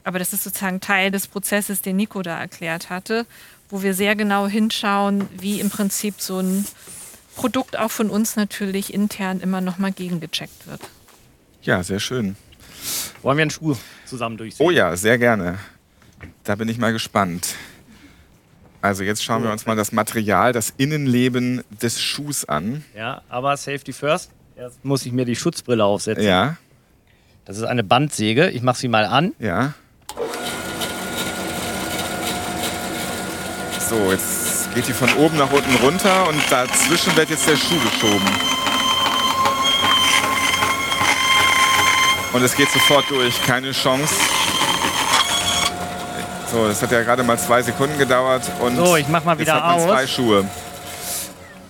Aber 0.04 0.18
das 0.18 0.32
ist 0.32 0.44
sozusagen 0.44 0.80
Teil 0.80 1.10
des 1.10 1.26
Prozesses, 1.26 1.82
den 1.82 1.96
Nico 1.96 2.22
da 2.22 2.38
erklärt 2.38 2.90
hatte, 2.90 3.26
wo 3.68 3.82
wir 3.82 3.92
sehr 3.92 4.14
genau 4.14 4.46
hinschauen, 4.46 5.28
wie 5.36 5.60
im 5.60 5.70
Prinzip 5.70 6.20
so 6.20 6.38
ein 6.38 6.64
Produkt 7.36 7.76
auch 7.78 7.90
von 7.90 8.10
uns 8.10 8.36
natürlich 8.36 8.92
intern 8.92 9.40
immer 9.40 9.60
nochmal 9.60 9.92
gegengecheckt 9.92 10.66
wird. 10.66 10.80
Ja, 11.62 11.82
sehr 11.82 12.00
schön. 12.00 12.36
Wollen 13.22 13.38
wir 13.38 13.42
einen 13.42 13.50
Schuh 13.50 13.76
zusammen 14.04 14.36
durchsehen? 14.36 14.64
Oh 14.64 14.70
ja, 14.70 14.96
sehr 14.96 15.18
gerne. 15.18 15.58
Da 16.44 16.54
bin 16.54 16.68
ich 16.68 16.78
mal 16.78 16.92
gespannt. 16.92 17.54
Also 18.80 19.02
jetzt 19.02 19.24
schauen 19.24 19.42
wir 19.42 19.50
uns 19.50 19.66
mal 19.66 19.74
das 19.74 19.90
Material, 19.90 20.52
das 20.52 20.72
Innenleben 20.76 21.64
des 21.82 22.00
Schuhs 22.00 22.44
an. 22.44 22.84
Ja, 22.94 23.22
aber 23.28 23.56
Safety 23.56 23.92
First. 23.92 24.30
Erst 24.56 24.84
muss 24.84 25.04
ich 25.04 25.12
mir 25.12 25.24
die 25.24 25.36
Schutzbrille 25.36 25.84
aufsetzen. 25.84 26.24
Ja. 26.24 26.56
Das 27.44 27.56
ist 27.58 27.64
eine 27.64 27.84
Bandsäge. 27.84 28.50
Ich 28.50 28.62
mache 28.62 28.78
sie 28.78 28.88
mal 28.88 29.04
an. 29.04 29.32
Ja. 29.38 29.74
So, 33.88 34.10
jetzt 34.10 34.72
geht 34.74 34.88
die 34.88 34.92
von 34.92 35.12
oben 35.14 35.36
nach 35.36 35.52
unten 35.52 35.74
runter 35.76 36.28
und 36.28 36.40
dazwischen 36.50 37.16
wird 37.16 37.30
jetzt 37.30 37.46
der 37.48 37.56
Schuh 37.56 37.78
geschoben. 37.78 38.55
Und 42.36 42.42
es 42.42 42.54
geht 42.54 42.68
sofort 42.68 43.08
durch, 43.08 43.42
keine 43.46 43.72
Chance. 43.72 44.14
So, 46.52 46.68
das 46.68 46.82
hat 46.82 46.92
ja 46.92 47.02
gerade 47.02 47.22
mal 47.22 47.38
zwei 47.38 47.62
Sekunden 47.62 47.96
gedauert. 47.98 48.42
Und 48.60 48.76
so, 48.76 48.94
ich 48.94 49.08
mach 49.08 49.24
mal 49.24 49.38
wieder 49.38 49.54
jetzt 49.54 49.62
hat 49.62 49.70
man 49.70 49.80
aus. 49.80 49.86
zwei 49.86 50.06
Schuhe. 50.06 50.44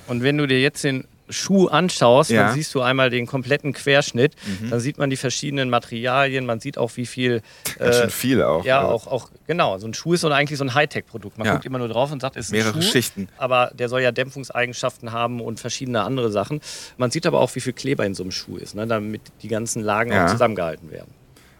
Und 0.08 0.24
wenn 0.24 0.36
du 0.36 0.48
dir 0.48 0.60
jetzt 0.60 0.82
den 0.82 1.06
Schuh 1.28 1.68
anschaust, 1.68 2.30
ja. 2.30 2.44
dann 2.44 2.54
siehst 2.54 2.74
du 2.74 2.80
einmal 2.80 3.10
den 3.10 3.26
kompletten 3.26 3.72
Querschnitt. 3.72 4.34
Mhm. 4.44 4.70
Dann 4.70 4.80
sieht 4.80 4.98
man 4.98 5.10
die 5.10 5.16
verschiedenen 5.16 5.70
Materialien. 5.70 6.46
Man 6.46 6.60
sieht 6.60 6.78
auch, 6.78 6.90
wie 6.96 7.06
viel. 7.06 7.42
Äh, 7.78 8.08
viel 8.08 8.42
auch. 8.42 8.64
Ja, 8.64 8.82
auch, 8.82 9.06
auch, 9.06 9.28
genau. 9.46 9.76
So 9.78 9.86
ein 9.86 9.92
Schuh 9.92 10.14
ist 10.14 10.22
so 10.22 10.30
eigentlich 10.30 10.58
so 10.58 10.64
ein 10.64 10.72
Hightech-Produkt. 10.72 11.36
Man 11.36 11.46
ja. 11.46 11.52
guckt 11.52 11.66
immer 11.66 11.78
nur 11.78 11.88
drauf 11.88 12.10
und 12.10 12.22
sagt, 12.22 12.36
es 12.36 12.46
ist 12.46 12.52
Mehrere 12.52 12.74
ein 12.74 12.82
Schuh, 12.82 12.90
Schichten. 12.90 13.28
Aber 13.36 13.70
der 13.74 13.90
soll 13.90 14.00
ja 14.00 14.12
Dämpfungseigenschaften 14.12 15.12
haben 15.12 15.40
und 15.40 15.60
verschiedene 15.60 16.02
andere 16.02 16.30
Sachen. 16.30 16.60
Man 16.96 17.10
sieht 17.10 17.26
aber 17.26 17.40
auch, 17.40 17.54
wie 17.54 17.60
viel 17.60 17.74
Kleber 17.74 18.06
in 18.06 18.14
so 18.14 18.22
einem 18.22 18.32
Schuh 18.32 18.56
ist, 18.56 18.74
ne, 18.74 18.86
damit 18.86 19.20
die 19.42 19.48
ganzen 19.48 19.82
Lagen 19.82 20.12
auch 20.12 20.30
zusammengehalten 20.30 20.90
werden. 20.90 21.12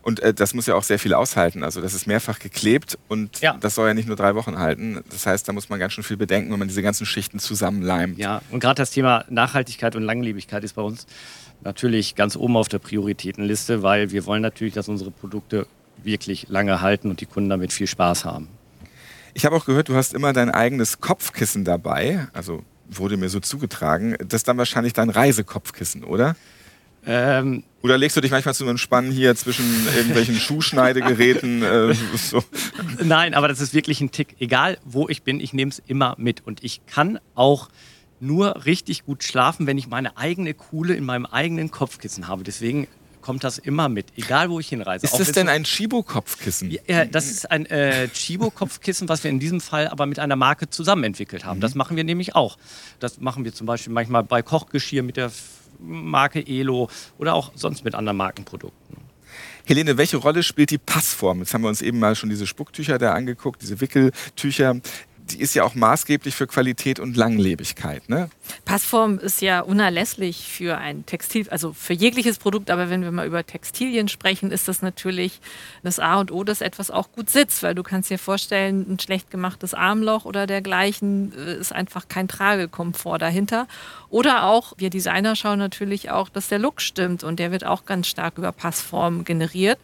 Und 0.07 0.21
äh, 0.21 0.33
das 0.33 0.55
muss 0.55 0.67
ja 0.67 0.77
auch 0.77 0.85
sehr 0.85 1.01
viel 1.01 1.15
aushalten. 1.15 1.65
Also 1.65 1.81
das 1.81 1.93
ist 1.93 2.07
mehrfach 2.07 2.39
geklebt 2.39 2.97
und 3.09 3.41
ja. 3.41 3.57
das 3.59 3.75
soll 3.75 3.89
ja 3.89 3.95
nicht 3.95 4.07
nur 4.07 4.15
drei 4.15 4.37
Wochen 4.37 4.57
halten. 4.57 5.03
Das 5.11 5.27
heißt, 5.27 5.49
da 5.49 5.53
muss 5.53 5.69
man 5.69 5.81
ganz 5.81 5.95
schön 5.95 6.05
viel 6.05 6.17
bedenken, 6.17 6.53
wenn 6.53 6.61
man 6.61 6.69
diese 6.69 6.81
ganzen 6.81 7.07
Schichten 7.07 7.41
zusammenleimt. 7.41 8.17
Ja, 8.17 8.41
und 8.53 8.61
gerade 8.61 8.77
das 8.77 8.93
Thema 8.93 9.25
Nachhaltigkeit 9.31 9.97
und 9.97 10.05
Langlebigkeit 10.05 10.63
ist 10.63 10.75
bei 10.75 10.83
uns 10.83 11.09
natürlich 11.65 12.15
ganz 12.15 12.37
oben 12.37 12.57
auf 12.57 12.69
der 12.69 12.79
Prioritätenliste, 12.79 13.83
weil 13.83 14.13
wir 14.13 14.27
wollen 14.27 14.43
natürlich, 14.43 14.75
dass 14.75 14.89
unsere 14.89 15.11
Produkte 15.11 15.67
wirklich 16.05 16.47
lange 16.49 16.81
halten 16.83 17.11
und 17.11 17.21
die 17.21 17.27
Kunden 17.27 17.51
damit 17.51 17.73
viel 17.73 17.89
Spaß 17.89 18.25
haben. 18.25 18.47
Ich 19.35 19.45
habe 19.45 19.57
auch 19.57 19.65
gehört, 19.65 19.89
du 19.89 19.97
hast 19.97 20.15
immer 20.15 20.33
dein 20.33 20.51
eigenes 20.51 21.01
Kopfkissen 21.01 21.65
dabei. 21.65 22.29
Also 22.33 22.63
wurde 22.89 23.17
mir 23.17 23.29
so 23.29 23.41
zugetragen. 23.41 24.15
Das 24.21 24.39
ist 24.39 24.47
dann 24.47 24.57
wahrscheinlich 24.57 24.93
dein 24.93 25.11
Reisekopfkissen, 25.11 26.05
oder? 26.05 26.37
Ähm, 27.07 27.63
Oder 27.83 27.97
legst 27.97 28.17
du 28.17 28.21
dich 28.21 28.33
manchmal 28.33 28.55
zu 28.55 28.65
einem 28.65 28.79
Spannen 28.79 29.13
hier 29.13 29.37
zwischen 29.37 29.65
irgendwelchen 29.97 30.35
Schuhschneidegeräten? 30.41 31.63
Äh, 31.63 31.95
so. 32.17 32.43
Nein, 33.03 33.35
aber 33.35 33.49
das 33.49 33.61
ist 33.61 33.75
wirklich 33.75 34.01
ein 34.01 34.11
Tick. 34.11 34.37
Egal 34.41 34.79
wo 34.85 35.09
ich 35.09 35.23
bin, 35.23 35.41
ich 35.41 35.53
nehme 35.53 35.71
es 35.71 35.81
immer 35.87 36.17
mit. 36.19 36.45
Und 36.45 36.65
ich 36.65 36.85
kann 36.87 37.21
auch 37.35 37.69
nur 38.19 38.65
richtig 38.65 39.05
gut 39.05 39.23
schlafen, 39.23 39.67
wenn 39.67 39.79
ich 39.79 39.87
meine 39.89 40.17
eigene 40.17 40.55
Kuhle 40.55 40.95
in 40.95 41.05
meinem 41.05 41.27
eigenen 41.27 41.71
Kopfkissen 41.71 42.29
habe. 42.29 42.43
Deswegen 42.43 42.89
kommt 43.21 43.43
das 43.43 43.59
immer 43.59 43.89
mit, 43.89 44.07
egal 44.17 44.51
wo 44.51 44.61
ich 44.61 44.69
hinreise. 44.69 45.05
Ist 45.05 45.19
das 45.19 45.33
denn 45.33 45.49
ein 45.49 45.65
Chibo-Kopfkissen? 45.65 46.71
Ja, 46.87 47.05
das 47.05 47.27
ist 47.27 47.51
ein 47.51 47.67
äh, 47.67 48.09
Chibo-Kopfkissen, 48.09 49.09
was 49.09 49.25
wir 49.25 49.31
in 49.31 49.41
diesem 49.41 49.61
Fall 49.61 49.89
aber 49.89 50.07
mit 50.07 50.21
einer 50.21 50.37
Marke 50.37 50.71
zusammen 50.71 51.03
entwickelt 51.03 51.45
haben. 51.45 51.59
Mhm. 51.59 51.63
Das 51.63 51.75
machen 51.75 51.97
wir 51.97 52.05
nämlich 52.05 52.37
auch. 52.37 52.57
Das 53.01 53.21
machen 53.21 53.45
wir 53.45 53.53
zum 53.53 53.67
Beispiel 53.67 53.93
manchmal 53.93 54.23
bei 54.23 54.43
Kochgeschirr 54.43 55.03
mit 55.03 55.17
der 55.17 55.33
Marke 55.81 56.47
Elo 56.47 56.89
oder 57.19 57.35
auch 57.35 57.53
sonst 57.55 57.85
mit 57.85 57.95
anderen 57.95 58.17
Markenprodukten. 58.17 58.97
Helene, 59.65 59.99
welche 59.99 60.17
Rolle 60.17 60.43
spielt 60.43 60.71
die 60.71 60.79
Passform? 60.79 61.41
Jetzt 61.41 61.53
haben 61.53 61.63
wir 61.63 61.69
uns 61.69 61.83
eben 61.83 61.99
mal 61.99 62.15
schon 62.15 62.31
diese 62.31 62.47
Spucktücher 62.47 62.99
da 62.99 63.13
angeguckt, 63.15 63.63
diese 63.63 63.81
Wickeltücher 63.81 64.81
die 65.31 65.41
ist 65.41 65.55
ja 65.55 65.65
auch 65.65 65.75
maßgeblich 65.75 66.35
für 66.35 66.47
Qualität 66.47 67.01
und 67.01 67.17
Langlebigkeit. 67.17 68.09
Ne? 68.09 68.31
Passform 68.65 69.19
ist 69.19 69.43
ja 69.43 69.61
unerlässlich 69.61 70.49
für 70.49 70.79
ein 70.79 71.05
Textil, 71.07 71.49
also 71.51 71.73
für 71.73 71.93
jegliches 71.93 72.39
Produkt, 72.39 72.71
aber 72.71 72.91
wenn 72.91 73.03
wir 73.03 73.11
mal 73.11 73.27
über 73.27 73.45
Textilien 73.45 74.09
sprechen, 74.09 74.51
ist 74.51 74.69
das 74.69 74.83
natürlich 74.83 75.41
das 75.83 75.99
A 75.99 76.21
und 76.21 76.31
O, 76.31 76.45
dass 76.45 76.61
etwas 76.61 76.91
auch 76.91 77.11
gut 77.13 77.31
sitzt, 77.31 77.63
weil 77.63 77.75
du 77.75 77.83
kannst 77.83 78.11
dir 78.11 78.19
vorstellen, 78.19 78.87
ein 78.89 78.99
schlecht 78.99 79.31
gemachtes 79.31 79.75
Armloch 79.75 80.25
oder 80.25 80.47
dergleichen 80.47 81.33
äh, 81.37 81.57
ist 81.57 81.73
einfach 81.73 82.09
kein 82.09 82.29
Tragekomfort 82.29 83.19
dahinter. 83.19 83.67
Oder 84.09 84.45
auch, 84.45 84.75
wir 84.79 84.91
Designer 84.91 85.35
schauen 85.35 85.59
natürlich 85.59 86.11
auch, 86.11 86.29
dass 86.29 86.49
der 86.49 86.59
Look 86.59 86.81
stimmt 86.81 87.25
und 87.25 87.39
der 87.39 87.51
wird 87.51 87.65
auch 87.65 87.85
ganz 87.85 88.07
stark 88.07 88.39
über 88.39 88.53
Passform 88.53 89.25
generiert. 89.25 89.79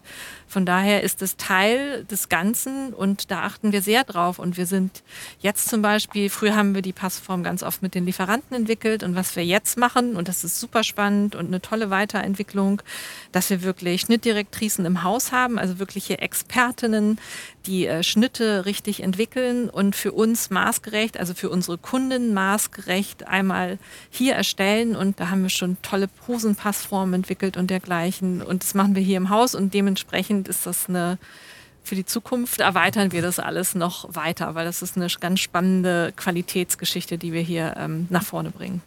Von 0.52 0.66
daher 0.66 1.02
ist 1.02 1.22
es 1.22 1.38
Teil 1.38 2.04
des 2.04 2.28
Ganzen 2.28 2.92
und 2.92 3.30
da 3.30 3.40
achten 3.44 3.72
wir 3.72 3.80
sehr 3.80 4.04
drauf. 4.04 4.38
Und 4.38 4.58
wir 4.58 4.66
sind 4.66 5.02
jetzt 5.40 5.70
zum 5.70 5.80
Beispiel, 5.80 6.28
früher 6.28 6.54
haben 6.54 6.74
wir 6.74 6.82
die 6.82 6.92
Passform 6.92 7.42
ganz 7.42 7.62
oft 7.62 7.80
mit 7.80 7.94
den 7.94 8.04
Lieferanten 8.04 8.54
entwickelt 8.54 9.02
und 9.02 9.14
was 9.14 9.34
wir 9.34 9.46
jetzt 9.46 9.78
machen, 9.78 10.14
und 10.14 10.28
das 10.28 10.44
ist 10.44 10.60
super 10.60 10.84
spannend 10.84 11.36
und 11.36 11.46
eine 11.46 11.62
tolle 11.62 11.88
Weiterentwicklung, 11.88 12.82
dass 13.32 13.48
wir 13.48 13.62
wirklich 13.62 14.02
Schnittdirektrisen 14.02 14.84
im 14.84 15.04
Haus 15.04 15.32
haben, 15.32 15.58
also 15.58 15.78
wirkliche 15.78 16.18
Expertinnen, 16.18 17.18
die 17.66 17.86
äh, 17.86 18.02
Schnitte 18.02 18.66
richtig 18.66 19.02
entwickeln 19.02 19.70
und 19.70 19.96
für 19.96 20.12
uns 20.12 20.50
maßgerecht, 20.50 21.18
also 21.18 21.32
für 21.34 21.48
unsere 21.48 21.78
Kunden 21.78 22.34
maßgerecht 22.34 23.26
einmal 23.26 23.78
hier 24.10 24.34
erstellen. 24.34 24.96
Und 24.96 25.20
da 25.20 25.30
haben 25.30 25.42
wir 25.42 25.48
schon 25.48 25.76
tolle 25.82 26.08
Hosenpassformen 26.26 27.14
entwickelt 27.14 27.56
und 27.56 27.70
dergleichen. 27.70 28.42
Und 28.42 28.62
das 28.62 28.74
machen 28.74 28.94
wir 28.94 29.02
hier 29.02 29.16
im 29.16 29.30
Haus 29.30 29.54
und 29.54 29.74
dementsprechend 29.74 30.41
ist 30.48 30.66
das 30.66 30.88
eine 30.88 31.18
für 31.84 31.94
die 31.94 32.04
Zukunft 32.04 32.60
erweitern 32.60 33.12
wir 33.12 33.22
das 33.22 33.38
alles 33.38 33.74
noch 33.74 34.14
weiter, 34.14 34.54
weil 34.54 34.64
das 34.64 34.82
ist 34.82 34.96
eine 34.96 35.08
ganz 35.20 35.40
spannende 35.40 36.12
Qualitätsgeschichte, 36.16 37.18
die 37.18 37.32
wir 37.32 37.40
hier 37.40 37.74
ähm, 37.76 38.06
nach 38.08 38.22
vorne 38.22 38.50
bringen. 38.50 38.82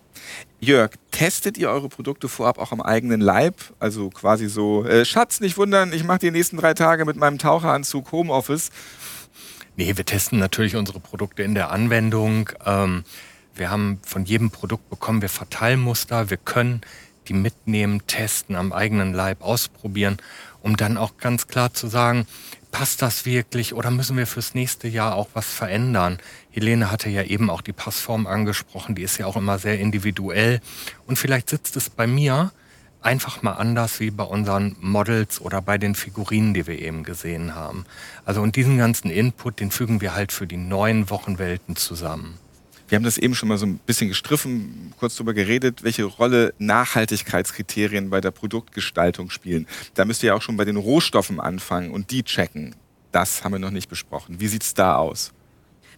Jörg, 0.60 0.92
testet 1.12 1.58
ihr 1.58 1.70
eure 1.70 1.90
Produkte 1.90 2.30
vorab 2.30 2.58
auch 2.58 2.72
am 2.72 2.82
eigenen 2.82 3.22
Leib? 3.22 3.56
Also 3.80 4.10
quasi 4.10 4.48
so, 4.48 4.86
äh, 4.86 5.06
Schatz, 5.06 5.42
nicht 5.42 5.58
wundern, 5.58 5.92
ich 5.94 6.04
mache 6.04 6.20
die 6.20 6.32
nächsten 6.32 6.58
drei 6.58 6.74
Tage 6.74 7.06
mit 7.06 7.18
meinem 7.18 7.38
Taucheranzug 7.38 8.12
Homeoffice. 8.12 8.72
Nee, 9.76 9.98
wir 9.98 10.06
testen 10.06 10.40
natürlich 10.40 10.78
unsere 10.78 11.02
Produkte 11.02 11.44
in 11.44 11.54
der 11.54 11.72
Anwendung. 11.72 12.50
Ähm, 12.66 13.04
wir 13.54 13.70
haben 13.70 14.00
von 14.06 14.24
jedem 14.24 14.52
Produkt 14.52 14.90
bekommen 14.90 15.22
wir 15.22 15.30
Verteilmuster. 15.30 16.30
Wir 16.30 16.38
können 16.38 16.82
die 17.28 17.34
mitnehmen, 17.34 18.02
testen, 18.08 18.56
am 18.56 18.72
eigenen 18.72 19.14
Leib 19.14 19.42
ausprobieren, 19.42 20.18
um 20.66 20.78
dann 20.78 20.98
auch 20.98 21.18
ganz 21.18 21.46
klar 21.48 21.76
zu 21.76 21.88
sagen, 21.88 22.26
passt 22.72 23.04
das 23.04 23.24
wirklich 23.24 23.76
oder 23.76 23.92
müssen 23.92 24.18
wir 24.18 24.26
fürs 24.26 24.56
nächste 24.56 24.88
Jahr 24.88 25.14
auch 25.14 25.28
was 25.36 25.46
verändern? 25.46 26.18
Helene 26.50 26.90
hatte 26.92 27.08
ja 27.08 27.22
eben 27.22 27.52
auch 27.52 27.62
die 27.62 27.72
Passform 27.72 28.26
angesprochen, 28.26 28.96
die 28.96 29.04
ist 29.04 29.20
ja 29.20 29.28
auch 29.28 29.38
immer 29.38 29.60
sehr 29.60 29.80
individuell. 29.80 30.62
Und 31.06 31.20
vielleicht 31.20 31.52
sitzt 31.52 31.78
es 31.78 31.92
bei 31.92 32.08
mir 32.08 32.52
einfach 33.00 33.44
mal 33.44 33.54
anders 33.54 34.00
wie 34.00 34.10
bei 34.10 34.24
unseren 34.24 34.76
Models 34.82 35.40
oder 35.40 35.62
bei 35.62 35.78
den 35.78 35.94
Figurinen, 35.94 36.56
die 36.56 36.66
wir 36.66 36.80
eben 36.80 37.04
gesehen 37.04 37.54
haben. 37.54 37.86
Also 38.26 38.42
und 38.42 38.56
diesen 38.56 38.80
ganzen 38.80 39.12
Input, 39.12 39.60
den 39.60 39.70
fügen 39.70 40.02
wir 40.02 40.16
halt 40.16 40.32
für 40.32 40.48
die 40.48 40.58
neuen 40.58 41.12
Wochenwelten 41.12 41.76
zusammen. 41.76 42.40
Wir 42.88 42.98
haben 42.98 43.04
das 43.04 43.18
eben 43.18 43.34
schon 43.34 43.50
mal 43.50 43.58
so 43.58 43.66
ein 43.66 43.80
bisschen 43.80 44.10
gestriffen, 44.10 44.94
kurz 45.00 45.16
darüber 45.16 45.34
geredet, 45.34 45.84
welche 45.84 46.04
Rolle 46.04 46.54
Nachhaltigkeitskriterien 46.60 48.12
bei 48.12 48.22
der 48.22 48.30
Produktgestaltung 48.32 49.32
spielen. 49.32 49.66
Da 49.96 50.06
müsst 50.06 50.22
ihr 50.22 50.28
ja 50.28 50.34
auch 50.36 50.44
schon 50.44 50.56
bei 50.56 50.66
den 50.66 50.78
Rohstoffen 50.78 51.40
anfangen 51.40 51.90
und 51.90 52.12
die 52.12 52.24
checken. 52.24 52.76
Das 53.12 53.44
haben 53.44 53.54
wir 53.54 53.60
noch 53.60 53.72
nicht 53.72 53.90
besprochen. 53.90 54.40
Wie 54.40 54.48
sieht 54.48 54.62
es 54.62 54.76
da 54.76 54.98
aus? 54.98 55.32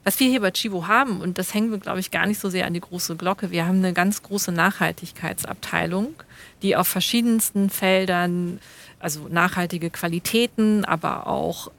Was 0.05 0.17
wir 0.21 0.29
hier 0.29 0.39
bei 0.39 0.51
Chibo 0.51 0.87
haben, 0.87 1.19
und 1.19 1.37
das 1.37 1.53
hängen 1.53 1.71
wir, 1.71 1.79
glaube 1.79 1.99
ich, 1.99 2.11
gar 2.11 2.25
nicht 2.25 2.39
so 2.39 2.49
sehr 2.49 2.65
an 2.65 2.73
die 2.73 2.79
große 2.79 3.17
Glocke, 3.17 3.51
wir 3.51 3.65
haben 3.65 3.79
eine 3.79 3.91
ganz 3.91 4.23
große 4.23 4.53
Nachhaltigkeitsabteilung, 4.53 6.13
die 6.61 6.77
auf 6.77 6.87
verschiedensten 6.87 7.69
Feldern, 7.69 8.61
also 8.99 9.27
nachhaltige 9.27 9.89
Qualitäten, 9.89 10.85
aber 10.85 11.27
auch 11.27 11.69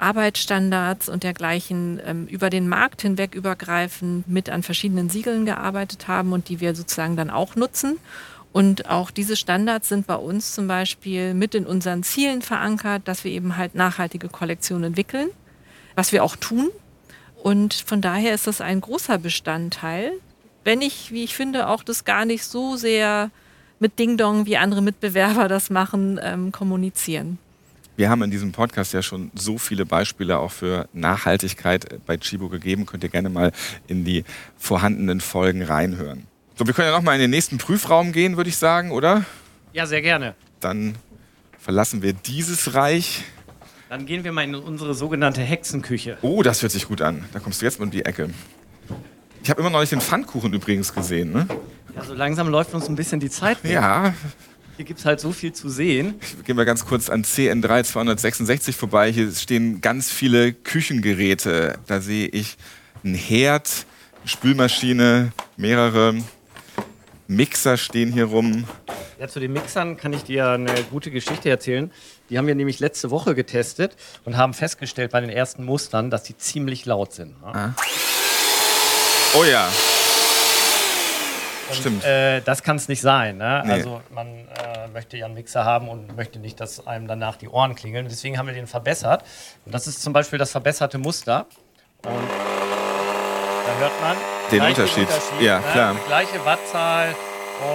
Arbeitsstandards 0.00 1.08
und 1.08 1.22
dergleichen 1.22 2.00
ähm, 2.04 2.26
über 2.26 2.50
den 2.50 2.68
Markt 2.68 3.02
hinweg 3.02 3.34
übergreifend 3.34 4.28
mit 4.28 4.50
an 4.50 4.62
verschiedenen 4.62 5.10
Siegeln 5.10 5.44
gearbeitet 5.44 6.08
haben 6.08 6.32
und 6.32 6.48
die 6.48 6.60
wir 6.60 6.74
sozusagen 6.74 7.16
dann 7.16 7.30
auch 7.30 7.56
nutzen. 7.56 7.98
Und 8.52 8.90
auch 8.90 9.10
diese 9.10 9.36
Standards 9.36 9.88
sind 9.88 10.06
bei 10.06 10.16
uns 10.16 10.54
zum 10.54 10.66
Beispiel 10.66 11.34
mit 11.34 11.54
in 11.54 11.66
unseren 11.66 12.02
Zielen 12.02 12.42
verankert, 12.42 13.06
dass 13.06 13.22
wir 13.22 13.30
eben 13.30 13.56
halt 13.56 13.74
nachhaltige 13.74 14.28
Kollektionen 14.28 14.84
entwickeln, 14.84 15.28
was 15.94 16.12
wir 16.12 16.24
auch 16.24 16.36
tun. 16.36 16.68
Und 17.42 17.74
von 17.74 18.00
daher 18.00 18.34
ist 18.34 18.46
das 18.46 18.60
ein 18.60 18.80
großer 18.80 19.18
Bestandteil, 19.18 20.12
wenn 20.64 20.82
ich, 20.82 21.12
wie 21.12 21.24
ich 21.24 21.34
finde, 21.34 21.68
auch 21.68 21.82
das 21.82 22.04
gar 22.04 22.24
nicht 22.24 22.44
so 22.44 22.76
sehr 22.76 23.30
mit 23.78 23.98
Ding 23.98 24.16
Dong, 24.16 24.46
wie 24.46 24.56
andere 24.56 24.82
Mitbewerber 24.82 25.48
das 25.48 25.70
machen, 25.70 26.20
ähm, 26.22 26.52
kommunizieren. 26.52 27.38
Wir 28.00 28.08
haben 28.08 28.22
in 28.22 28.30
diesem 28.30 28.52
Podcast 28.52 28.94
ja 28.94 29.02
schon 29.02 29.30
so 29.34 29.58
viele 29.58 29.84
Beispiele 29.84 30.38
auch 30.38 30.52
für 30.52 30.88
Nachhaltigkeit 30.94 32.00
bei 32.06 32.16
Chibo 32.16 32.48
gegeben. 32.48 32.86
Könnt 32.86 33.04
ihr 33.04 33.10
gerne 33.10 33.28
mal 33.28 33.52
in 33.88 34.06
die 34.06 34.24
vorhandenen 34.56 35.20
Folgen 35.20 35.62
reinhören. 35.62 36.26
So, 36.56 36.66
wir 36.66 36.72
können 36.72 36.88
ja 36.88 36.96
noch 36.96 37.02
mal 37.02 37.12
in 37.12 37.20
den 37.20 37.28
nächsten 37.28 37.58
Prüfraum 37.58 38.12
gehen, 38.12 38.38
würde 38.38 38.48
ich 38.48 38.56
sagen, 38.56 38.90
oder? 38.90 39.26
Ja, 39.74 39.84
sehr 39.84 40.00
gerne. 40.00 40.34
Dann 40.60 40.94
verlassen 41.58 42.00
wir 42.00 42.14
dieses 42.14 42.72
Reich. 42.72 43.22
Dann 43.90 44.06
gehen 44.06 44.24
wir 44.24 44.32
mal 44.32 44.44
in 44.44 44.54
unsere 44.54 44.94
sogenannte 44.94 45.42
Hexenküche. 45.42 46.16
Oh, 46.22 46.42
das 46.42 46.62
hört 46.62 46.72
sich 46.72 46.88
gut 46.88 47.02
an. 47.02 47.26
Da 47.34 47.38
kommst 47.38 47.60
du 47.60 47.66
jetzt 47.66 47.80
mal 47.80 47.84
um 47.84 47.90
die 47.90 48.06
Ecke. 48.06 48.30
Ich 49.42 49.50
habe 49.50 49.60
immer 49.60 49.68
noch 49.68 49.80
nicht 49.80 49.92
den 49.92 50.00
Pfannkuchen 50.00 50.54
übrigens 50.54 50.94
gesehen. 50.94 51.34
Ne? 51.34 51.46
Ja, 51.94 52.02
so 52.02 52.14
langsam 52.14 52.48
läuft 52.48 52.72
uns 52.72 52.88
ein 52.88 52.96
bisschen 52.96 53.20
die 53.20 53.28
Zeit. 53.28 53.62
Weg. 53.62 53.72
Ja, 53.72 54.14
Hier 54.80 54.86
gibt 54.86 55.00
es 55.00 55.04
halt 55.04 55.20
so 55.20 55.30
viel 55.30 55.52
zu 55.52 55.68
sehen. 55.68 56.18
gehen 56.46 56.56
wir 56.56 56.64
ganz 56.64 56.86
kurz 56.86 57.10
an 57.10 57.22
CN3 57.22 57.84
266 57.84 58.74
vorbei. 58.74 59.12
Hier 59.12 59.30
stehen 59.30 59.82
ganz 59.82 60.10
viele 60.10 60.54
Küchengeräte. 60.54 61.78
Da 61.86 62.00
sehe 62.00 62.28
ich 62.28 62.56
einen 63.04 63.14
Herd, 63.14 63.84
eine 64.20 64.28
Spülmaschine, 64.28 65.32
mehrere 65.58 66.16
Mixer 67.26 67.76
stehen 67.76 68.10
hier 68.10 68.24
rum. 68.24 68.64
Ja, 69.18 69.28
zu 69.28 69.38
den 69.38 69.52
Mixern 69.52 69.98
kann 69.98 70.14
ich 70.14 70.22
dir 70.22 70.48
eine 70.48 70.72
gute 70.84 71.10
Geschichte 71.10 71.50
erzählen. 71.50 71.90
Die 72.30 72.38
haben 72.38 72.46
wir 72.46 72.54
nämlich 72.54 72.80
letzte 72.80 73.10
Woche 73.10 73.34
getestet 73.34 73.96
und 74.24 74.38
haben 74.38 74.54
festgestellt 74.54 75.10
bei 75.10 75.20
den 75.20 75.28
ersten 75.28 75.62
Mustern, 75.62 76.08
dass 76.08 76.22
die 76.22 76.38
ziemlich 76.38 76.86
laut 76.86 77.12
sind. 77.12 77.38
ne? 77.42 77.74
Oh 79.34 79.44
ja, 79.44 79.68
Und, 81.70 81.76
Stimmt. 81.76 82.04
Äh, 82.04 82.40
das 82.42 82.62
kann 82.62 82.76
es 82.76 82.88
nicht 82.88 83.00
sein. 83.00 83.38
Ne? 83.38 83.62
Nee. 83.64 83.72
Also 83.72 84.00
man 84.10 84.26
äh, 84.26 84.88
möchte 84.92 85.16
ja 85.16 85.26
einen 85.26 85.34
Mixer 85.34 85.64
haben 85.64 85.88
und 85.88 86.16
möchte 86.16 86.38
nicht, 86.38 86.60
dass 86.60 86.86
einem 86.86 87.06
danach 87.06 87.36
die 87.36 87.48
Ohren 87.48 87.74
klingeln. 87.74 88.06
Deswegen 88.08 88.38
haben 88.38 88.46
wir 88.46 88.54
den 88.54 88.66
verbessert. 88.66 89.24
Und 89.64 89.74
das 89.74 89.86
ist 89.86 90.02
zum 90.02 90.12
Beispiel 90.12 90.38
das 90.38 90.50
verbesserte 90.50 90.98
Muster. 90.98 91.46
Und 92.04 92.12
da 93.66 93.78
hört 93.78 94.00
man 94.00 94.16
Den 94.50 94.58
gleichen 94.58 94.80
Unterschied. 94.80 95.08
Ja, 95.40 95.60
klar. 95.60 95.96
Gleiche 96.06 96.44
Wattzahl 96.44 97.14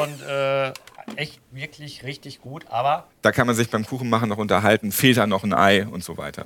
und 0.01 0.21
äh, 0.27 0.71
echt 1.15 1.39
wirklich 1.51 2.03
richtig 2.03 2.41
gut. 2.41 2.65
Aber 2.69 3.07
da 3.21 3.31
kann 3.31 3.47
man 3.47 3.55
sich 3.55 3.69
beim 3.69 3.85
Kuchenmachen 3.85 4.29
noch 4.29 4.37
unterhalten. 4.37 4.91
Fehlt 4.91 5.17
da 5.17 5.27
noch 5.27 5.43
ein 5.43 5.53
Ei 5.53 5.85
und 5.87 6.03
so 6.03 6.17
weiter. 6.17 6.45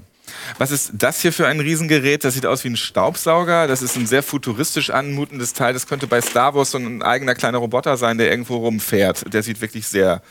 Was 0.58 0.72
ist 0.72 0.92
das 0.94 1.22
hier 1.22 1.34
für 1.34 1.48
ein 1.48 1.60
Riesengerät? 1.60 2.24
Das 2.24 2.36
sieht 2.36 2.46
aus 2.46 2.64
wie 2.64 2.70
ein 2.70 2.78
Staubsauger. 2.78 3.68
Das 3.68 3.82
ist 3.82 3.96
ein 3.96 4.06
sehr 4.06 4.24
futuristisch 4.24 4.90
anmutendes 4.90 5.54
Teil. 5.54 5.74
Das 5.74 5.88
könnte 5.88 6.08
bei 6.08 6.22
Star 6.22 6.54
Wars 6.54 6.72
so 6.72 6.78
ein 6.78 7.02
eigener 7.02 7.36
kleiner 7.36 7.58
Roboter 7.58 7.98
sein, 7.98 8.18
der 8.18 8.30
irgendwo 8.30 8.58
rumfährt. 8.58 9.34
Der 9.34 9.44
sieht 9.44 9.62
wirklich 9.62 9.88
sehr 9.88 10.22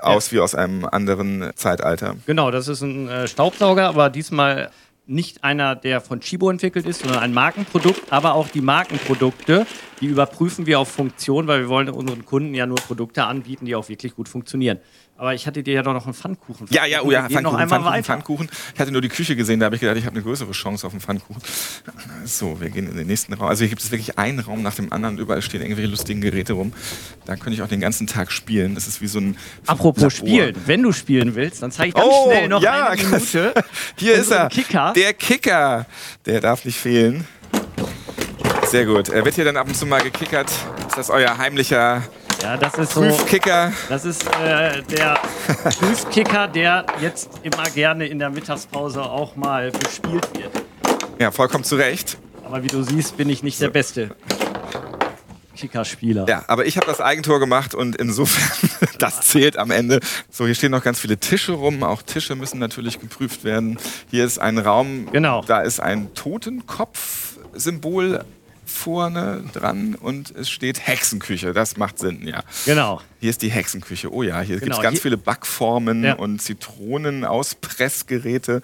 aus 0.00 0.32
wie 0.32 0.40
aus 0.40 0.54
einem 0.54 0.84
anderen 0.84 1.50
Zeitalter. 1.54 2.16
Genau, 2.26 2.50
das 2.50 2.68
ist 2.68 2.82
ein 2.82 3.08
äh, 3.08 3.28
Staubsauger, 3.28 3.88
aber 3.88 4.10
diesmal 4.10 4.70
nicht 5.08 5.42
einer, 5.42 5.74
der 5.74 6.00
von 6.00 6.20
Chibo 6.20 6.50
entwickelt 6.50 6.86
ist, 6.86 7.00
sondern 7.00 7.20
ein 7.20 7.32
Markenprodukt. 7.32 8.12
Aber 8.12 8.34
auch 8.34 8.48
die 8.48 8.60
Markenprodukte, 8.60 9.66
die 10.00 10.06
überprüfen 10.06 10.66
wir 10.66 10.78
auf 10.78 10.88
Funktion, 10.88 11.46
weil 11.46 11.62
wir 11.62 11.68
wollen 11.68 11.88
unseren 11.88 12.24
Kunden 12.24 12.54
ja 12.54 12.66
nur 12.66 12.76
Produkte 12.76 13.24
anbieten, 13.24 13.64
die 13.64 13.74
auch 13.74 13.88
wirklich 13.88 14.14
gut 14.14 14.28
funktionieren. 14.28 14.78
Aber 15.20 15.34
ich 15.34 15.48
hatte 15.48 15.64
dir 15.64 15.74
ja 15.74 15.82
doch 15.82 15.94
noch 15.94 16.04
einen 16.04 16.14
Pfannkuchen. 16.14 16.68
Ja, 16.70 16.86
ja, 16.86 17.02
oh 17.02 17.10
ja, 17.10 17.26
gehen 17.26 17.42
noch 17.42 17.50
Pfannkuchen, 17.50 17.60
einmal 17.60 17.68
Pfannkuchen, 17.68 17.92
weiter. 17.92 18.04
Pfannkuchen. 18.04 18.50
Ich 18.74 18.80
hatte 18.80 18.92
nur 18.92 19.00
die 19.00 19.08
Küche 19.08 19.34
gesehen, 19.34 19.58
da 19.58 19.66
habe 19.66 19.74
ich 19.74 19.80
gedacht, 19.80 19.96
ich 19.96 20.06
habe 20.06 20.14
eine 20.14 20.22
größere 20.22 20.52
Chance 20.52 20.86
auf 20.86 20.92
einen 20.92 21.00
Pfannkuchen. 21.00 21.42
So, 22.24 22.60
wir 22.60 22.70
gehen 22.70 22.88
in 22.88 22.96
den 22.96 23.08
nächsten 23.08 23.32
Raum. 23.32 23.48
Also 23.48 23.64
hier 23.64 23.68
gibt 23.68 23.82
es 23.82 23.90
wirklich 23.90 24.16
einen 24.16 24.38
Raum 24.38 24.62
nach 24.62 24.76
dem 24.76 24.92
anderen. 24.92 25.18
Überall 25.18 25.42
stehen 25.42 25.60
irgendwelche 25.60 25.90
lustigen 25.90 26.20
Geräte 26.20 26.52
rum. 26.52 26.72
Da 27.26 27.34
könnte 27.34 27.54
ich 27.54 27.62
auch 27.62 27.68
den 27.68 27.80
ganzen 27.80 28.06
Tag 28.06 28.30
spielen. 28.30 28.76
Das 28.76 28.86
ist 28.86 29.02
wie 29.02 29.08
so 29.08 29.18
ein 29.18 29.36
Apropos 29.66 30.02
Labor. 30.02 30.10
Spielen, 30.12 30.56
wenn 30.66 30.82
du 30.84 30.92
spielen 30.92 31.34
willst, 31.34 31.64
dann 31.64 31.72
zeige 31.72 31.88
ich 31.88 31.94
ganz 31.94 32.06
Oh, 32.08 32.30
schnell 32.30 32.48
noch 32.48 32.62
ja, 32.62 32.90
eine 32.90 33.02
Minute. 33.02 33.54
Hier 33.96 34.14
ist 34.14 34.30
er. 34.30 34.48
Kicker. 34.50 34.92
Der 34.94 35.14
Kicker. 35.14 35.86
Der 36.26 36.40
darf 36.40 36.64
nicht 36.64 36.78
fehlen. 36.78 37.26
Sehr 38.66 38.86
gut. 38.86 39.08
Er 39.08 39.24
wird 39.24 39.34
hier 39.34 39.44
dann 39.44 39.56
ab 39.56 39.66
und 39.66 39.74
zu 39.74 39.84
mal 39.84 40.00
gekickert. 40.00 40.48
Ist 40.86 40.96
das 40.96 41.10
euer 41.10 41.38
heimlicher 41.38 42.04
Ja, 42.42 42.56
das 42.56 42.74
ist 42.78 42.92
so. 42.92 43.00
Prüfkicker? 43.00 43.72
Das 43.88 44.04
ist 44.04 44.24
äh, 44.40 44.82
der 44.82 45.18
Prüfkicker, 45.78 46.46
der 46.48 46.84
jetzt 47.00 47.30
immer 47.42 47.64
gerne 47.74 48.06
in 48.06 48.18
der 48.18 48.28
Mittagspause 48.30 49.02
auch 49.02 49.34
mal 49.36 49.70
bespielt 49.72 50.28
wird. 50.38 50.52
Ja, 51.18 51.30
vollkommen 51.32 51.64
zu 51.64 51.76
Recht. 51.76 52.18
Aber 52.44 52.62
wie 52.62 52.68
du 52.68 52.82
siehst, 52.82 53.16
bin 53.16 53.28
ich 53.28 53.42
nicht 53.42 53.60
der 53.60 53.70
beste 53.70 54.10
Kickerspieler. 55.56 56.26
Ja, 56.28 56.44
aber 56.46 56.66
ich 56.66 56.76
habe 56.76 56.86
das 56.86 57.00
Eigentor 57.00 57.40
gemacht 57.40 57.74
und 57.74 57.96
insofern, 57.96 58.70
das 58.98 59.22
zählt 59.22 59.56
am 59.58 59.72
Ende. 59.72 59.98
So, 60.30 60.46
hier 60.46 60.54
stehen 60.54 60.70
noch 60.70 60.84
ganz 60.84 61.00
viele 61.00 61.16
Tische 61.18 61.52
rum. 61.52 61.82
Auch 61.82 62.02
Tische 62.02 62.36
müssen 62.36 62.60
natürlich 62.60 63.00
geprüft 63.00 63.42
werden. 63.42 63.78
Hier 64.10 64.24
ist 64.24 64.38
ein 64.38 64.58
Raum, 64.58 65.08
Genau. 65.10 65.42
da 65.46 65.60
ist 65.60 65.80
ein 65.80 66.14
Totenkopf-Symbol 66.14 68.24
vorne 68.68 69.44
dran 69.52 69.94
und 69.94 70.30
es 70.36 70.48
steht 70.50 70.86
Hexenküche. 70.86 71.52
Das 71.52 71.76
macht 71.76 71.98
Sinn, 71.98 72.26
ja. 72.26 72.42
Genau. 72.66 73.00
Hier 73.20 73.30
ist 73.30 73.42
die 73.42 73.50
Hexenküche. 73.50 74.12
Oh 74.12 74.22
ja, 74.22 74.40
hier 74.40 74.56
gibt 74.56 74.64
Genau, 74.64 74.76
es 74.76 74.82
ganz 74.82 74.94
hier- 74.94 75.02
viele 75.02 75.16
Backformen 75.16 76.04
Ja. 76.04 76.14
und 76.14 76.40
Zitronen, 76.40 77.24
Auspressgeräte, 77.24 78.62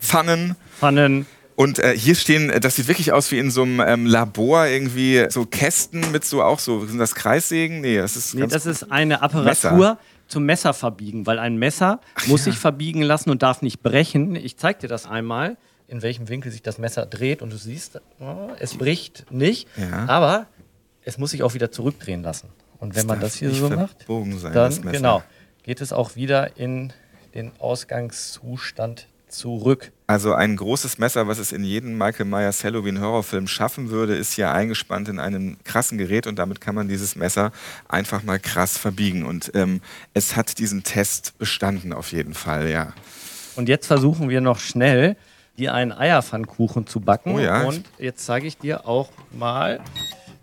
Pfannen. 0.00 0.56
Pfannen. 0.78 1.26
Und 1.56 1.78
äh, 1.78 1.96
hier 1.96 2.14
stehen, 2.14 2.50
äh, 2.50 2.60
das 2.60 2.76
sieht 2.76 2.86
wirklich 2.86 3.12
aus 3.12 3.30
wie 3.32 3.38
in 3.38 3.50
so 3.50 3.62
einem 3.62 3.80
ähm, 3.80 4.04
Labor, 4.06 4.66
irgendwie 4.66 5.24
so 5.30 5.46
Kästen 5.46 6.12
mit 6.12 6.24
so 6.24 6.42
auch 6.42 6.58
so, 6.58 6.84
sind 6.84 6.98
das 6.98 7.14
Kreissägen? 7.14 7.80
Nee, 7.80 7.96
das 7.96 8.14
ist 8.16 8.34
Nee, 8.34 8.46
das 8.46 8.66
ist 8.66 8.92
eine 8.92 9.22
Apparatur 9.22 9.44
Messer. 9.72 9.98
zum 10.28 10.44
Messer 10.44 10.74
verbiegen, 10.74 11.26
weil 11.26 11.38
ein 11.38 11.56
Messer 11.56 12.00
muss 12.26 12.44
sich 12.44 12.58
verbiegen 12.58 13.00
lassen 13.00 13.30
und 13.30 13.42
darf 13.42 13.62
nicht 13.62 13.82
brechen. 13.82 14.36
Ich 14.36 14.58
zeige 14.58 14.80
dir 14.80 14.88
das 14.88 15.06
einmal, 15.06 15.56
in 15.88 16.02
welchem 16.02 16.28
Winkel 16.28 16.50
sich 16.50 16.62
das 16.62 16.78
Messer 16.78 17.06
dreht 17.06 17.42
und 17.42 17.52
du 17.52 17.56
siehst, 17.56 18.00
oh, 18.20 18.50
es 18.58 18.74
bricht 18.76 19.30
nicht, 19.30 19.68
Ja. 19.76 20.06
aber 20.08 20.46
es 21.04 21.18
muss 21.18 21.30
sich 21.30 21.42
auch 21.42 21.54
wieder 21.54 21.70
zurückdrehen 21.70 22.22
lassen. 22.22 22.48
Und 22.78 22.94
wenn 22.96 23.06
man 23.06 23.20
darf 23.20 23.30
das 23.30 23.38
hier 23.38 23.52
so 23.52 23.70
macht, 23.70 24.06
sein, 24.06 24.52
dann 24.52 24.82
das 24.82 24.92
genau, 24.92 25.22
geht 25.62 25.80
es 25.80 25.92
auch 25.92 26.16
wieder 26.16 26.56
in 26.56 26.92
den 27.34 27.52
Ausgangszustand 27.58 29.06
zurück. 29.28 29.92
Also 30.06 30.34
ein 30.34 30.56
großes 30.56 30.98
Messer, 30.98 31.26
was 31.26 31.38
es 31.38 31.52
in 31.52 31.64
jedem 31.64 31.98
Michael 31.98 32.26
Myers 32.26 32.62
Halloween-Horrorfilm 32.62 33.48
schaffen 33.48 33.90
würde, 33.90 34.14
ist 34.14 34.34
hier 34.34 34.52
eingespannt 34.52 35.08
in 35.08 35.18
einem 35.18 35.56
krassen 35.64 35.98
Gerät 35.98 36.26
und 36.26 36.38
damit 36.38 36.60
kann 36.60 36.74
man 36.74 36.88
dieses 36.88 37.16
Messer 37.16 37.50
einfach 37.88 38.22
mal 38.22 38.38
krass 38.38 38.78
verbiegen. 38.78 39.24
Und 39.26 39.50
ähm, 39.54 39.80
es 40.14 40.36
hat 40.36 40.58
diesen 40.58 40.84
Test 40.84 41.36
bestanden 41.38 41.92
auf 41.92 42.12
jeden 42.12 42.34
Fall, 42.34 42.68
ja. 42.70 42.92
Und 43.56 43.68
jetzt 43.68 43.86
versuchen 43.86 44.28
wir 44.28 44.40
noch 44.40 44.60
schnell, 44.60 45.16
dir 45.58 45.74
einen 45.74 45.92
Eierpfannkuchen 45.92 46.86
zu 46.86 47.00
backen. 47.00 47.34
Oh 47.36 47.38
ja. 47.38 47.62
Und 47.64 47.84
jetzt 47.98 48.24
zeige 48.26 48.46
ich 48.46 48.58
dir 48.58 48.86
auch 48.86 49.08
mal, 49.32 49.80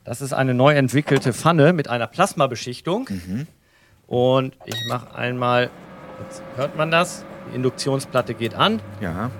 das 0.03 0.21
ist 0.21 0.33
eine 0.33 0.53
neu 0.53 0.73
entwickelte 0.73 1.33
Pfanne 1.33 1.73
mit 1.73 1.87
einer 1.89 2.07
Plasmabeschichtung. 2.07 3.07
Mhm. 3.09 3.47
Und 4.07 4.55
ich 4.65 4.75
mache 4.89 5.15
einmal, 5.15 5.69
jetzt 6.25 6.41
hört 6.55 6.75
man 6.77 6.91
das, 6.91 7.23
die 7.51 7.55
Induktionsplatte 7.55 8.33
geht 8.33 8.55
an. 8.55 8.81
Ja, 9.01 9.31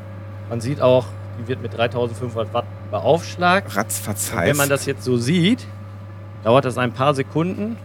Man 0.49 0.61
sieht 0.61 0.81
auch, 0.81 1.05
die 1.39 1.47
wird 1.47 1.61
mit 1.61 1.75
3500 1.77 2.53
Watt 2.53 2.65
beaufschlagt. 2.91 3.75
ratzfatz 3.75 4.31
Und 4.31 4.37
heiß. 4.39 4.49
wenn 4.49 4.57
man 4.57 4.69
das 4.69 4.85
jetzt 4.85 5.03
so 5.03 5.17
sieht, 5.17 5.65
dauert 6.43 6.65
das 6.65 6.77
ein 6.77 6.91
paar 6.93 7.13
Sekunden. 7.13 7.77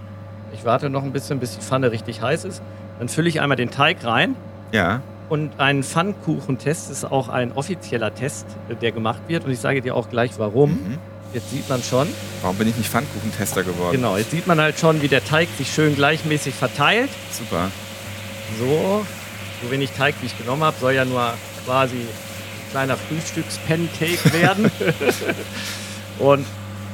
Ich 0.52 0.64
warte 0.64 0.88
noch 0.90 1.02
ein 1.02 1.12
bisschen, 1.12 1.40
bis 1.40 1.54
die 1.56 1.60
Pfanne 1.62 1.90
richtig 1.92 2.22
heiß 2.22 2.44
ist. 2.44 2.62
Dann 2.98 3.08
fülle 3.08 3.28
ich 3.28 3.40
einmal 3.40 3.56
den 3.56 3.70
Teig 3.70 4.04
rein. 4.04 4.34
ja, 4.72 5.00
Und 5.28 5.60
ein 5.60 5.82
Pfannkuchentest 5.82 6.90
ist 6.90 7.04
auch 7.04 7.28
ein 7.28 7.52
offizieller 7.52 8.14
Test, 8.14 8.46
äh, 8.68 8.74
der 8.74 8.92
gemacht 8.92 9.20
wird. 9.28 9.44
Und 9.44 9.52
ich 9.52 9.58
sage 9.60 9.82
dir 9.82 9.94
auch 9.94 10.08
gleich 10.08 10.32
warum. 10.38 10.70
Mhm. 10.70 10.98
jetzt 11.34 11.50
sieht 11.50 11.68
man 11.68 11.82
schon. 11.82 12.08
Warum 12.40 12.56
bin 12.56 12.68
ich 12.68 12.76
nicht 12.76 12.88
Pfannkuchentester 12.88 13.62
geworden? 13.62 13.92
Genau, 13.92 14.16
jetzt 14.16 14.30
sieht 14.30 14.46
man 14.46 14.58
halt 14.60 14.78
schon, 14.78 15.02
wie 15.02 15.08
der 15.08 15.22
Teig 15.24 15.48
sich 15.58 15.70
schön 15.72 15.94
gleichmäßig 15.94 16.54
verteilt. 16.54 17.10
Super. 17.30 17.70
So, 18.58 19.04
so 19.62 19.70
wenig 19.70 19.90
Teig, 19.90 20.14
wie 20.22 20.26
ich 20.26 20.38
genommen 20.38 20.62
habe, 20.64 20.76
soll 20.80 20.94
ja 20.94 21.04
nur 21.04 21.34
quasi 21.66 21.96
ein 21.96 22.70
kleiner 22.70 22.96
Frühstücks-Pancake 22.96 24.32
werden. 24.32 24.70
Und 26.18 26.46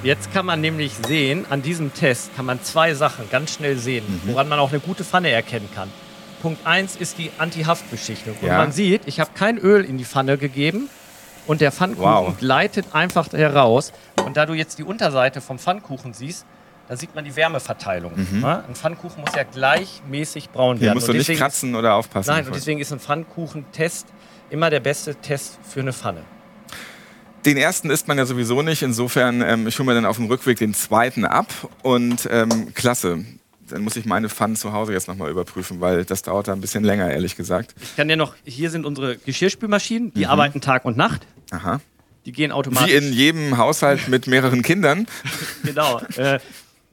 jetzt 0.02 0.32
kann 0.32 0.46
man 0.46 0.60
nämlich 0.60 0.92
sehen, 1.06 1.46
an 1.48 1.62
diesem 1.62 1.94
Test 1.94 2.34
kann 2.34 2.46
man 2.46 2.60
zwei 2.64 2.94
Sachen 2.94 3.30
ganz 3.30 3.54
schnell 3.54 3.78
sehen, 3.78 4.04
woran 4.24 4.48
man 4.48 4.58
auch 4.58 4.70
eine 4.70 4.80
gute 4.80 5.04
Pfanne 5.04 5.30
erkennen 5.30 5.68
kann. 5.72 5.90
Punkt 6.44 6.66
1 6.66 6.96
ist 6.96 7.16
die 7.16 7.30
Anti-Haftbeschichtung. 7.38 8.34
Und 8.42 8.46
Ja. 8.48 8.58
man 8.58 8.70
sieht, 8.70 9.02
ich 9.06 9.18
habe 9.18 9.30
kein 9.34 9.56
Öl 9.56 9.82
in 9.82 9.96
die 9.96 10.04
Pfanne 10.04 10.36
gegeben 10.36 10.90
und 11.46 11.62
der 11.62 11.72
Pfannkuchen 11.72 12.04
Wow. 12.04 12.36
gleitet 12.36 12.84
einfach 12.92 13.32
heraus. 13.32 13.92
Und 14.26 14.36
da 14.36 14.44
du 14.44 14.52
jetzt 14.52 14.78
die 14.78 14.84
Unterseite 14.84 15.40
vom 15.40 15.58
Pfannkuchen 15.58 16.12
siehst, 16.12 16.44
da 16.86 16.98
sieht 16.98 17.14
man 17.14 17.24
die 17.24 17.34
Wärmeverteilung. 17.34 18.12
Ja? 18.42 18.62
Ein 18.68 18.74
Pfannkuchen 18.74 19.22
muss 19.22 19.34
ja 19.34 19.44
gleichmäßig 19.44 20.50
braun 20.50 20.76
Hier 20.76 20.88
werden. 20.88 20.96
musst 20.98 21.08
du 21.08 21.14
nicht 21.14 21.32
kratzen 21.34 21.74
oder 21.76 21.94
aufpassen. 21.94 22.28
Nein, 22.30 22.46
und 22.46 22.54
deswegen 22.54 22.78
ist 22.78 22.92
ein 22.92 23.00
Pfannkuchentest 23.00 24.06
immer 24.50 24.68
der 24.68 24.80
beste 24.80 25.14
Test 25.14 25.58
für 25.66 25.80
eine 25.80 25.94
Pfanne. 25.94 26.20
Den 27.46 27.56
ersten 27.56 27.88
isst 27.88 28.06
man 28.06 28.18
ja 28.18 28.26
sowieso 28.26 28.60
nicht. 28.60 28.82
Insofern, 28.82 29.40
ähm, 29.40 29.66
ich 29.66 29.78
hole 29.78 29.86
mir 29.86 29.94
dann 29.94 30.04
auf 30.04 30.16
dem 30.16 30.26
Rückweg 30.26 30.58
den 30.58 30.74
zweiten 30.74 31.24
ab. 31.24 31.46
Und 31.82 32.28
ähm, 32.30 32.72
klasse. 32.74 33.24
Dann 33.68 33.82
muss 33.82 33.96
ich 33.96 34.04
meine 34.04 34.28
Pfannen 34.28 34.56
zu 34.56 34.72
Hause 34.72 34.92
jetzt 34.92 35.08
nochmal 35.08 35.30
überprüfen, 35.30 35.80
weil 35.80 36.04
das 36.04 36.22
dauert 36.22 36.48
da 36.48 36.52
ein 36.52 36.60
bisschen 36.60 36.84
länger, 36.84 37.10
ehrlich 37.10 37.36
gesagt. 37.36 37.74
Ich 37.82 37.96
kann 37.96 38.08
dir 38.08 38.16
noch, 38.16 38.34
hier 38.44 38.70
sind 38.70 38.84
unsere 38.84 39.16
Geschirrspülmaschinen, 39.16 40.12
die 40.12 40.26
arbeiten 40.26 40.60
Tag 40.60 40.84
und 40.84 40.96
Nacht. 40.96 41.26
Aha. 41.50 41.80
Die 42.26 42.32
gehen 42.32 42.52
automatisch. 42.52 42.92
Wie 42.92 42.96
in 42.96 43.12
jedem 43.12 43.56
Haushalt 43.58 44.08
mit 44.08 44.26
mehreren 44.26 44.62
Kindern. 44.62 45.06
Genau. 45.62 46.00
Äh, 46.16 46.40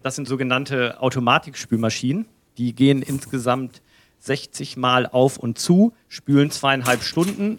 das 0.03 0.15
sind 0.15 0.27
sogenannte 0.27 0.99
Automatikspülmaschinen. 1.01 2.25
Die 2.57 2.73
gehen 2.73 3.01
insgesamt 3.01 3.81
60 4.19 4.77
Mal 4.77 5.07
auf 5.07 5.37
und 5.37 5.57
zu, 5.57 5.93
spülen 6.09 6.51
zweieinhalb 6.51 7.03
Stunden. 7.03 7.57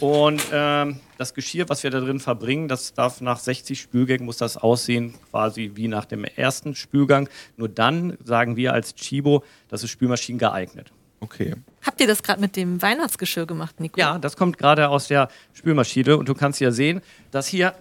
Und 0.00 0.42
ähm, 0.52 0.98
das 1.18 1.34
Geschirr, 1.34 1.68
was 1.68 1.82
wir 1.82 1.90
da 1.90 2.00
drin 2.00 2.20
verbringen, 2.20 2.68
das 2.68 2.94
darf 2.94 3.20
nach 3.20 3.38
60 3.38 3.78
Spülgängen, 3.78 4.24
muss 4.24 4.38
das 4.38 4.56
aussehen, 4.56 5.14
quasi 5.30 5.72
wie 5.74 5.88
nach 5.88 6.06
dem 6.06 6.24
ersten 6.24 6.74
Spülgang. 6.74 7.28
Nur 7.56 7.68
dann 7.68 8.16
sagen 8.24 8.56
wir 8.56 8.72
als 8.72 8.94
Chibo, 8.94 9.44
das 9.68 9.84
ist 9.84 9.90
Spülmaschinen 9.90 10.38
geeignet. 10.38 10.90
Okay. 11.20 11.54
Habt 11.82 12.00
ihr 12.00 12.06
das 12.06 12.22
gerade 12.22 12.40
mit 12.40 12.56
dem 12.56 12.80
Weihnachtsgeschirr 12.80 13.46
gemacht, 13.46 13.78
Nico? 13.78 14.00
Ja, 14.00 14.18
das 14.18 14.36
kommt 14.36 14.56
gerade 14.56 14.88
aus 14.88 15.08
der 15.08 15.28
Spülmaschine 15.52 16.16
und 16.16 16.28
du 16.28 16.34
kannst 16.34 16.60
ja 16.60 16.70
sehen, 16.70 17.02
das 17.30 17.46
hier 17.46 17.74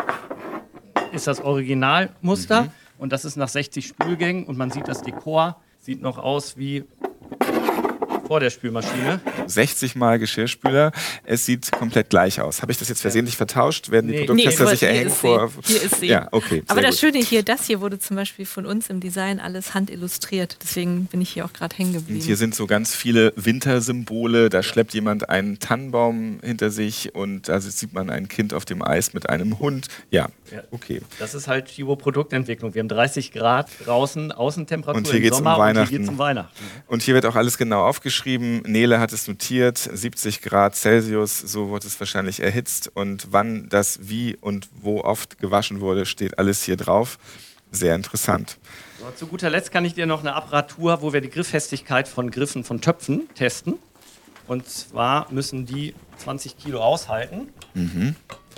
ist 1.14 1.26
das 1.26 1.40
Originalmuster 1.40 2.72
und 2.98 3.14
das 3.14 3.24
ist 3.24 3.38
nach 3.38 3.48
60 3.48 3.88
Spülgängen 3.88 4.44
und 4.44 4.58
man 4.58 4.72
sieht 4.72 4.90
das 4.90 5.02
Dekor, 5.02 5.62
sieht 5.80 6.02
noch 6.02 6.18
aus 6.18 6.58
wie 6.58 6.84
vor 8.30 8.40
der 8.40 8.52
Spülmaschine. 8.52 9.20
60 9.48 9.96
Mal 9.96 10.20
Geschirrspüler. 10.20 10.92
Es 11.24 11.48
sieht 11.48 11.72
komplett 11.72 12.12
gleich 12.12 12.40
aus. 12.40 12.62
Habe 12.62 12.72
ich 12.72 12.78
das 12.78 12.88
jetzt 12.88 13.02
versehentlich 13.02 13.36
vertauscht? 13.36 13.90
Werden 13.90 14.08
die 14.08 14.20
Nee. 14.20 14.26
Produkttester 14.26 14.62
aber 14.66 14.70
sich 14.70 14.82
hier 14.82 14.90
erhängen 14.90 15.08
ist 15.08 15.18
vor. 15.18 15.50
sie. 15.64 15.74
Hier 15.74 15.82
ist 15.82 16.00
sie. 16.00 16.06
Ja, 16.06 16.28
okay. 16.32 16.62
Aber 16.68 16.82
das 16.84 16.92
gut. 17.02 17.12
Schöne 17.12 17.24
hier, 17.26 17.42
das 17.42 17.66
hier 17.66 17.82
wurde 17.82 17.98
zum 17.98 18.16
Beispiel 18.16 18.46
von 18.46 18.68
uns 18.68 18.88
im 18.92 19.00
Design 19.00 19.40
alles 19.40 19.74
handillustriert. 19.74 20.58
Deswegen 20.62 21.06
bin 21.06 21.22
ich 21.22 21.32
hier 21.32 21.44
auch 21.44 21.54
gerade 21.54 21.76
hängen 21.76 21.96
Und 21.96 22.06
geblieben. 22.06 22.24
hier 22.24 22.38
sind 22.38 22.54
so 22.54 22.68
ganz 22.68 22.94
viele 22.94 23.34
Wintersymbole. 23.36 24.50
Da 24.50 24.62
schleppt 24.62 24.94
jemand 24.94 25.28
einen 25.30 25.58
Tannenbaum 25.58 26.40
hinter 26.44 26.70
sich 26.70 27.16
und 27.16 27.50
da 27.50 27.60
sieht 27.60 27.94
man 27.94 28.12
ein 28.12 28.28
Kind 28.28 28.54
auf 28.54 28.64
dem 28.64 28.84
Eis 28.84 29.14
mit 29.14 29.28
einem 29.28 29.58
Hund. 29.58 29.88
Ja, 30.12 30.28
Ja. 30.52 30.64
okay. 30.72 31.02
Das 31.20 31.34
ist 31.34 31.48
halt 31.48 31.68
Chibo 31.68 31.96
Produktentwicklung. 31.96 32.74
Wir 32.74 32.80
haben 32.80 32.88
30 32.88 33.32
Grad 33.32 33.70
draußen, 33.86 34.32
Außentemperatur 34.32 34.98
Und 34.98 35.08
hier 35.08 35.18
im 35.18 35.22
geht's 35.24 35.38
um 35.38 35.44
Sommer 35.44 35.56
und 35.56 35.60
Weihnachten. 35.62 35.90
hier 35.90 36.00
geht's 36.00 36.10
um 36.10 36.18
Weihnachten. 36.18 36.64
Und 36.88 37.02
hier 37.02 37.14
wird 37.14 37.26
auch 37.26 37.36
alles 37.36 37.58
genau 37.58 37.86
aufgeschrieben. 37.86 38.62
Nele 38.66 39.00
hat 39.00 39.14
es 39.14 39.28
notiert, 39.28 39.78
70 39.78 40.42
Grad 40.42 40.76
Celsius, 40.76 41.40
so 41.40 41.72
wird 41.72 41.86
es 41.86 42.00
wahrscheinlich 42.00 42.42
erhitzt. 42.42 42.92
Und 42.94 43.28
wann 43.32 43.70
das 43.70 44.00
wie 44.04 44.36
und 44.42 44.70
wo 44.82 45.02
oft 45.02 45.40
gewaschen 45.40 45.80
wurde, 45.82 46.06
steht 46.06 46.40
alles 46.40 46.64
hier 46.64 46.78
drauf. 46.78 47.18
Sehr 47.72 47.96
interessant. 47.96 48.58
So, 49.00 49.06
zu 49.16 49.28
guter 49.28 49.50
Letzt 49.50 49.72
kann 49.72 49.86
ich 49.86 49.94
dir 49.94 50.06
noch 50.06 50.22
eine 50.22 50.34
Apparatur, 50.34 51.02
wo 51.02 51.14
wir 51.14 51.22
die 51.22 51.30
Grifffestigkeit 51.30 52.08
von 52.08 52.32
Griffen 52.32 52.64
von 52.64 52.82
Töpfen 52.82 53.30
testen. 53.36 53.76
Und 54.48 54.68
zwar 54.68 55.32
müssen 55.32 55.68
die 55.68 55.94
20 56.18 56.58
Kilo 56.58 56.80
aushalten. 56.82 57.50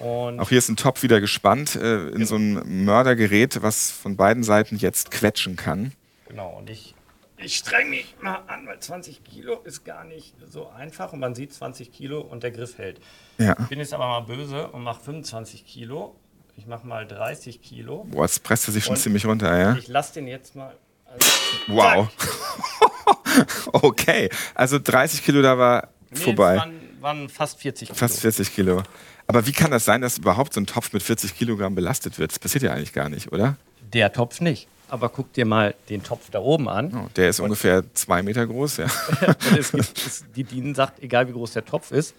Und 0.01 0.39
Auch 0.39 0.49
hier 0.49 0.57
ist 0.57 0.69
ein 0.69 0.77
Topf 0.77 1.03
wieder 1.03 1.19
gespannt 1.21 1.75
äh, 1.75 2.07
in 2.09 2.25
so 2.25 2.35
ein 2.35 2.83
Mördergerät, 2.85 3.61
was 3.61 3.91
von 3.91 4.15
beiden 4.17 4.43
Seiten 4.43 4.77
jetzt 4.77 5.11
quetschen 5.11 5.55
kann. 5.55 5.91
Genau, 6.27 6.49
und 6.57 6.69
ich, 6.69 6.95
ich 7.37 7.55
streng 7.57 7.89
mich 7.89 8.15
mal 8.21 8.41
an, 8.47 8.65
weil 8.65 8.79
20 8.79 9.23
Kilo 9.23 9.59
ist 9.63 9.83
gar 9.85 10.03
nicht 10.03 10.33
so 10.49 10.69
einfach 10.69 11.13
und 11.13 11.19
man 11.19 11.35
sieht 11.35 11.53
20 11.53 11.91
Kilo 11.91 12.21
und 12.21 12.41
der 12.43 12.51
Griff 12.51 12.77
hält. 12.77 12.99
Ja. 13.37 13.55
Ich 13.59 13.67
bin 13.67 13.79
jetzt 13.79 13.93
aber 13.93 14.07
mal 14.07 14.21
böse 14.21 14.67
und 14.69 14.83
mache 14.83 15.03
25 15.03 15.65
Kilo. 15.65 16.15
Ich 16.57 16.65
mache 16.65 16.85
mal 16.87 17.05
30 17.07 17.61
Kilo. 17.61 18.05
Boah, 18.09 18.23
jetzt 18.23 18.43
presst 18.43 18.67
er 18.67 18.71
sich 18.73 18.83
schon 18.83 18.95
Und- 18.95 19.01
ziemlich 19.01 19.25
runter, 19.25 19.55
ja? 19.57 19.75
Ich 19.75 19.87
lasse 19.87 20.13
den 20.15 20.27
jetzt 20.27 20.55
mal. 20.55 20.75
Also, 21.05 21.27
Wow. 21.67 22.07
okay, 23.73 24.29
also 24.55 24.79
30 24.79 25.23
Kilo 25.23 25.41
da 25.41 25.57
war 25.57 25.89
nee, 26.09 26.19
vorbei. 26.19 26.61
Waren, 27.01 27.29
fast 27.29 27.59
40 27.59 27.89
Kilo. 27.89 27.97
Fast 27.97 28.19
40 28.19 28.53
Kilo. 28.53 28.83
Aber 29.27 29.45
wie 29.47 29.51
kann 29.51 29.71
das 29.71 29.85
sein, 29.85 30.01
dass 30.01 30.17
überhaupt 30.17 30.53
so 30.53 30.61
ein 30.61 30.67
Topf 30.67 30.93
mit 30.93 31.03
40 31.03 31.35
Kilogramm 31.35 31.75
belastet 31.75 32.19
wird? 32.19 32.31
Das 32.31 32.39
passiert 32.39 32.63
ja 32.63 32.73
eigentlich 32.73 32.93
gar 32.93 33.09
nicht, 33.09 33.31
oder? 33.31 33.57
Der 33.93 34.11
Topf 34.11 34.41
nicht. 34.41 34.67
Aber 34.87 35.07
guck 35.07 35.31
dir 35.31 35.45
mal 35.45 35.73
den 35.89 36.03
Topf 36.03 36.29
da 36.31 36.39
oben 36.39 36.67
an. 36.67 36.93
Oh, 36.93 37.09
der 37.15 37.29
ist 37.29 37.39
ungefähr 37.39 37.83
zwei 37.93 38.21
Meter 38.21 38.45
groß, 38.45 38.77
ja. 38.77 38.85
Und 39.49 39.57
es 39.57 39.71
gibt, 39.71 39.97
es, 40.05 40.25
die 40.35 40.43
DIN 40.43 40.75
sagt, 40.75 41.01
egal 41.01 41.29
wie 41.29 41.31
groß 41.31 41.53
der 41.53 41.63
Topf 41.63 41.91
ist, 41.91 42.13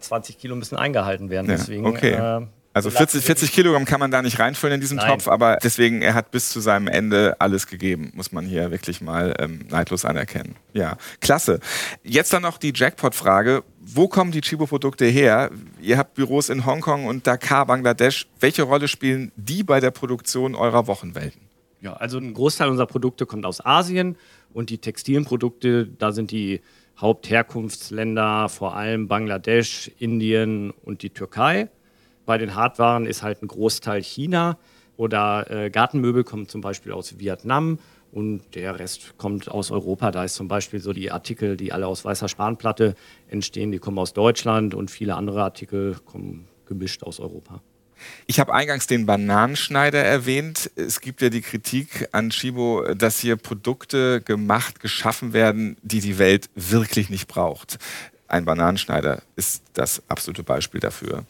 20 0.00 0.38
Kilo 0.38 0.54
müssen 0.54 0.76
eingehalten 0.76 1.30
werden. 1.30 1.50
ja 1.50 1.56
Deswegen, 1.56 1.86
okay. 1.86 2.12
äh, 2.12 2.46
also 2.72 2.88
so 2.88 2.96
40, 2.96 3.16
lassen 3.16 3.26
40 3.26 3.52
Kilogramm 3.52 3.84
kann 3.84 3.98
man 3.98 4.10
da 4.10 4.22
nicht 4.22 4.38
reinfüllen 4.38 4.74
in 4.74 4.80
diesen 4.80 4.98
Nein. 4.98 5.08
Topf, 5.08 5.28
aber 5.28 5.58
deswegen, 5.62 6.02
er 6.02 6.14
hat 6.14 6.30
bis 6.30 6.50
zu 6.50 6.60
seinem 6.60 6.86
Ende 6.86 7.36
alles 7.40 7.66
gegeben, 7.66 8.12
muss 8.14 8.30
man 8.30 8.46
hier 8.46 8.70
wirklich 8.70 9.00
mal 9.00 9.34
ähm, 9.38 9.66
neidlos 9.70 10.04
anerkennen. 10.04 10.54
Ja, 10.72 10.96
klasse. 11.20 11.60
Jetzt 12.04 12.32
dann 12.32 12.42
noch 12.42 12.58
die 12.58 12.72
Jackpot-Frage. 12.74 13.64
Wo 13.80 14.06
kommen 14.06 14.30
die 14.30 14.40
Chibo-Produkte 14.40 15.06
her? 15.06 15.50
Ihr 15.80 15.98
habt 15.98 16.14
Büros 16.14 16.48
in 16.48 16.64
Hongkong 16.64 17.06
und 17.06 17.26
Dakar, 17.26 17.66
Bangladesch. 17.66 18.28
Welche 18.38 18.62
Rolle 18.62 18.86
spielen 18.86 19.32
die 19.36 19.64
bei 19.64 19.80
der 19.80 19.90
Produktion 19.90 20.54
eurer 20.54 20.86
Wochenwelten? 20.86 21.40
Ja, 21.80 21.94
also 21.94 22.18
ein 22.18 22.34
Großteil 22.34 22.68
unserer 22.68 22.86
Produkte 22.86 23.26
kommt 23.26 23.46
aus 23.46 23.64
Asien 23.64 24.16
und 24.52 24.70
die 24.70 24.78
textilen 24.78 25.24
Produkte, 25.24 25.86
da 25.86 26.12
sind 26.12 26.30
die 26.30 26.60
Hauptherkunftsländer 26.98 28.48
vor 28.48 28.76
allem 28.76 29.08
Bangladesch, 29.08 29.90
Indien 29.98 30.70
und 30.70 31.02
die 31.02 31.10
Türkei. 31.10 31.68
Bei 32.30 32.38
den 32.38 32.54
Hardwaren 32.54 33.06
ist 33.06 33.24
halt 33.24 33.42
ein 33.42 33.48
Großteil 33.48 34.04
China 34.04 34.56
oder 34.96 35.50
äh, 35.50 35.68
Gartenmöbel 35.68 36.22
kommen 36.22 36.46
zum 36.46 36.60
Beispiel 36.60 36.92
aus 36.92 37.18
Vietnam 37.18 37.80
und 38.12 38.54
der 38.54 38.78
Rest 38.78 39.18
kommt 39.18 39.50
aus 39.50 39.72
Europa. 39.72 40.12
Da 40.12 40.22
ist 40.22 40.36
zum 40.36 40.46
Beispiel 40.46 40.78
so 40.78 40.92
die 40.92 41.10
Artikel, 41.10 41.56
die 41.56 41.72
alle 41.72 41.88
aus 41.88 42.04
weißer 42.04 42.28
Spanplatte 42.28 42.94
entstehen, 43.26 43.72
die 43.72 43.80
kommen 43.80 43.98
aus 43.98 44.12
Deutschland 44.12 44.76
und 44.76 44.92
viele 44.92 45.16
andere 45.16 45.42
Artikel 45.42 45.96
kommen 46.04 46.46
gemischt 46.66 47.02
aus 47.02 47.18
Europa. 47.18 47.62
Ich 48.28 48.38
habe 48.38 48.54
eingangs 48.54 48.86
den 48.86 49.06
Bananenschneider 49.06 49.98
erwähnt. 49.98 50.70
Es 50.76 51.00
gibt 51.00 51.22
ja 51.22 51.30
die 51.30 51.40
Kritik 51.40 52.10
an 52.12 52.30
Chibo, 52.30 52.94
dass 52.94 53.18
hier 53.18 53.34
Produkte 53.34 54.20
gemacht, 54.20 54.78
geschaffen 54.78 55.32
werden, 55.32 55.78
die 55.82 55.98
die 55.98 56.18
Welt 56.18 56.48
wirklich 56.54 57.10
nicht 57.10 57.26
braucht. 57.26 57.78
Ein 58.28 58.44
Bananenschneider 58.44 59.20
ist 59.34 59.64
das 59.72 60.00
absolute 60.06 60.44
Beispiel 60.44 60.78
dafür. 60.78 61.24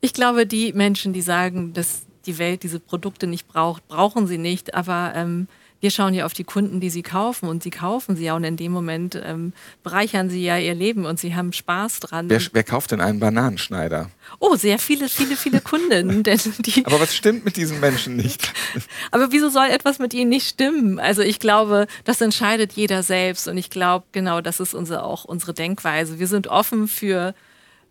Ich 0.00 0.12
glaube, 0.12 0.46
die 0.46 0.72
Menschen, 0.72 1.12
die 1.12 1.22
sagen, 1.22 1.72
dass 1.72 2.02
die 2.26 2.38
Welt 2.38 2.62
diese 2.62 2.80
Produkte 2.80 3.26
nicht 3.26 3.48
braucht, 3.48 3.86
brauchen 3.88 4.26
sie 4.26 4.38
nicht. 4.38 4.74
Aber 4.74 5.12
ähm, 5.14 5.48
wir 5.80 5.90
schauen 5.90 6.14
ja 6.14 6.24
auf 6.24 6.32
die 6.32 6.44
Kunden, 6.44 6.80
die 6.80 6.90
sie 6.90 7.02
kaufen 7.02 7.48
und 7.48 7.62
sie 7.62 7.70
kaufen 7.70 8.16
sie 8.16 8.24
ja 8.24 8.34
und 8.34 8.44
in 8.44 8.56
dem 8.56 8.72
Moment 8.72 9.20
ähm, 9.22 9.52
bereichern 9.82 10.30
sie 10.30 10.42
ja 10.42 10.56
ihr 10.56 10.74
Leben 10.74 11.04
und 11.04 11.20
sie 11.20 11.34
haben 11.34 11.52
Spaß 11.52 12.00
dran. 12.00 12.30
Wer, 12.30 12.40
wer 12.52 12.64
kauft 12.64 12.92
denn 12.92 13.00
einen 13.00 13.20
Bananenschneider? 13.20 14.10
oh, 14.38 14.56
sehr 14.56 14.78
viele, 14.78 15.08
viele, 15.08 15.36
viele 15.36 15.60
Kunden. 15.60 16.22
Aber 16.84 17.00
was 17.00 17.14
stimmt 17.14 17.44
mit 17.44 17.56
diesen 17.56 17.78
Menschen 17.80 18.16
nicht? 18.16 18.52
aber 19.10 19.30
wieso 19.32 19.48
soll 19.48 19.66
etwas 19.66 19.98
mit 19.98 20.14
ihnen 20.14 20.30
nicht 20.30 20.48
stimmen? 20.48 20.98
Also 20.98 21.22
ich 21.22 21.38
glaube, 21.38 21.86
das 22.04 22.20
entscheidet 22.20 22.72
jeder 22.72 23.02
selbst 23.02 23.46
und 23.48 23.56
ich 23.56 23.70
glaube, 23.70 24.06
genau, 24.12 24.40
das 24.40 24.60
ist 24.60 24.74
unser, 24.74 25.04
auch 25.04 25.24
unsere 25.24 25.54
Denkweise. 25.54 26.18
Wir 26.18 26.26
sind 26.26 26.48
offen 26.48 26.88
für 26.88 27.34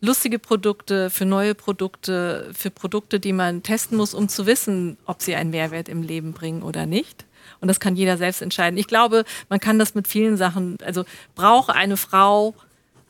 lustige 0.02 0.40
Produkte, 0.40 1.10
für 1.10 1.26
neue 1.26 1.56
Produkte, 1.56 2.52
für 2.54 2.70
Produkte, 2.70 3.20
die 3.20 3.34
man 3.34 3.64
testen 3.64 3.98
muss, 3.98 4.14
um 4.14 4.30
zu 4.30 4.46
wissen, 4.46 4.98
ob 5.06 5.22
sie 5.22 5.36
einen 5.36 5.50
Mehrwert 5.50 5.90
im 5.90 6.04
Leben 6.04 6.34
bringen 6.34 6.64
oder 6.64 6.86
nicht. 6.86 7.26
Und 7.62 7.68
das 7.68 7.80
kann 7.80 7.96
jeder 7.96 8.18
selbst 8.18 8.42
entscheiden. 8.42 8.78
Ich 8.78 8.88
glaube, 8.88 9.24
man 9.50 9.60
kann 9.60 9.80
das 9.80 9.96
mit 9.96 10.08
vielen 10.08 10.38
Sachen, 10.38 10.78
also 10.84 11.06
braucht 11.36 11.70
eine 11.70 11.98
Frau 11.98 12.54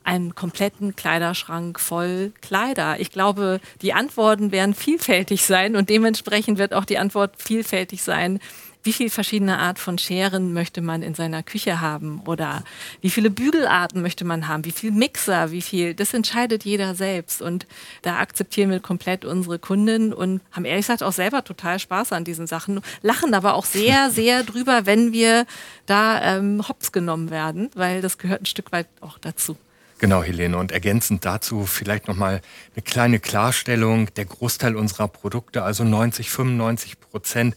einen 0.04 0.34
kompletten 0.34 0.94
Kleiderschrank 0.94 1.80
voll 1.80 2.32
Kleider? 2.40 3.00
Ich 3.00 3.10
glaube, 3.10 3.60
die 3.82 3.92
Antworten 3.92 4.52
werden 4.52 4.74
vielfältig 4.74 5.44
sein 5.44 5.74
und 5.74 5.90
dementsprechend 5.90 6.58
wird 6.58 6.74
auch 6.74 6.84
die 6.84 6.98
Antwort 6.98 7.34
vielfältig 7.42 8.02
sein, 8.02 8.38
wie 8.86 8.92
viel 8.92 9.10
verschiedene 9.10 9.58
Art 9.58 9.78
von 9.78 9.98
Scheren 9.98 10.52
möchte 10.52 10.80
man 10.80 11.02
in 11.02 11.14
seiner 11.14 11.42
Küche 11.42 11.80
haben? 11.80 12.22
Oder 12.24 12.62
wie 13.00 13.10
viele 13.10 13.30
Bügelarten 13.30 14.00
möchte 14.00 14.24
man 14.24 14.48
haben, 14.48 14.64
wie 14.64 14.70
viel 14.70 14.92
Mixer, 14.92 15.50
wie 15.50 15.60
viel, 15.60 15.94
das 15.94 16.14
entscheidet 16.14 16.64
jeder 16.64 16.94
selbst. 16.94 17.42
Und 17.42 17.66
da 18.02 18.18
akzeptieren 18.18 18.70
wir 18.70 18.80
komplett 18.80 19.24
unsere 19.24 19.58
Kunden 19.58 20.12
und 20.12 20.40
haben 20.52 20.64
ehrlich 20.64 20.86
gesagt 20.86 21.02
auch 21.02 21.12
selber 21.12 21.44
total 21.44 21.78
Spaß 21.78 22.12
an 22.12 22.24
diesen 22.24 22.46
Sachen, 22.46 22.80
lachen 23.02 23.34
aber 23.34 23.54
auch 23.54 23.66
sehr, 23.66 24.10
sehr 24.12 24.44
drüber, 24.44 24.86
wenn 24.86 25.12
wir 25.12 25.46
da 25.86 26.36
ähm, 26.36 26.66
hops 26.66 26.92
genommen 26.92 27.30
werden, 27.30 27.70
weil 27.74 28.00
das 28.00 28.18
gehört 28.18 28.42
ein 28.42 28.46
Stück 28.46 28.72
weit 28.72 28.86
auch 29.00 29.18
dazu. 29.18 29.56
Genau, 29.98 30.22
Helene. 30.22 30.58
Und 30.58 30.72
ergänzend 30.72 31.24
dazu 31.24 31.64
vielleicht 31.64 32.06
nochmal 32.06 32.42
eine 32.74 32.82
kleine 32.82 33.18
Klarstellung. 33.18 34.12
Der 34.14 34.26
Großteil 34.26 34.76
unserer 34.76 35.08
Produkte, 35.08 35.62
also 35.62 35.84
90, 35.84 36.30
95 36.30 37.00
Prozent, 37.00 37.56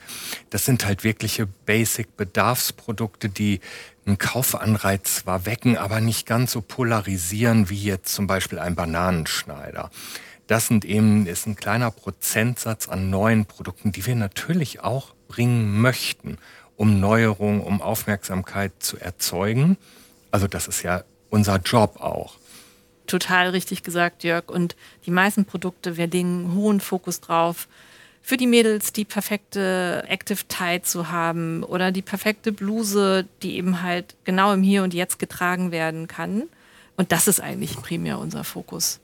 das 0.50 0.64
sind 0.64 0.86
halt 0.86 1.04
wirkliche 1.04 1.48
Basic-Bedarfsprodukte, 1.48 3.28
die 3.28 3.60
einen 4.06 4.18
Kaufanreiz 4.18 5.18
zwar 5.18 5.46
wecken, 5.46 5.78
aber 5.78 6.00
nicht 6.00 6.26
ganz 6.26 6.54
so 6.54 6.62
polarisieren 6.62 7.70
wie 7.70 7.84
jetzt 7.84 8.16
zum 8.16 8.26
Beispiel 8.26 8.60
ein 8.60 8.74
Bananenschneider. 8.74 9.92
Das 10.48 10.68
sind 10.68 10.86
eben, 10.86 11.28
ist 11.28 11.46
ein 11.46 11.58
kleiner 11.58 11.92
Prozentsatz 11.92 12.88
an 12.88 13.10
neuen 13.10 13.46
Produkten, 13.48 13.92
die 13.92 14.06
wir 14.06 14.16
natürlich 14.16 14.80
auch 14.80 15.14
bringen 15.28 15.82
möchten, 15.82 16.38
um 16.78 17.02
Neuerungen, 17.02 17.60
um 17.62 17.82
Aufmerksamkeit 17.82 18.72
zu 18.80 18.98
erzeugen. 18.98 19.78
Also 20.32 20.48
das 20.48 20.70
ist 20.70 20.84
ja 20.84 21.04
unser 21.30 21.58
Job 21.58 22.00
auch. 22.00 22.36
Total 23.08 23.50
richtig 23.50 23.84
gesagt, 23.84 24.24
Jörg. 24.24 24.50
Und 24.50 24.76
die 25.06 25.12
meisten 25.12 25.46
Produkte, 25.46 25.98
wir 25.98 26.08
legen 26.08 26.54
hohen 26.54 26.80
Fokus 26.80 27.22
drauf, 27.22 27.68
für 28.22 28.38
die 28.38 28.48
Mädels 28.48 28.94
die 28.94 29.06
perfekte 29.06 30.04
Active 30.08 30.44
Tie 30.48 30.82
zu 30.84 31.10
haben 31.10 31.64
oder 31.64 31.92
die 31.92 32.02
perfekte 32.02 32.52
Bluse, 32.52 33.26
die 33.42 33.56
eben 33.56 33.82
halt 33.82 34.16
genau 34.24 34.54
im 34.54 34.62
Hier 34.62 34.84
und 34.84 34.94
Jetzt 34.94 35.18
getragen 35.18 35.72
werden 35.72 36.08
kann. 36.08 36.44
Und 36.98 37.12
das 37.12 37.28
ist 37.28 37.40
eigentlich 37.40 37.76
primär 37.78 38.20
unser 38.20 38.44
Fokus. 38.44 39.00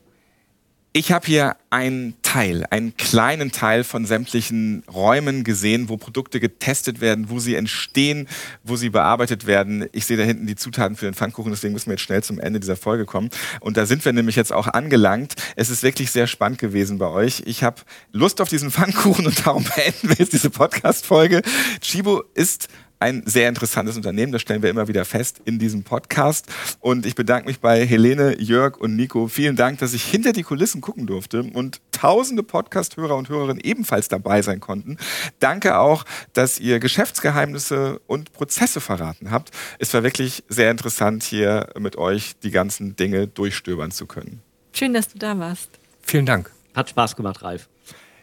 Ich 0.98 1.12
habe 1.12 1.28
hier 1.28 1.58
einen 1.72 2.16
Teil, 2.22 2.66
einen 2.70 2.96
kleinen 2.96 3.52
Teil 3.52 3.84
von 3.84 4.06
sämtlichen 4.06 4.82
Räumen 4.88 5.44
gesehen, 5.44 5.90
wo 5.90 5.98
Produkte 5.98 6.40
getestet 6.40 7.02
werden, 7.02 7.30
wo 7.30 7.40
sie 7.40 7.56
entstehen, 7.56 8.30
wo 8.64 8.78
sie 8.78 8.92
bearbeitet 8.92 9.46
werden. 9.46 9.90
Ich 9.92 10.06
sehe 10.06 10.16
da 10.16 10.24
hinten 10.24 10.48
die 10.48 10.56
Zutaten 10.56 10.96
für 10.96 11.04
den 11.04 11.14
Pfannkuchen, 11.14 11.52
deswegen 11.52 11.74
müssen 11.74 11.88
wir 11.88 11.96
jetzt 11.96 12.04
schnell 12.04 12.24
zum 12.24 12.40
Ende 12.40 12.62
dieser 12.62 12.78
Folge 12.78 13.04
kommen. 13.04 13.30
Und 13.60 13.76
da 13.76 13.86
sind 13.86 14.06
wir 14.06 14.14
nämlich 14.14 14.38
jetzt 14.38 14.54
auch 14.54 14.68
angelangt. 14.68 15.34
Es 15.58 15.70
ist 15.70 15.84
wirklich 15.84 16.12
sehr 16.12 16.28
spannend 16.28 16.60
gewesen 16.60 16.98
bei 16.98 17.10
euch. 17.10 17.44
Ich 17.46 17.62
habe 17.62 17.82
Lust 18.14 18.40
auf 18.40 18.48
diesen 18.48 18.72
Pfannkuchen 18.72 19.28
und 19.28 19.46
darum 19.46 19.66
beenden 19.76 20.08
wir 20.08 20.16
jetzt 20.16 20.32
diese 20.32 20.50
Podcast-Folge. 20.50 21.42
Chibo 21.82 22.24
ist 22.36 22.70
ein 23.00 23.24
sehr 23.26 23.50
interessantes 23.50 23.96
Unternehmen. 23.96 24.32
Das 24.32 24.42
stellen 24.42 24.62
wir 24.62 24.70
immer 24.70 24.88
wieder 24.88 25.06
fest 25.06 25.42
in 25.46 25.60
diesem 25.60 25.84
Podcast. 25.84 26.48
Und 26.80 27.06
ich 27.06 27.16
bedanke 27.16 27.48
mich 27.48 27.60
bei 27.60 27.86
Helene, 27.86 28.40
Jörg 28.40 28.78
und 28.78 28.96
Nico. 28.96 29.28
Vielen 29.28 29.56
Dank, 29.56 29.80
dass 29.80 29.94
ich 29.94 30.04
hinter 30.04 30.34
die 30.34 30.44
Kulissen 30.44 30.82
gucken 30.82 31.08
durfte 31.08 31.44
und 31.44 31.82
tausende 31.92 32.44
Podcast-Hörer 32.44 33.16
und 33.16 33.30
Hörerinnen 33.30 33.64
ebenfalls 33.64 34.08
dabei 34.08 34.42
sein 34.42 34.60
konnten. 34.60 34.98
Danke 35.40 35.78
auch, 35.78 36.06
dass 36.34 36.60
ihr 36.60 36.80
Geschäftsgeheimnisse 36.80 38.00
und 38.08 38.34
Prozesse 38.34 38.82
verraten 38.82 39.32
habt. 39.32 39.52
Es 39.80 39.94
war 39.94 40.04
wirklich 40.04 40.44
sehr 40.50 40.72
interessant, 40.72 41.24
hier 41.24 41.70
mit 41.80 41.98
euch 41.98 42.36
die 42.44 42.52
ganzen 42.52 42.96
Dinge 42.96 43.28
durchstöbern 43.28 43.92
zu 43.92 44.06
können. 44.06 44.42
Schön, 44.74 44.94
dass 44.94 45.08
du 45.08 45.18
da 45.18 45.38
warst. 45.40 45.70
Vielen 46.02 46.26
Dank. 46.26 46.52
Hat 46.74 46.90
Spaß 46.90 47.16
gemacht, 47.16 47.42
Ralf. 47.42 47.70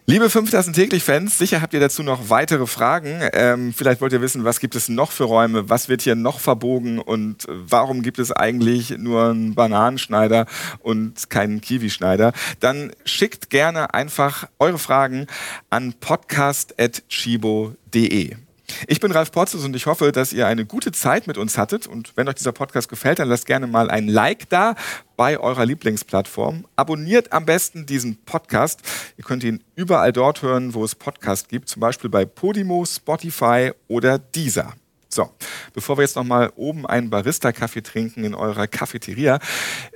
Liebe 0.04 0.28
5000 0.28 0.74
täglich-Fans, 0.74 1.38
sicher 1.38 1.62
habt 1.62 1.74
ihr 1.74 1.80
dazu 1.80 2.02
noch 2.02 2.28
weitere 2.28 2.66
Fragen. 2.66 3.20
Ähm, 3.32 3.72
vielleicht 3.72 4.00
wollt 4.00 4.12
ihr 4.12 4.20
wissen, 4.20 4.42
was 4.42 4.58
gibt 4.58 4.74
es 4.74 4.88
noch 4.88 5.12
für 5.12 5.22
Räume, 5.22 5.70
was 5.70 5.88
wird 5.88 6.02
hier 6.02 6.16
noch 6.16 6.40
verbogen 6.40 6.98
und 6.98 7.46
warum 7.48 8.02
gibt 8.02 8.18
es 8.18 8.32
eigentlich 8.32 8.98
nur 8.98 9.30
einen 9.30 9.54
Bananenschneider 9.54 10.46
und 10.80 11.30
keinen 11.30 11.60
Kiwi-Schneider. 11.60 12.32
Dann 12.58 12.90
schickt 13.04 13.48
gerne 13.48 13.94
einfach 13.94 14.48
eure 14.58 14.80
Fragen 14.80 15.28
an 15.70 15.92
podcast.chibo.de. 15.92 18.36
Ich 18.86 19.00
bin 19.00 19.12
Ralf 19.12 19.32
Potzus 19.32 19.64
und 19.64 19.74
ich 19.76 19.86
hoffe, 19.86 20.12
dass 20.12 20.32
ihr 20.32 20.46
eine 20.46 20.64
gute 20.64 20.92
Zeit 20.92 21.26
mit 21.26 21.38
uns 21.38 21.58
hattet. 21.58 21.86
Und 21.86 22.12
wenn 22.16 22.28
euch 22.28 22.36
dieser 22.36 22.52
Podcast 22.52 22.88
gefällt, 22.88 23.18
dann 23.18 23.28
lasst 23.28 23.46
gerne 23.46 23.66
mal 23.66 23.90
ein 23.90 24.08
Like 24.08 24.48
da 24.48 24.74
bei 25.16 25.38
eurer 25.38 25.66
Lieblingsplattform. 25.66 26.66
Abonniert 26.76 27.32
am 27.32 27.46
besten 27.46 27.86
diesen 27.86 28.16
Podcast. 28.24 28.80
Ihr 29.16 29.24
könnt 29.24 29.44
ihn 29.44 29.62
überall 29.76 30.12
dort 30.12 30.42
hören, 30.42 30.74
wo 30.74 30.84
es 30.84 30.94
Podcasts 30.94 31.48
gibt, 31.48 31.68
zum 31.68 31.80
Beispiel 31.80 32.10
bei 32.10 32.24
Podimo, 32.24 32.84
Spotify 32.84 33.72
oder 33.88 34.18
Deezer. 34.18 34.74
So, 35.08 35.30
bevor 35.74 35.98
wir 35.98 36.02
jetzt 36.02 36.16
nochmal 36.16 36.50
oben 36.56 36.86
einen 36.86 37.10
Barista-Kaffee 37.10 37.82
trinken 37.82 38.24
in 38.24 38.34
eurer 38.34 38.66
Cafeteria, 38.66 39.40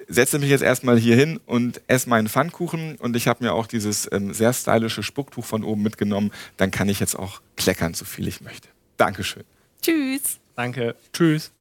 setze 0.09 0.39
mich 0.39 0.51
jetzt 0.51 0.63
erstmal 0.63 0.99
hier 0.99 1.17
hin 1.17 1.41
und 1.47 1.81
esse 1.87 2.09
meinen 2.09 2.29
Pfannkuchen. 2.29 2.97
Und 2.97 3.17
ich 3.17 3.29
habe 3.29 3.45
mir 3.45 3.53
auch 3.53 3.67
dieses 3.67 4.09
ähm, 4.13 4.33
sehr 4.33 4.53
stylische 4.53 5.03
Spucktuch 5.03 5.45
von 5.45 5.65
oben 5.65 5.83
mitgenommen. 5.83 6.31
Dann 6.57 6.71
kann 6.71 6.89
ich 6.89 7.01
jetzt 7.01 7.19
auch 7.19 7.41
kleckern, 7.57 7.95
so 7.95 8.05
viel 8.05 8.29
ich 8.29 8.41
möchte. 8.41 8.69
Dankeschön. 8.97 9.45
Tschüss. 9.83 10.39
Danke. 10.55 10.95
Tschüss. 11.13 11.53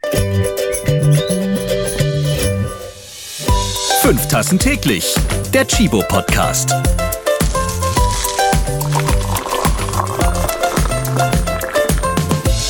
Fünf 4.01 4.27
Tassen 4.27 4.59
täglich. 4.59 5.15
Der 5.53 5.67
Chibo 5.67 6.03
Podcast. 6.07 6.73